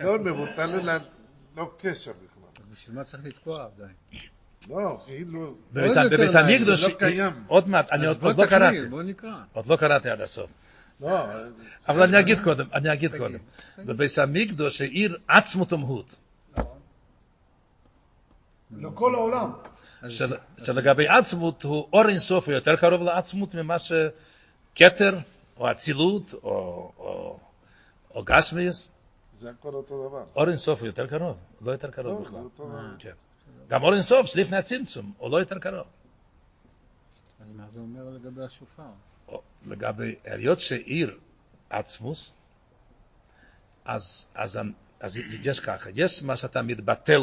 [0.03, 0.93] לא, מבוטל, אלא
[1.57, 2.65] לא קשר בכלל.
[2.73, 3.93] בשביל מה צריך לתקוע עדיין?
[4.69, 7.33] לא, כאילו, בביס- המקדש, זה לא קיים.
[7.47, 9.35] עוד מעט, אני עוד לא קראתי, בוא נקרא.
[9.53, 10.49] עוד לא קראתי עד הסוף.
[11.01, 11.25] לא,
[11.87, 13.39] אבל אני אגיד קודם, אני אגיד קודם.
[13.77, 16.15] בביס המקדש העיר עצמות ומהות.
[18.71, 19.51] לא כל העולם.
[20.09, 25.17] של- שלגבי עצמות הוא אור אינסוף, הוא יותר קרוב לעצמות ממה שכתר,
[25.57, 26.41] או אצילות, או,
[26.97, 27.39] או,
[28.15, 28.89] או גשמיוס.
[29.35, 30.23] זה הכל אותו דבר.
[30.35, 32.43] אור אינסוף הוא יותר קרוב, לא יותר לא, קרוב זה בכלל.
[32.43, 32.95] אותו דבר.
[32.99, 33.11] כן.
[33.67, 35.87] גם אור אינסוף, שלפני הצמצום, הוא לא יותר קרוב.
[37.41, 38.83] אז מה זה אומר לגבי השופר?
[39.67, 41.17] לגבי, היות שעיר
[41.69, 42.33] עצמוס,
[43.85, 44.59] אז, אז,
[44.99, 47.21] אז יש ככה, יש מה שאתה מתבטל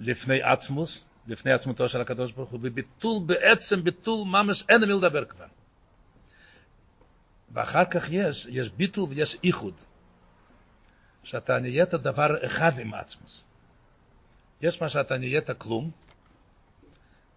[0.00, 5.24] לפני עצמוס, לפני עצמותו של הקדוש ברוך הוא, וביטול בעצם, ביטול ממש, אין מי לדבר
[5.24, 5.46] כבר.
[7.52, 9.74] ואחר כך יש, יש ביטול ויש איחוד,
[11.24, 13.44] שאתה נהיית דבר אחד עם עצמוס.
[14.62, 15.90] יש מה שאתה נהיית כלום,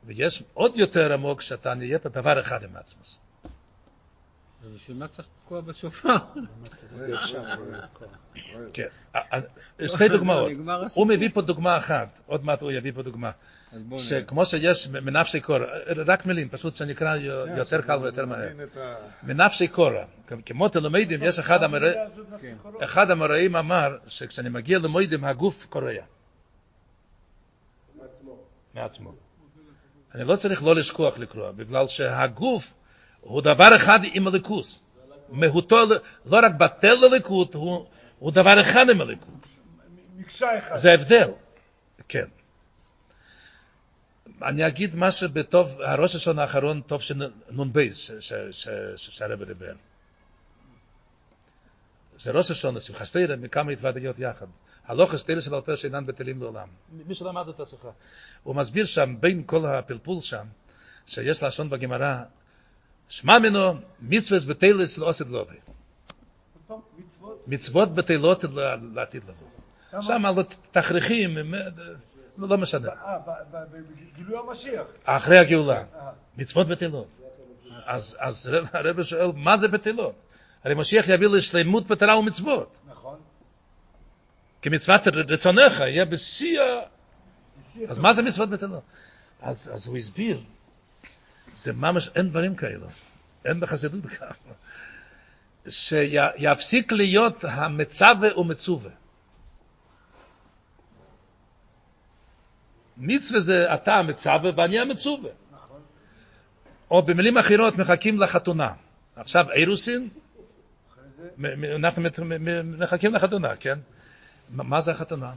[0.03, 3.17] ויש עוד יותר עמוק שאתה נהיית דבר אחד עם עצמוס.
[4.63, 6.15] אז בשביל מה צריך לתקוע בשופר?
[8.73, 10.51] כן, אה, אה, שתי דוגמאות.
[10.93, 13.31] הוא מביא פה דוגמה אחת, עוד מעט הוא יביא פה דוגמה.
[13.97, 15.59] שכמו שיש מנפשי קורא,
[16.05, 17.15] רק מילים, פשוט שנקרא
[17.57, 18.49] יותר קל ויותר מהר.
[19.23, 20.03] מנפשי קורא,
[20.45, 21.93] כמו תלמידים, יש אחד המראה,
[22.41, 22.55] כן.
[22.83, 25.91] אחד המראים אמר שכשאני מגיע למוידים הגוף קורע
[27.95, 28.37] מעצמו.
[28.73, 29.13] מעצמו.
[30.15, 32.73] אני לא צריך לא לשכוח לקרוא, בגלל שהגוף
[33.23, 34.81] הוא דבר אחד עם הליכוס.
[35.29, 35.77] מהותו
[36.25, 37.85] לא רק בטל לליכוד, הוא,
[38.19, 39.39] הוא דבר אחד עם הליכוד.
[40.17, 40.75] מקשה אחד.
[40.75, 41.29] זה הבדל.
[42.07, 42.25] כן.
[44.41, 47.87] אני אגיד משהו בטוב, הראש השון האחרון, טוב שנ"ב,
[48.95, 49.73] שהרבא דיבר.
[52.19, 54.45] זה ראש השון, שמחה סתירה, מכמה התוודעיות יחד.
[54.85, 56.67] הלוך הסתירה של אלפר שאינן בטלים לעולם.
[57.07, 57.89] מי שלמד את השיחה.
[58.43, 60.45] הוא מסביר שם, בין כל הפלפול שם,
[61.05, 62.23] שיש לשון בגמרא,
[63.13, 65.55] שמע ממנו מצווה בטלס לא לובי.
[66.67, 67.47] טוב, מצוות.
[67.47, 68.43] מצוות בטלות
[68.93, 70.01] לעתיד לבוא.
[70.01, 70.35] שם על
[70.71, 71.43] תכריכים, אה,
[72.37, 72.89] לא לא משנה.
[72.89, 73.17] אה,
[73.71, 74.83] בגילוי המשיח.
[75.03, 75.77] אחרי הגאולה.
[75.77, 77.07] אה, מצוות בטלות.
[77.85, 80.15] אז, הרב- שואל, מה זה בטלות?
[80.63, 82.75] הרי משיח יביא לשלמות בתורה ומצוות.
[82.87, 83.17] נכון.
[84.61, 86.59] כי מצוות רצונך יהיה בשיא
[87.87, 87.99] אז.
[87.99, 88.83] מה זה מצוות בטלות?
[89.41, 90.39] אז הוא הסביר,
[91.63, 92.87] זה ממש, אין דברים כאלו.
[93.45, 94.33] אין בחסידות ככה.
[95.69, 98.91] שיפסיק להיות המצווה ומצווה.
[102.97, 105.29] מצווה זה אתה המצווה ואני המצווה.
[105.51, 105.81] נכון.
[106.91, 108.73] או במילים אחרות מחכים לחתונה.
[109.15, 110.09] עכשיו אירוסין,
[111.75, 112.03] אנחנו
[112.63, 113.79] מחכים לחתונה, כן?
[114.49, 115.33] מה זה החתונה?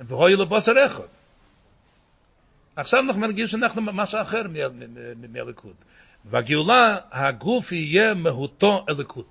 [0.00, 1.19] והוי לו בוסר אחד.
[2.80, 4.42] עכשיו אנחנו מרגישים שאנחנו משהו אחר
[5.28, 5.74] מהליכוד.
[6.24, 9.24] והגאולה, הגוף יהיה מהותו הליכוד.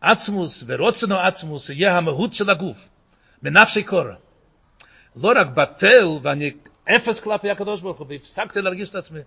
[0.00, 2.88] עצמוס ורוצנו עצמוס יהיה המהות של הגוף,
[3.42, 4.14] מנפשי קורא.
[5.16, 6.50] לא רק בטל ואני
[6.96, 9.20] אפס כלפי הקדוש ברוך הוא, והפסקתי להרגיש את עצמי,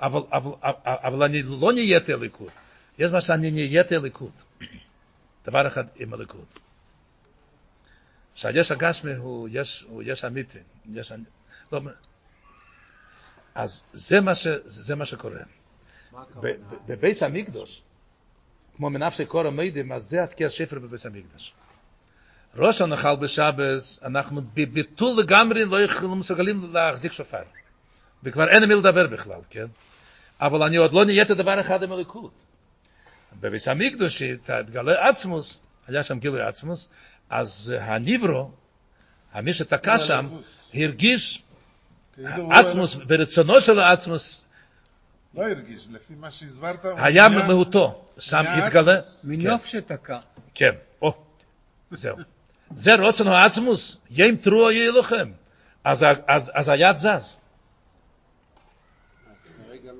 [0.00, 2.50] אבל, אבל, אבל, אבל אני לא נהייתי הליכוד.
[2.98, 4.32] יש מה שאני נהייתי הליכוד.
[5.46, 6.46] דבר אחד עם הליכוד.
[8.34, 10.58] שהיש הגשמי הוא יש, הוא יש אמיתי,
[10.94, 11.12] יש,
[11.72, 11.80] לא,
[13.54, 15.40] אז זה מה, ש, זה מה שקורה.
[16.86, 17.82] בבית המקדוש,
[18.76, 21.54] כמו מנפשי קורא מידים, אז זה התקיע שפר בבית המקדש.
[22.56, 27.42] ראש הנחל בשבס, אנחנו בביטול לגמרי לא יכולים מסוגלים להחזיק שופר.
[28.22, 29.66] וכבר אין מי לדבר בכלל, כן?
[30.40, 32.30] אבל אני עוד לא נהייתי דבר אחד עם הליכוד.
[33.40, 36.90] בביס המקדוש התגלה עצמוס, היה שם גילוי עצמוס,
[37.30, 38.50] אז הניברו,
[39.32, 40.28] המי שתקע שם,
[40.74, 41.42] הרגיש
[42.50, 44.46] עצמוס, ורצונו של העצמוס
[45.34, 49.20] לא הרגיש, לפי מה שהסברת, היה במהותו, שם התגלה, עצמוס.
[49.24, 50.18] מנוף שתקע.
[50.54, 50.70] כן,
[51.02, 51.14] או,
[51.90, 52.16] זהו.
[52.74, 55.30] זה רוצן העצמוס, ים תרוע יהיה לכם.
[55.84, 57.36] אז, ה- אז, אז היד זז.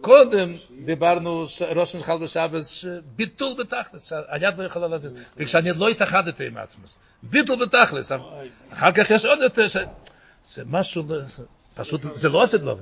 [0.01, 2.85] קודם דיברנו, ראש נחל בשבס,
[3.17, 5.15] ביטול בתכלס, שהיד לא יכולה לזוז.
[5.37, 8.13] וכשאני לא התאחדתי עם עצמוס, ביטול בתכלס.
[8.73, 9.67] אחר כך יש עוד יותר.
[10.45, 11.05] זה משהו,
[11.75, 12.77] פשוט, זה לא עושה לו.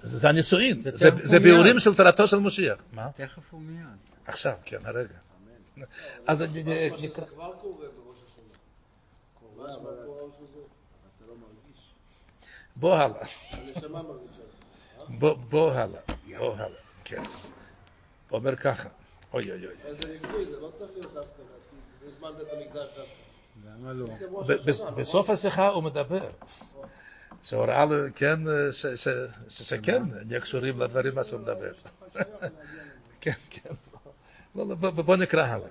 [0.00, 1.38] זה, זה הנישואין, זה, זה, זה.
[1.38, 2.78] ביאורים של תורתו של משיח.
[2.92, 3.08] מה?
[3.14, 3.86] תכף ומיד.
[4.26, 5.14] עכשיו, כן, הרגע.
[6.26, 8.54] אז אני נקרא, שזה כבר קורה בראש השנה.
[9.40, 11.92] קורה, אבל אתה לא מרגיש.
[12.76, 13.26] בוא הלאה.
[15.08, 16.00] בוא, הלאה,
[16.38, 16.68] בוא הלאה,
[17.04, 17.22] כן.
[18.30, 18.88] אומר ככה,
[19.34, 19.74] אוי אוי אוי.
[20.00, 20.18] זה
[20.50, 21.42] זה לא צריך להיות דווקא,
[22.06, 23.12] בזמן בית המקדש דווקא.
[23.66, 24.06] למה לא?
[24.42, 24.90] זה לא?
[24.90, 26.30] בסוף השיחה הוא מדבר.
[27.42, 27.84] שהוראה
[28.14, 28.40] כן,
[29.48, 31.72] שכן, נהיה קשורים לדברים מה שהוא מדבר.
[33.20, 33.70] כן, כן.
[34.54, 35.68] לא, לא, בוא- נקרא הלאה.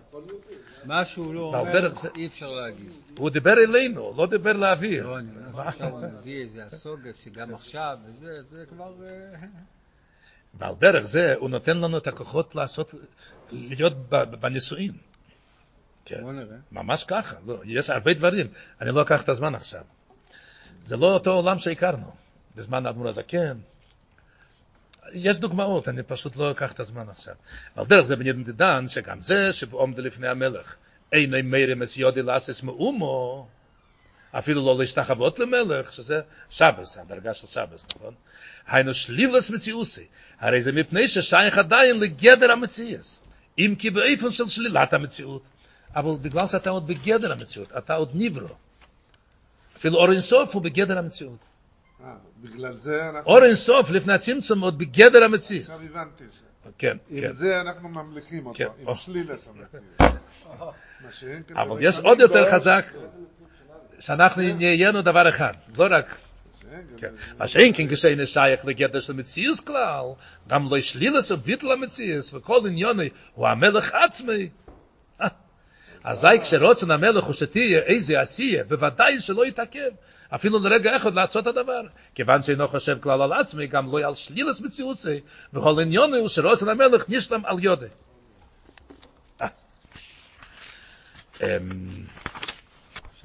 [0.86, 2.90] מה שהוא לא ועל אומר, אי אפשר להגיד.
[3.18, 5.08] הוא דיבר אלינו, לא דיבר לאוויר.
[5.08, 7.98] לא, אני אומר שעכשיו הוא מביא איזה הסוגת שגם עכשיו,
[8.50, 8.94] זה כבר...
[9.04, 9.48] אה,
[10.54, 12.96] ועל דרך זה הוא נותן לנו את הכוחות לעשות,
[13.52, 13.94] להיות
[14.40, 14.92] בנישואין.
[16.06, 16.22] כן.
[16.22, 16.58] בוא נראה.
[16.72, 18.48] ממש ככה, לא, יש הרבה דברים,
[18.82, 19.84] אני לא אקח את הזמן עכשיו.
[20.86, 22.12] זה לא אותו עולם שהכרנו,
[22.56, 23.58] בזמן האדמו"ר הזקן.
[25.14, 27.36] יש דוגמאות, אני פשוט לא אקח את הזמן עכשיו.
[27.78, 30.76] אבל דרך זה בנדן דדן, שגם זה שבעומדו לפני המלך,
[31.14, 33.48] אינו מרם אס יודי לאסס מאומו,
[34.32, 38.14] אפילו לא להשתחוות למלך, שזה שבס, הדרגה של שבס, נכון?
[38.68, 40.06] היינו שלילס מציאוסי,
[40.40, 43.24] הרי זה מפני ששייך עדיין לגדר המציאס,
[43.58, 45.44] אם כי באיפן של שלילת המציאות.
[45.96, 48.56] אבל בגלל שאתה עוד בגדר המציאות, אתה עוד ניברו.
[49.82, 51.38] אפילו אור אינסוף הוא בגדר המציאות.
[52.04, 53.32] אה, בגלל זה אנחנו...
[53.32, 55.70] אור אינסוף לפני הצמצום עוד בגדר המציאות.
[55.70, 56.42] עכשיו הבנתי ש...
[56.78, 57.34] כן, עם כן.
[57.34, 58.68] זה אנחנו ממליכים אותו, כן.
[58.80, 58.96] עם או.
[58.96, 59.86] שלילס המציאות.
[61.20, 62.86] כן אבל יש עוד יותר חזק,
[64.00, 66.18] שאנחנו נהיינו דבר אחד, לא רק,
[66.62, 67.14] כן, כן.
[67.38, 70.06] מה שאין כן כשאין שייך לגדר של מציאות כלל,
[70.48, 74.50] גם לא שלילס וביטל המציאות, וכל עניוני הוא המלך עצמי.
[76.04, 79.90] אזי כשרוצן המלך הוא שתהיה איזה עשייה, בוודאי שלא יתעכב,
[80.36, 81.82] אפילו לרגע אחד לעשות את הדבר.
[82.16, 85.20] כיוון שאינו חושב כלל על עצמי, גם לא על שלילס מציאוסי,
[85.54, 87.86] וכל עניון הוא שרוצן המלך נשלם על יודי.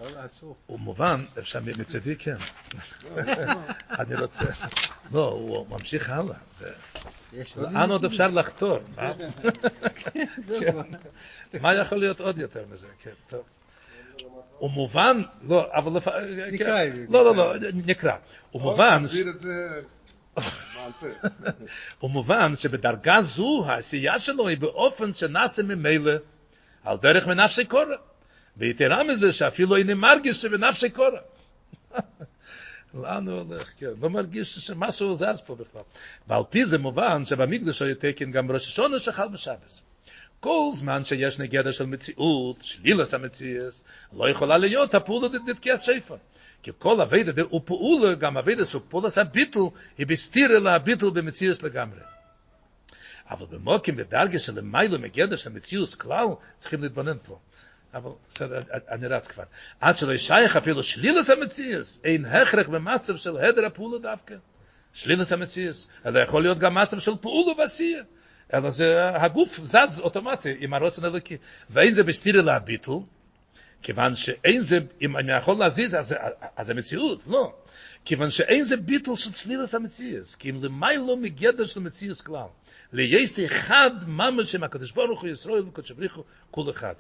[0.01, 0.57] אפשר לעצור.
[0.67, 2.37] הוא מובן, אפשר מצדי כן.
[3.99, 4.45] אני רוצה,
[5.13, 6.37] לא, הוא ממשיך הלאה.
[7.57, 8.79] לאן עוד אפשר לחתור?
[8.97, 9.09] מה?
[10.49, 10.83] זה כבר.
[11.61, 12.87] מה יכול להיות עוד יותר מזה?
[13.03, 13.43] כן, טוב.
[14.59, 16.09] הוא מובן, לא, אבל לפ...
[16.53, 17.37] נקרא את זה, לא, לא.
[17.37, 18.17] לא, נקרא.
[18.51, 19.03] הוא מובן.
[22.01, 26.13] הוא מובן שבדרגה זו העשייה שלו היא באופן שנעשה ממילא
[26.85, 27.85] על דרך מנפשי קורא.
[28.57, 31.19] ויתרה מזה שאפילו איני מרגיש שבנפשי קורא.
[32.95, 33.71] לאן הוא הולך?
[33.79, 35.83] כן, לא מרגיש שמשהו זז פה בכלל.
[36.27, 39.83] ועל פי זה מובן שבמקדש היה תקן גם בראש השונה שחל בשבס.
[40.41, 46.17] כל זמן שיש נגדה של מציאות, שלילס המציאס, לא יכולה להיות הפעולה דתקי הספר.
[46.63, 49.61] כי כל אבידה דה הוא פעולה, גם אבידה של פעולס הביטל,
[49.99, 52.01] היא בסתירה להביטל במציאס לגמרי.
[53.31, 56.27] אבל במוקים בדרגה של מיילו מגדר של מציאוס כלל,
[56.59, 57.39] צריכים להתבונן פה.
[58.91, 59.45] אני רץ כבר.
[59.81, 64.35] עד שלא ישייך אפילו שלילס המציאס, אין הכרח במצב של הדר הפעולה דווקא.
[64.93, 68.03] שלילס המציאס, אלא יכול להיות גם מצב של פעולה ועשייה.
[68.55, 68.85] אלא זה,
[69.25, 71.37] הגוף זז אוטומטי עם הרוצן אלוקי.
[71.71, 72.93] ואין זה בסתירה להביטל,
[73.83, 76.15] כיוון שאין זה, אם אני יכול להזיז, אז,
[76.63, 77.53] זה- מציאות, לא.
[78.05, 82.47] כיוון שאין זה ביטל של שלילס המציאס, כי אם למיילו מגדר של מציאס כלל.
[82.93, 86.95] לייסי חד ממש מהקדש ברוך הוא ישראל וקדש בריך הוא כל אחד.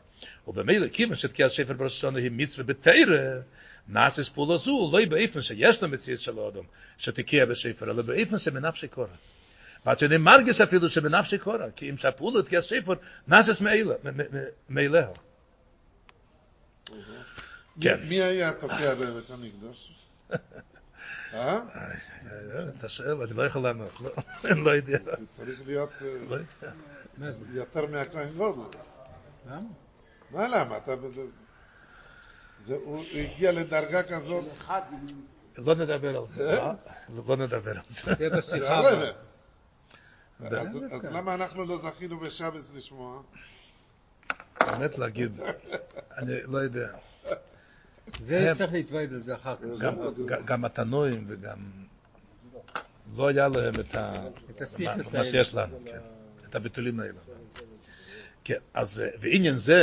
[0.48, 3.40] ובמילה כימא שתקיע שפר בראש שונה היא מצווה בתיירה,
[3.88, 6.66] נאסיס פולה זו, לא היא באיפן שיש לה מציאת של האדום
[6.98, 9.08] שתקיע בשפר, אלא באיפן שמנף שקורה.
[9.86, 12.94] ואת שאני מרגיש אפילו שמנף שקורה, כי אם שפולה תקיע שפר,
[13.28, 13.62] נאסיס
[14.68, 15.06] מאילה.
[17.78, 18.00] Yeah.
[18.08, 19.52] Mi ayat ta'ab ba'sanik.
[21.34, 21.58] אה?
[22.78, 24.10] אתה שואל, אני לא יכול לענות, לא,
[24.44, 24.98] אני לא יודע.
[25.16, 26.06] זה צריך להיות אה,
[27.18, 27.26] לא?
[27.52, 28.78] יותר מהכהן גודל.
[29.46, 29.60] למה?
[30.30, 30.76] מה למה?
[30.76, 30.96] אתה...
[31.10, 31.22] זה-
[32.64, 34.44] זה, הוא הגיע לדרגה כזאת.
[35.58, 36.72] לא נדבר על זה, אה?
[37.28, 38.28] לא נדבר על זה.
[38.36, 38.82] בשיחה.
[40.40, 43.22] ב- אז אז למה אנחנו לא זכינו בשבס לשמוע?
[44.60, 45.40] באמת להגיד,
[46.16, 46.88] אני לא יודע.
[48.20, 49.64] זה צריך להתוועד על זה אחר כך.
[50.44, 51.56] גם- התנועים וגם...
[53.16, 54.26] לא היה להם את ה...
[54.50, 55.30] את הסיכס מה- מה האלה.
[55.30, 55.98] שיש לנו, כן.
[56.50, 57.12] את הביטולים האלה.
[58.44, 59.74] כן, אז בעניין זה,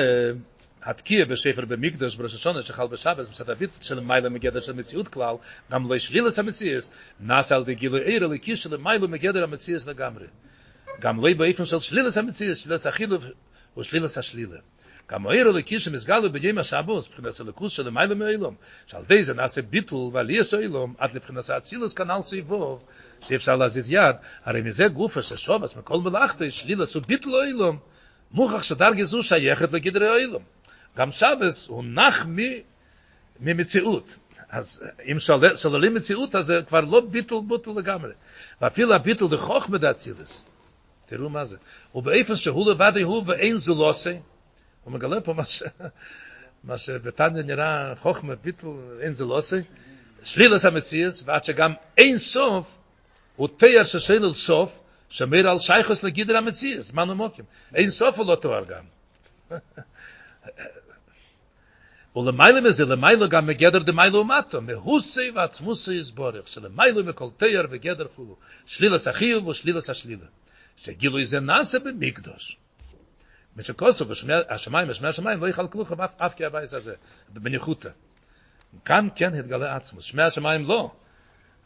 [0.83, 5.35] התקיע בספר במקדש בראש השונה שחל בשבת, מצד הביטול של מיילה מגדר של מציאות כלל,
[5.71, 10.25] גם לא שלילס המציאס, נעשה על ידי גילוי עיר אליקי של מיילה מגדר המציאס לגמרי.
[11.01, 13.23] גם לא באופן של שלילס המציאס, שלילס החילוף
[13.77, 14.57] ושלילס השלילה.
[15.07, 18.57] kam er le kish mes galu be jema sabos bkhna sel kus shel mayl meilom
[18.88, 22.41] shal deiz na se bitl val yes eilom at le bkhna sa tsilos kanal se
[22.41, 22.80] vov
[23.21, 26.65] sef shal az iz yad ar im ze gufa se shovas mit kol belacht is
[26.65, 27.81] li so su bitl eilom
[28.31, 30.43] mukh khash dar gezu shaykhet le gidre eilom
[30.95, 32.63] gam shabes un nach mi
[33.39, 34.07] mi mitziut.
[34.49, 38.15] As im shal shal le mitziut as e kvar lo bitl bitl gamre
[38.59, 40.45] va fil a bitl de khokh be da tsilos
[41.07, 41.57] tiru maze
[41.93, 42.71] u be efes shul
[43.45, 43.73] ein zu
[44.84, 45.64] הוא מגלה פה מה, ש...
[46.64, 48.68] מה שבתניה נראה חוכמה ביטל,
[49.01, 49.57] אין זו לא עושה,
[50.23, 52.77] שלילס המציאס, ועד שגם אין סוף,
[53.35, 57.45] הוא תיאר ששאל אל סוף, שמיר על שייכוס לגידר המציאס, מה נמוקים.
[57.76, 58.84] אין סוף הוא לא תואר גם.
[62.15, 68.38] ולמיילה מזה, למיילה גם מגדר דמיילה ומטו, מהוסי ועצמוסי יסבורך, שלמיילה מכל תיאר וגדר פולו,
[68.65, 70.26] שלילס החיוב ושלילס השלילה.
[70.77, 72.57] שגילו זה נעשה במקדוש.
[73.57, 74.05] משקוסו,
[74.49, 76.93] השמיים, השמי השמיים, לא יכל כלוך אף, אף כי הבייס הזה,
[77.30, 77.89] בניחותא.
[78.85, 80.91] כאן כן התגלה עצמוס, שמי השמיים לא,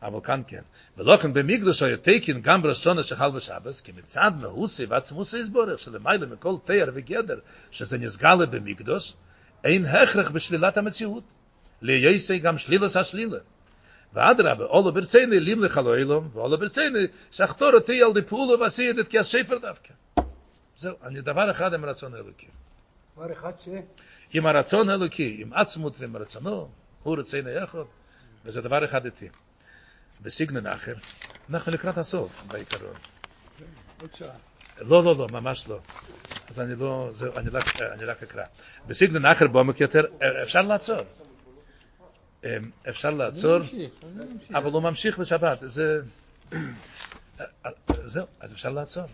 [0.01, 0.61] אבל כאן כן.
[0.97, 6.55] ולכן במקדוש היה תקין גם ברסונה שחל בשבס, כי מצד מהוסי ועצמוסי יסבורך, שלמיילה מכל
[6.65, 7.39] תיאר וגדר,
[7.71, 9.13] שזה נסגלה במקדוש,
[9.63, 11.23] אין הכרח בשלילת המציאות.
[11.81, 13.37] ליועסי גם שלילס השלילה.
[14.13, 18.91] ואדרבה, אולו ברצייני לים לך לא אילום, ואולו ברצייני שחתור אותי על די פעולו ועשי
[18.91, 19.93] את כי הספר דווקא.
[20.77, 22.47] זהו, אני דבר אחד עם הרצון האלוקי.
[23.15, 23.69] דבר אחד ש...
[24.33, 26.69] עם הרצון האלוקי, עם עצמות ועם הרצונו,
[27.03, 27.79] הוא רצייני יחד,
[28.45, 29.29] וזה דבר אחד איתי.
[30.21, 30.93] בסיגנן אחר,
[31.49, 32.93] אנחנו לקראת הסוף, בעיקרון.
[34.01, 34.35] עוד שעה.
[34.79, 35.79] לא, לא, לא, ממש לא.
[36.49, 38.43] אז אני לא, זהו, אני רק, אני רק אקרא.
[38.87, 40.01] בסיגנן אחר בעומק יותר,
[40.43, 41.01] אפשר לעצור.
[42.89, 43.59] אפשר לעצור,
[44.53, 46.01] אבל הוא ממשיך בשבת, זה...
[48.05, 49.05] זהו, אז אפשר לעצור.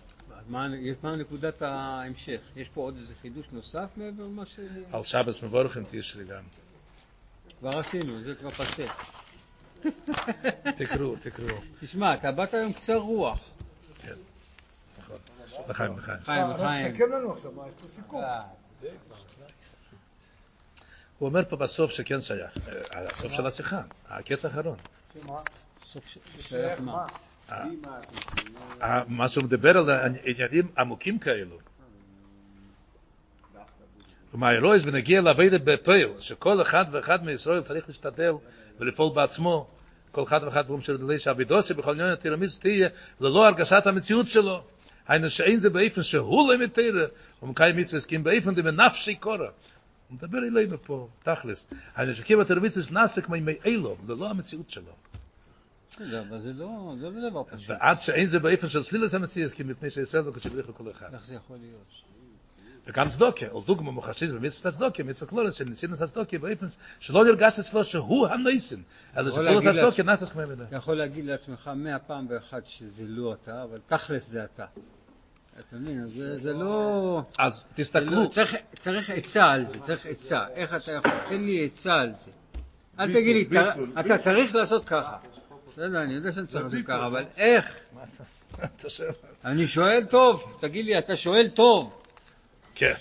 [0.44, 0.68] אז מה,
[1.04, 2.42] מה נקודת ההמשך?
[2.56, 4.60] יש פה עוד איזה חידוש נוסף מעבר למה ש...
[4.92, 6.44] על שבס מבורכם תשרי גם.
[7.60, 8.86] כבר עשינו, זה כבר פסה.
[10.78, 11.56] תקראו, תקראו.
[11.82, 13.40] תשמע, אתה באת היום קצר רוח.
[14.02, 14.14] כן,
[15.00, 15.18] נכון.
[15.70, 16.20] לחיים, לחיים.
[16.24, 16.92] חיים, הרב חיים.
[16.92, 18.24] תסכם לנו עכשיו, מה, יש פה סיכום.
[21.20, 24.78] הוא אומר פה בסוף שכן שייך, אה, הסוף של השיחה, הקטע האחרון.
[25.14, 25.42] שמה?
[26.42, 27.06] שייך מה?
[29.08, 29.90] מה שהוא מדבר על
[30.24, 31.58] עניינים עמוקים כאלו.
[34.34, 38.32] ומהאלוהיס ונגיע לעבדת בפועל, שכל אחד ואחד מישראל צריך להשתדל
[38.80, 39.68] ולפעול בעצמו,
[40.12, 42.90] כל אחד ואחד ואום של דלי שעבידוסי בכל עניין התירמיס תהיה
[43.20, 44.64] ללא הרגשת המציאות שלו.
[45.08, 47.08] היינו שאין זה באיפן שהוא לא מתאר,
[47.44, 49.38] ומקיים מצווה הסכים באיפן דמנפשי קורא.
[49.38, 51.68] הוא מדבר אלינו פה, תכלס.
[51.96, 54.94] היינו שקים התרמיס נסק מימי אילו, זה לא המציאות שלו.
[56.02, 57.70] אבל זה לא, זה לא דבר פשוט.
[57.70, 61.14] ועד שאין זה באיפן של סלילס המציאות, כי מפני שישראל לא כשבריך לכל אחד.
[61.14, 62.14] איך זה יכול להיות?
[62.88, 66.68] וגם צדוקה, או דוגמה מוחשיס במצוות הצדוקה, מצווה כלולת של ניסינס הצדוקה, באופן
[67.00, 68.82] שלא נרגש אצלו שהוא הניסן,
[69.18, 70.64] אלא יכול שכל להגיד הצדוקה נעשס כמו מידה.
[70.64, 74.66] אתה יכול להגיד לעצמך מאה פעם ואחת שזה לא אתה, אבל תכלס זה אתה.
[75.60, 76.12] אתה מבין, אז
[76.42, 77.22] זה, לא...
[77.40, 78.56] אז תסתכלו, לא צריך,
[79.10, 80.40] עצה על זה, צריך עצה.
[80.54, 82.32] איך אתה יכול, תן לי עצה על זה.
[83.00, 83.60] אל תגיד לי,
[84.00, 85.18] אתה צריך לעשות ככה.
[85.74, 87.76] בסדר, אני יודע שאני צריך לעשות ככה, אבל איך?
[89.46, 92.02] אני שואל טוב, תגיד לי, אתה שואל טוב.
[92.76, 92.94] כן.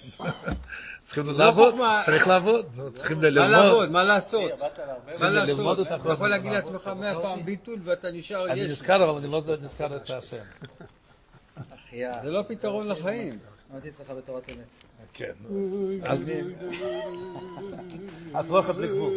[1.03, 1.74] צריכים לא לעבוד.
[2.05, 3.51] צריך לעבוד, נו, צריכים מה ללמוד.
[3.51, 4.51] לעבוד, מה לעשות?
[4.61, 4.66] מה
[5.11, 6.01] צריכים ללמוד לעשות?
[6.01, 8.70] אתה יכול להגיד לעצמך מאה פעם ביטול ואתה נשאר אני יש.
[8.70, 10.36] נזכר, אבל אני לא נזכר את השם.
[12.23, 13.39] זה לא פתרון לחיים.
[13.73, 14.57] אמרתי אצלך בתורת אמת.
[15.12, 15.32] כן.
[16.05, 16.23] אז
[18.35, 19.12] הצלחה בלי גבול.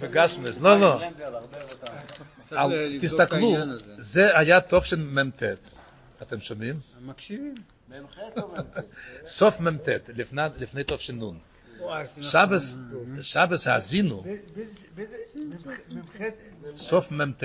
[0.00, 1.00] בגשמס, לא, לא.
[2.46, 3.56] את תסתכלו.
[3.98, 5.42] זה היה טוב של מ"ט.
[6.22, 6.74] אתם שומעים?
[7.00, 7.54] מקשיבים.
[9.24, 11.38] סוף מ"ט, לפני- לפני טוב של נון.
[12.22, 12.78] שבס,
[13.22, 14.24] שבס האזינו,
[16.76, 17.44] סוף מ"ט.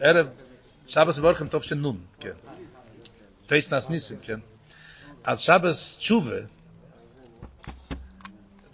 [0.00, 0.26] ערב,
[0.90, 2.36] Shabbos vorchem tov shen nun, כן.
[3.48, 4.40] Teitz nas nisim, כן.
[5.24, 6.46] אז Shabbos tshuve,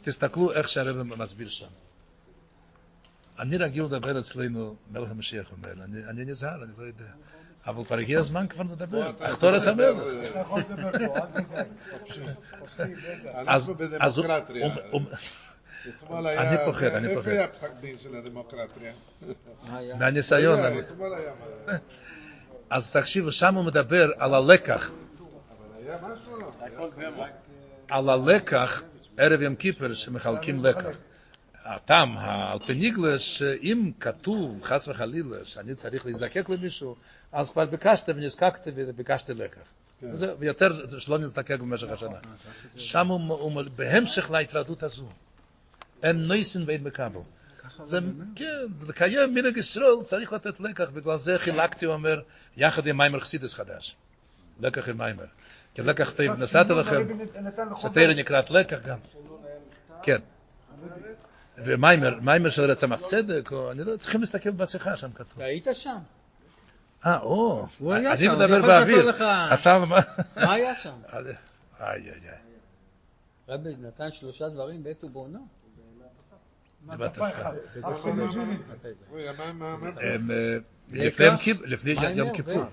[0.03, 1.67] תסתכלו איך שהרבא מסביר שם.
[3.39, 5.73] אני רגיל לדבר אצלנו, מלך המשיח אומר,
[6.11, 7.05] אני נזהר, אני לא יודע.
[7.67, 9.95] אבל כבר הגיע הזמן כבר לדבר, אחתור הסמל.
[13.35, 14.69] אנחנו בדמוקרטיה.
[15.89, 16.51] אתמול היה...
[16.51, 17.19] אני פוחד, אני פוחד.
[17.19, 18.93] איפה היה פסק דין של הדמוקרטיה?
[19.99, 20.79] מהניסיון.
[20.79, 21.33] אתמול היה...
[22.71, 24.91] אז תקשיבו, שם הוא מדבר על הלקח?
[27.89, 28.83] על הלקח
[29.19, 30.99] ערב יום כיפר שמחלקים לקח.
[31.65, 36.97] הטעם, האלפניגלה, שאם כתוב, חס וחלילה, שאני צריך להזדקק למישהו,
[37.33, 39.61] אז כבר ביקשת ונזקקת וביקשת לקח.
[40.03, 42.19] זהו, ויותר שלא נזדקק במשך השנה.
[42.77, 45.09] שם הוא, בהמשך להתוועדות הזו.
[46.03, 47.21] אין נויסן ואין מקבל.
[47.85, 47.99] זה,
[48.35, 52.21] כן, זה לקיים מנהג ישראל, צריך לתת לקח, בגלל זה חילקתי, הוא אומר,
[52.57, 53.97] יחד עם מיימר חסידס חדש.
[54.61, 55.25] לקח עם מיימר.
[55.75, 57.09] כי לקח טוב, נסעתי לכם,
[57.79, 58.99] סתירה נקראת לקח גם.
[60.03, 60.19] כן.
[61.57, 65.41] ומיימר, מיימר של רצמח צדק, או אני לא יודע, צריכים להסתכל בשיחה שם כתוב.
[65.43, 65.99] היית שם.
[67.07, 69.11] אה, או, הוא היה אני שם, אני מדבר יכול לספר באוויר.
[69.55, 70.01] אתה, מה?
[70.37, 70.95] מה היה שם?
[71.13, 71.25] איי,
[71.81, 72.39] איי, איי.
[73.49, 75.39] רבי נתן שלושה דברים בעת ובעונה.
[80.93, 82.65] לפני יום כיפ- לפני יום כיפור.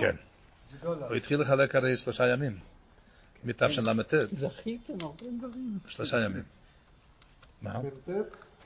[0.00, 0.16] כן.
[0.82, 2.58] הוא התחיל לחלק הרי שלושה ימים.
[3.44, 5.78] מתשל"ט, זכיתם הרבה דברים.
[5.86, 6.42] שלושה ימים.
[7.62, 7.78] מה?
[7.78, 8.08] מ"ט?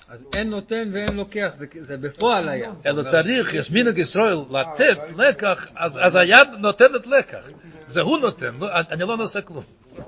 [0.08, 2.72] אז אין נותן ואין לוקח, זה- בפועל היה.
[2.86, 5.66] אלא צריך, יש מנהג ישראל לתת לקח,
[6.04, 7.48] אז היד נותנת לקח.
[7.86, 9.64] זה הוא נותן, לא- אני לא נושא כלום.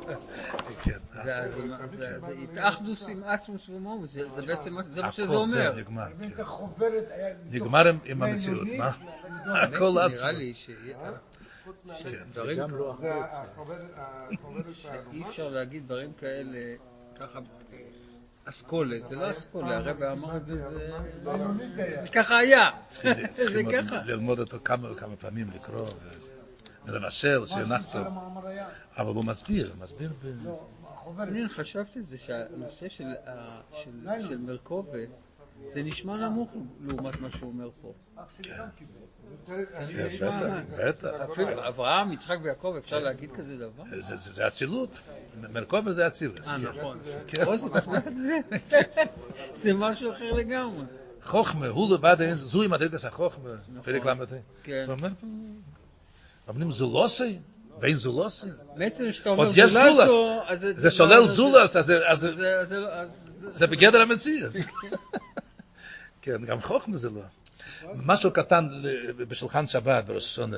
[1.24, 5.74] זה- התאחדוס עם עצמוס ומומוס, זה זה בעצם מה- זה מה שזה אומר.
[5.76, 6.06] נגמר.
[7.10, 7.34] היה...
[7.50, 8.92] נגמר עם- המציאות, מה?
[9.62, 10.28] הכל עצמו.
[10.28, 10.70] לי ש-
[13.54, 14.64] החוברת החוברת
[15.12, 15.22] אי?
[15.28, 16.58] אפשר להגיד דברים כאלה
[17.20, 17.38] ככה
[18.44, 22.04] אסכולת, זה לא אסכולה, הרב אמר את זה, זה- בינונית היה.
[22.04, 22.70] זה ככה היה.
[22.86, 23.12] צריכים-
[23.52, 24.02] זה ככה.
[24.04, 25.86] ללמוד אותו כמה וכמה פעמים, לקרוא
[26.86, 28.06] ולבשל, שיונח מה טוב.
[28.06, 28.68] המאמר היה?
[28.96, 30.10] אבל הוא מסביר, מסביר.
[31.16, 31.22] לא.
[31.22, 33.90] אני חשבתי זה שהנושא של ה- של-
[34.28, 34.98] של מרכובה
[35.72, 37.92] זה נשמע נמוך לעומת מה שהוא אומר פה.
[38.16, 38.90] אח שלי גם קיבל.
[40.78, 41.08] בטח,
[41.68, 43.84] אברהם, יצחק ויעקב, אפשר להגיד כזה דבר?
[43.98, 45.02] זה- זה זה אצילות.
[45.50, 46.48] מרכובה זה אצילס.
[46.48, 46.98] אה, נכון.
[47.26, 47.44] כן.
[47.44, 47.66] או, זה
[48.10, 48.80] זה.
[49.62, 50.84] זה משהו אחר לגמרי.
[51.22, 53.50] חוכמה, הוא לבד, אין- זו עם הדרגס החוכמה,
[53.84, 54.14] פרק ל"ה.
[54.62, 54.84] כן.
[54.88, 55.08] הוא אומר,
[56.48, 57.38] אומרים זולוסי,
[57.80, 58.46] ואין זולוסי.
[58.76, 59.50] בעצם כשאתה אומר
[60.48, 63.08] אז זה שולל זולוס, אז זה- אז זה- זה- זה- זה לא- אז
[63.40, 64.52] זה- זה בגדר המציאות.
[66.22, 67.20] כן, גם חוכמה זה לא.
[68.06, 68.68] משהו קטן
[69.16, 70.56] בשולחן שבת, בראש השונה.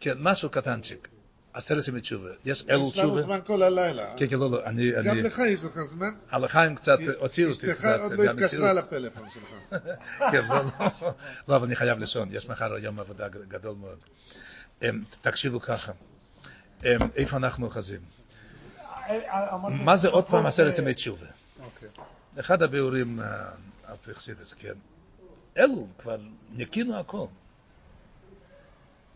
[0.00, 1.08] כן, משהו קטנצ'יק.
[1.52, 2.28] עשרת ימי תשובה.
[2.44, 3.22] יש אלו יש לנו תשובה.
[3.22, 4.14] זמן כל הלילה.
[4.16, 6.10] כן, כן, לא, לא, אני, גם לך יש לך זמן.
[6.30, 8.30] הלחיים קצת הוציאו אותי אשתך קצת עוד לא.
[8.30, 9.80] התקשרה לפלאפון שלך.
[10.32, 10.90] כן, לא, לא,
[11.48, 13.98] לא, אבל אני חייב לישון, יש מחר יום עבודה גדול מאוד.
[14.82, 15.92] אמ, תקשיבו ככה,
[16.84, 18.00] אמ, איפה אנחנו אוחזים?
[19.70, 21.26] מה זה עוד פעם עשרת אה, ימי תשובה?
[21.64, 21.88] אוקיי.
[22.40, 23.48] אחד הביאורים אה,
[23.84, 24.74] על פרקסידס, כן.
[25.58, 26.16] אלו כבר
[26.50, 27.26] ניקינו הכל.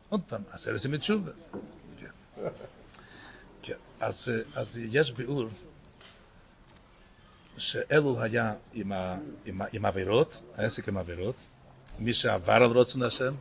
[0.09, 1.30] עוד פעם, עשרת ימי תשובה.
[3.62, 3.76] כן.
[4.01, 5.48] אז, אה, אז יש ביאור
[7.59, 11.36] שאלו היה עם, ה, עם, ה, עם עבירות, העסק עם עבירות,
[11.98, 13.34] מי שעבר על רצון השם.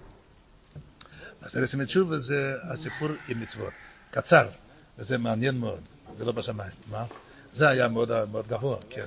[1.41, 3.73] עשרת ימי תשובה זה הסיפור עם מצוות.
[4.11, 4.47] קצר,
[4.97, 5.79] וזה מעניין מאוד,
[6.15, 6.71] זה לא בשמיים.
[6.89, 7.05] מה?
[7.51, 9.05] זה היה מאוד, מאוד גבוה, כן.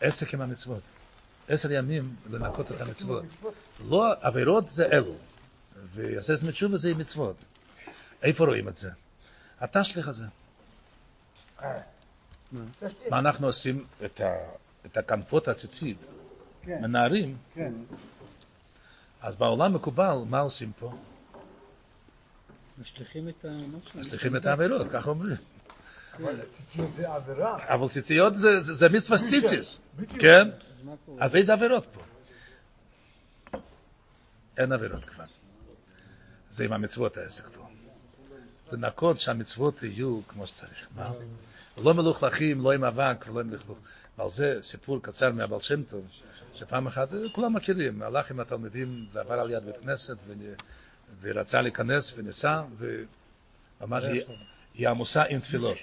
[0.00, 0.82] עסק עם המצוות.
[1.48, 3.24] עשר ימים לנקות את המצוות.
[3.88, 5.14] לא, עבירות זה אלו.
[5.94, 7.36] ועשרת ימי תשובה זה עם מצוות.
[8.22, 8.90] איפה רואים את זה?
[9.60, 10.24] התשליך הזה.
[13.10, 13.84] מה אנחנו עושים?
[14.04, 14.20] את,
[14.96, 15.98] הכנפות הציצית,
[16.62, 16.78] כן.
[16.82, 17.72] מנערים, כן.
[19.20, 20.92] אז בעולם מקובל, מה עושים פה?
[22.78, 24.00] משליכים את המשהו.
[24.00, 25.36] משליכים את העבירות, ככה אומרים.
[26.56, 27.74] ציציות זה עבירה.
[27.74, 29.80] אבל ציציות זה, מצווה ציציס.
[30.08, 30.48] כן?
[31.20, 32.00] אז איזה עבירות פה?
[34.58, 35.24] אין עבירות כבר.
[36.50, 37.68] זה עם המצוות העסק פה.
[38.72, 40.86] לנקות שהמצוות יהיו כמו שצריך.
[40.96, 41.10] מה?
[41.84, 43.78] לא מלוכלכים, לא עם אבק ולא עם לכלוך.
[44.18, 46.06] ועל זה סיפור קצר מהבעל שם טוב,
[46.54, 50.16] שפעם אחת, כולם מכירים, הלך עם התלמידים ועבר על יד בית כנסת
[51.20, 52.62] ורצה להיכנס וניסה,
[53.80, 54.04] וממש
[54.74, 55.76] היא- עמוסה עם תפילות.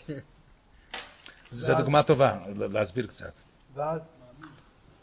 [1.52, 3.34] זו דוגמה טובה, להסביר קצת.
[3.74, 4.02] ואז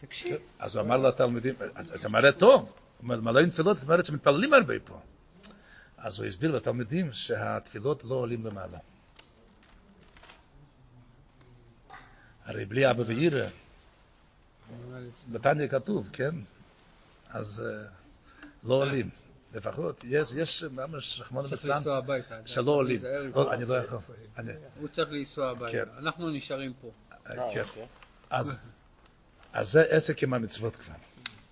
[0.01, 0.37] תקשיב.
[0.59, 5.01] אז הוא אמר לתלמידים, זה מראה טוב, מלא עם תפילות, זאת אומרת שמתפללים הרבה פה.
[6.01, 8.79] אז הוא הסביר לתלמידים שהתפילות לא עולים למעלה.
[12.45, 13.49] הרי בלי אבא ואירא,
[15.33, 16.35] בתניא כתוב, כן?
[17.31, 17.89] אז אה,
[18.65, 19.11] לא עולים.
[19.55, 22.39] לפחות, יש, יש ממש, רחמנא צריך ליצלן, לנסוע הביתה.
[22.47, 22.97] שלא עולים.
[22.97, 23.51] לא, זה.
[23.53, 23.99] אני לא יכול.
[24.81, 25.73] הוא צריך לנסוע הביתה.
[25.73, 25.85] כן.
[25.99, 26.91] אנחנו נשארים פה.
[27.55, 27.63] כן.
[28.31, 28.61] אז,
[29.53, 30.95] אז זה עסק עם המצוות כבר.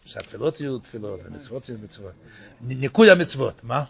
[0.09, 2.13] שהתפילות יהיו תפילות, המצוות יהיו מצוות.
[2.61, 3.85] ניקוי המצוות, מה?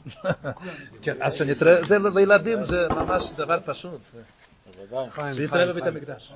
[1.03, 4.01] כן, אז שנתראה, זה לילדים זה ממש דבר פשוט.
[5.39, 6.33] להתראה בבית המקדש.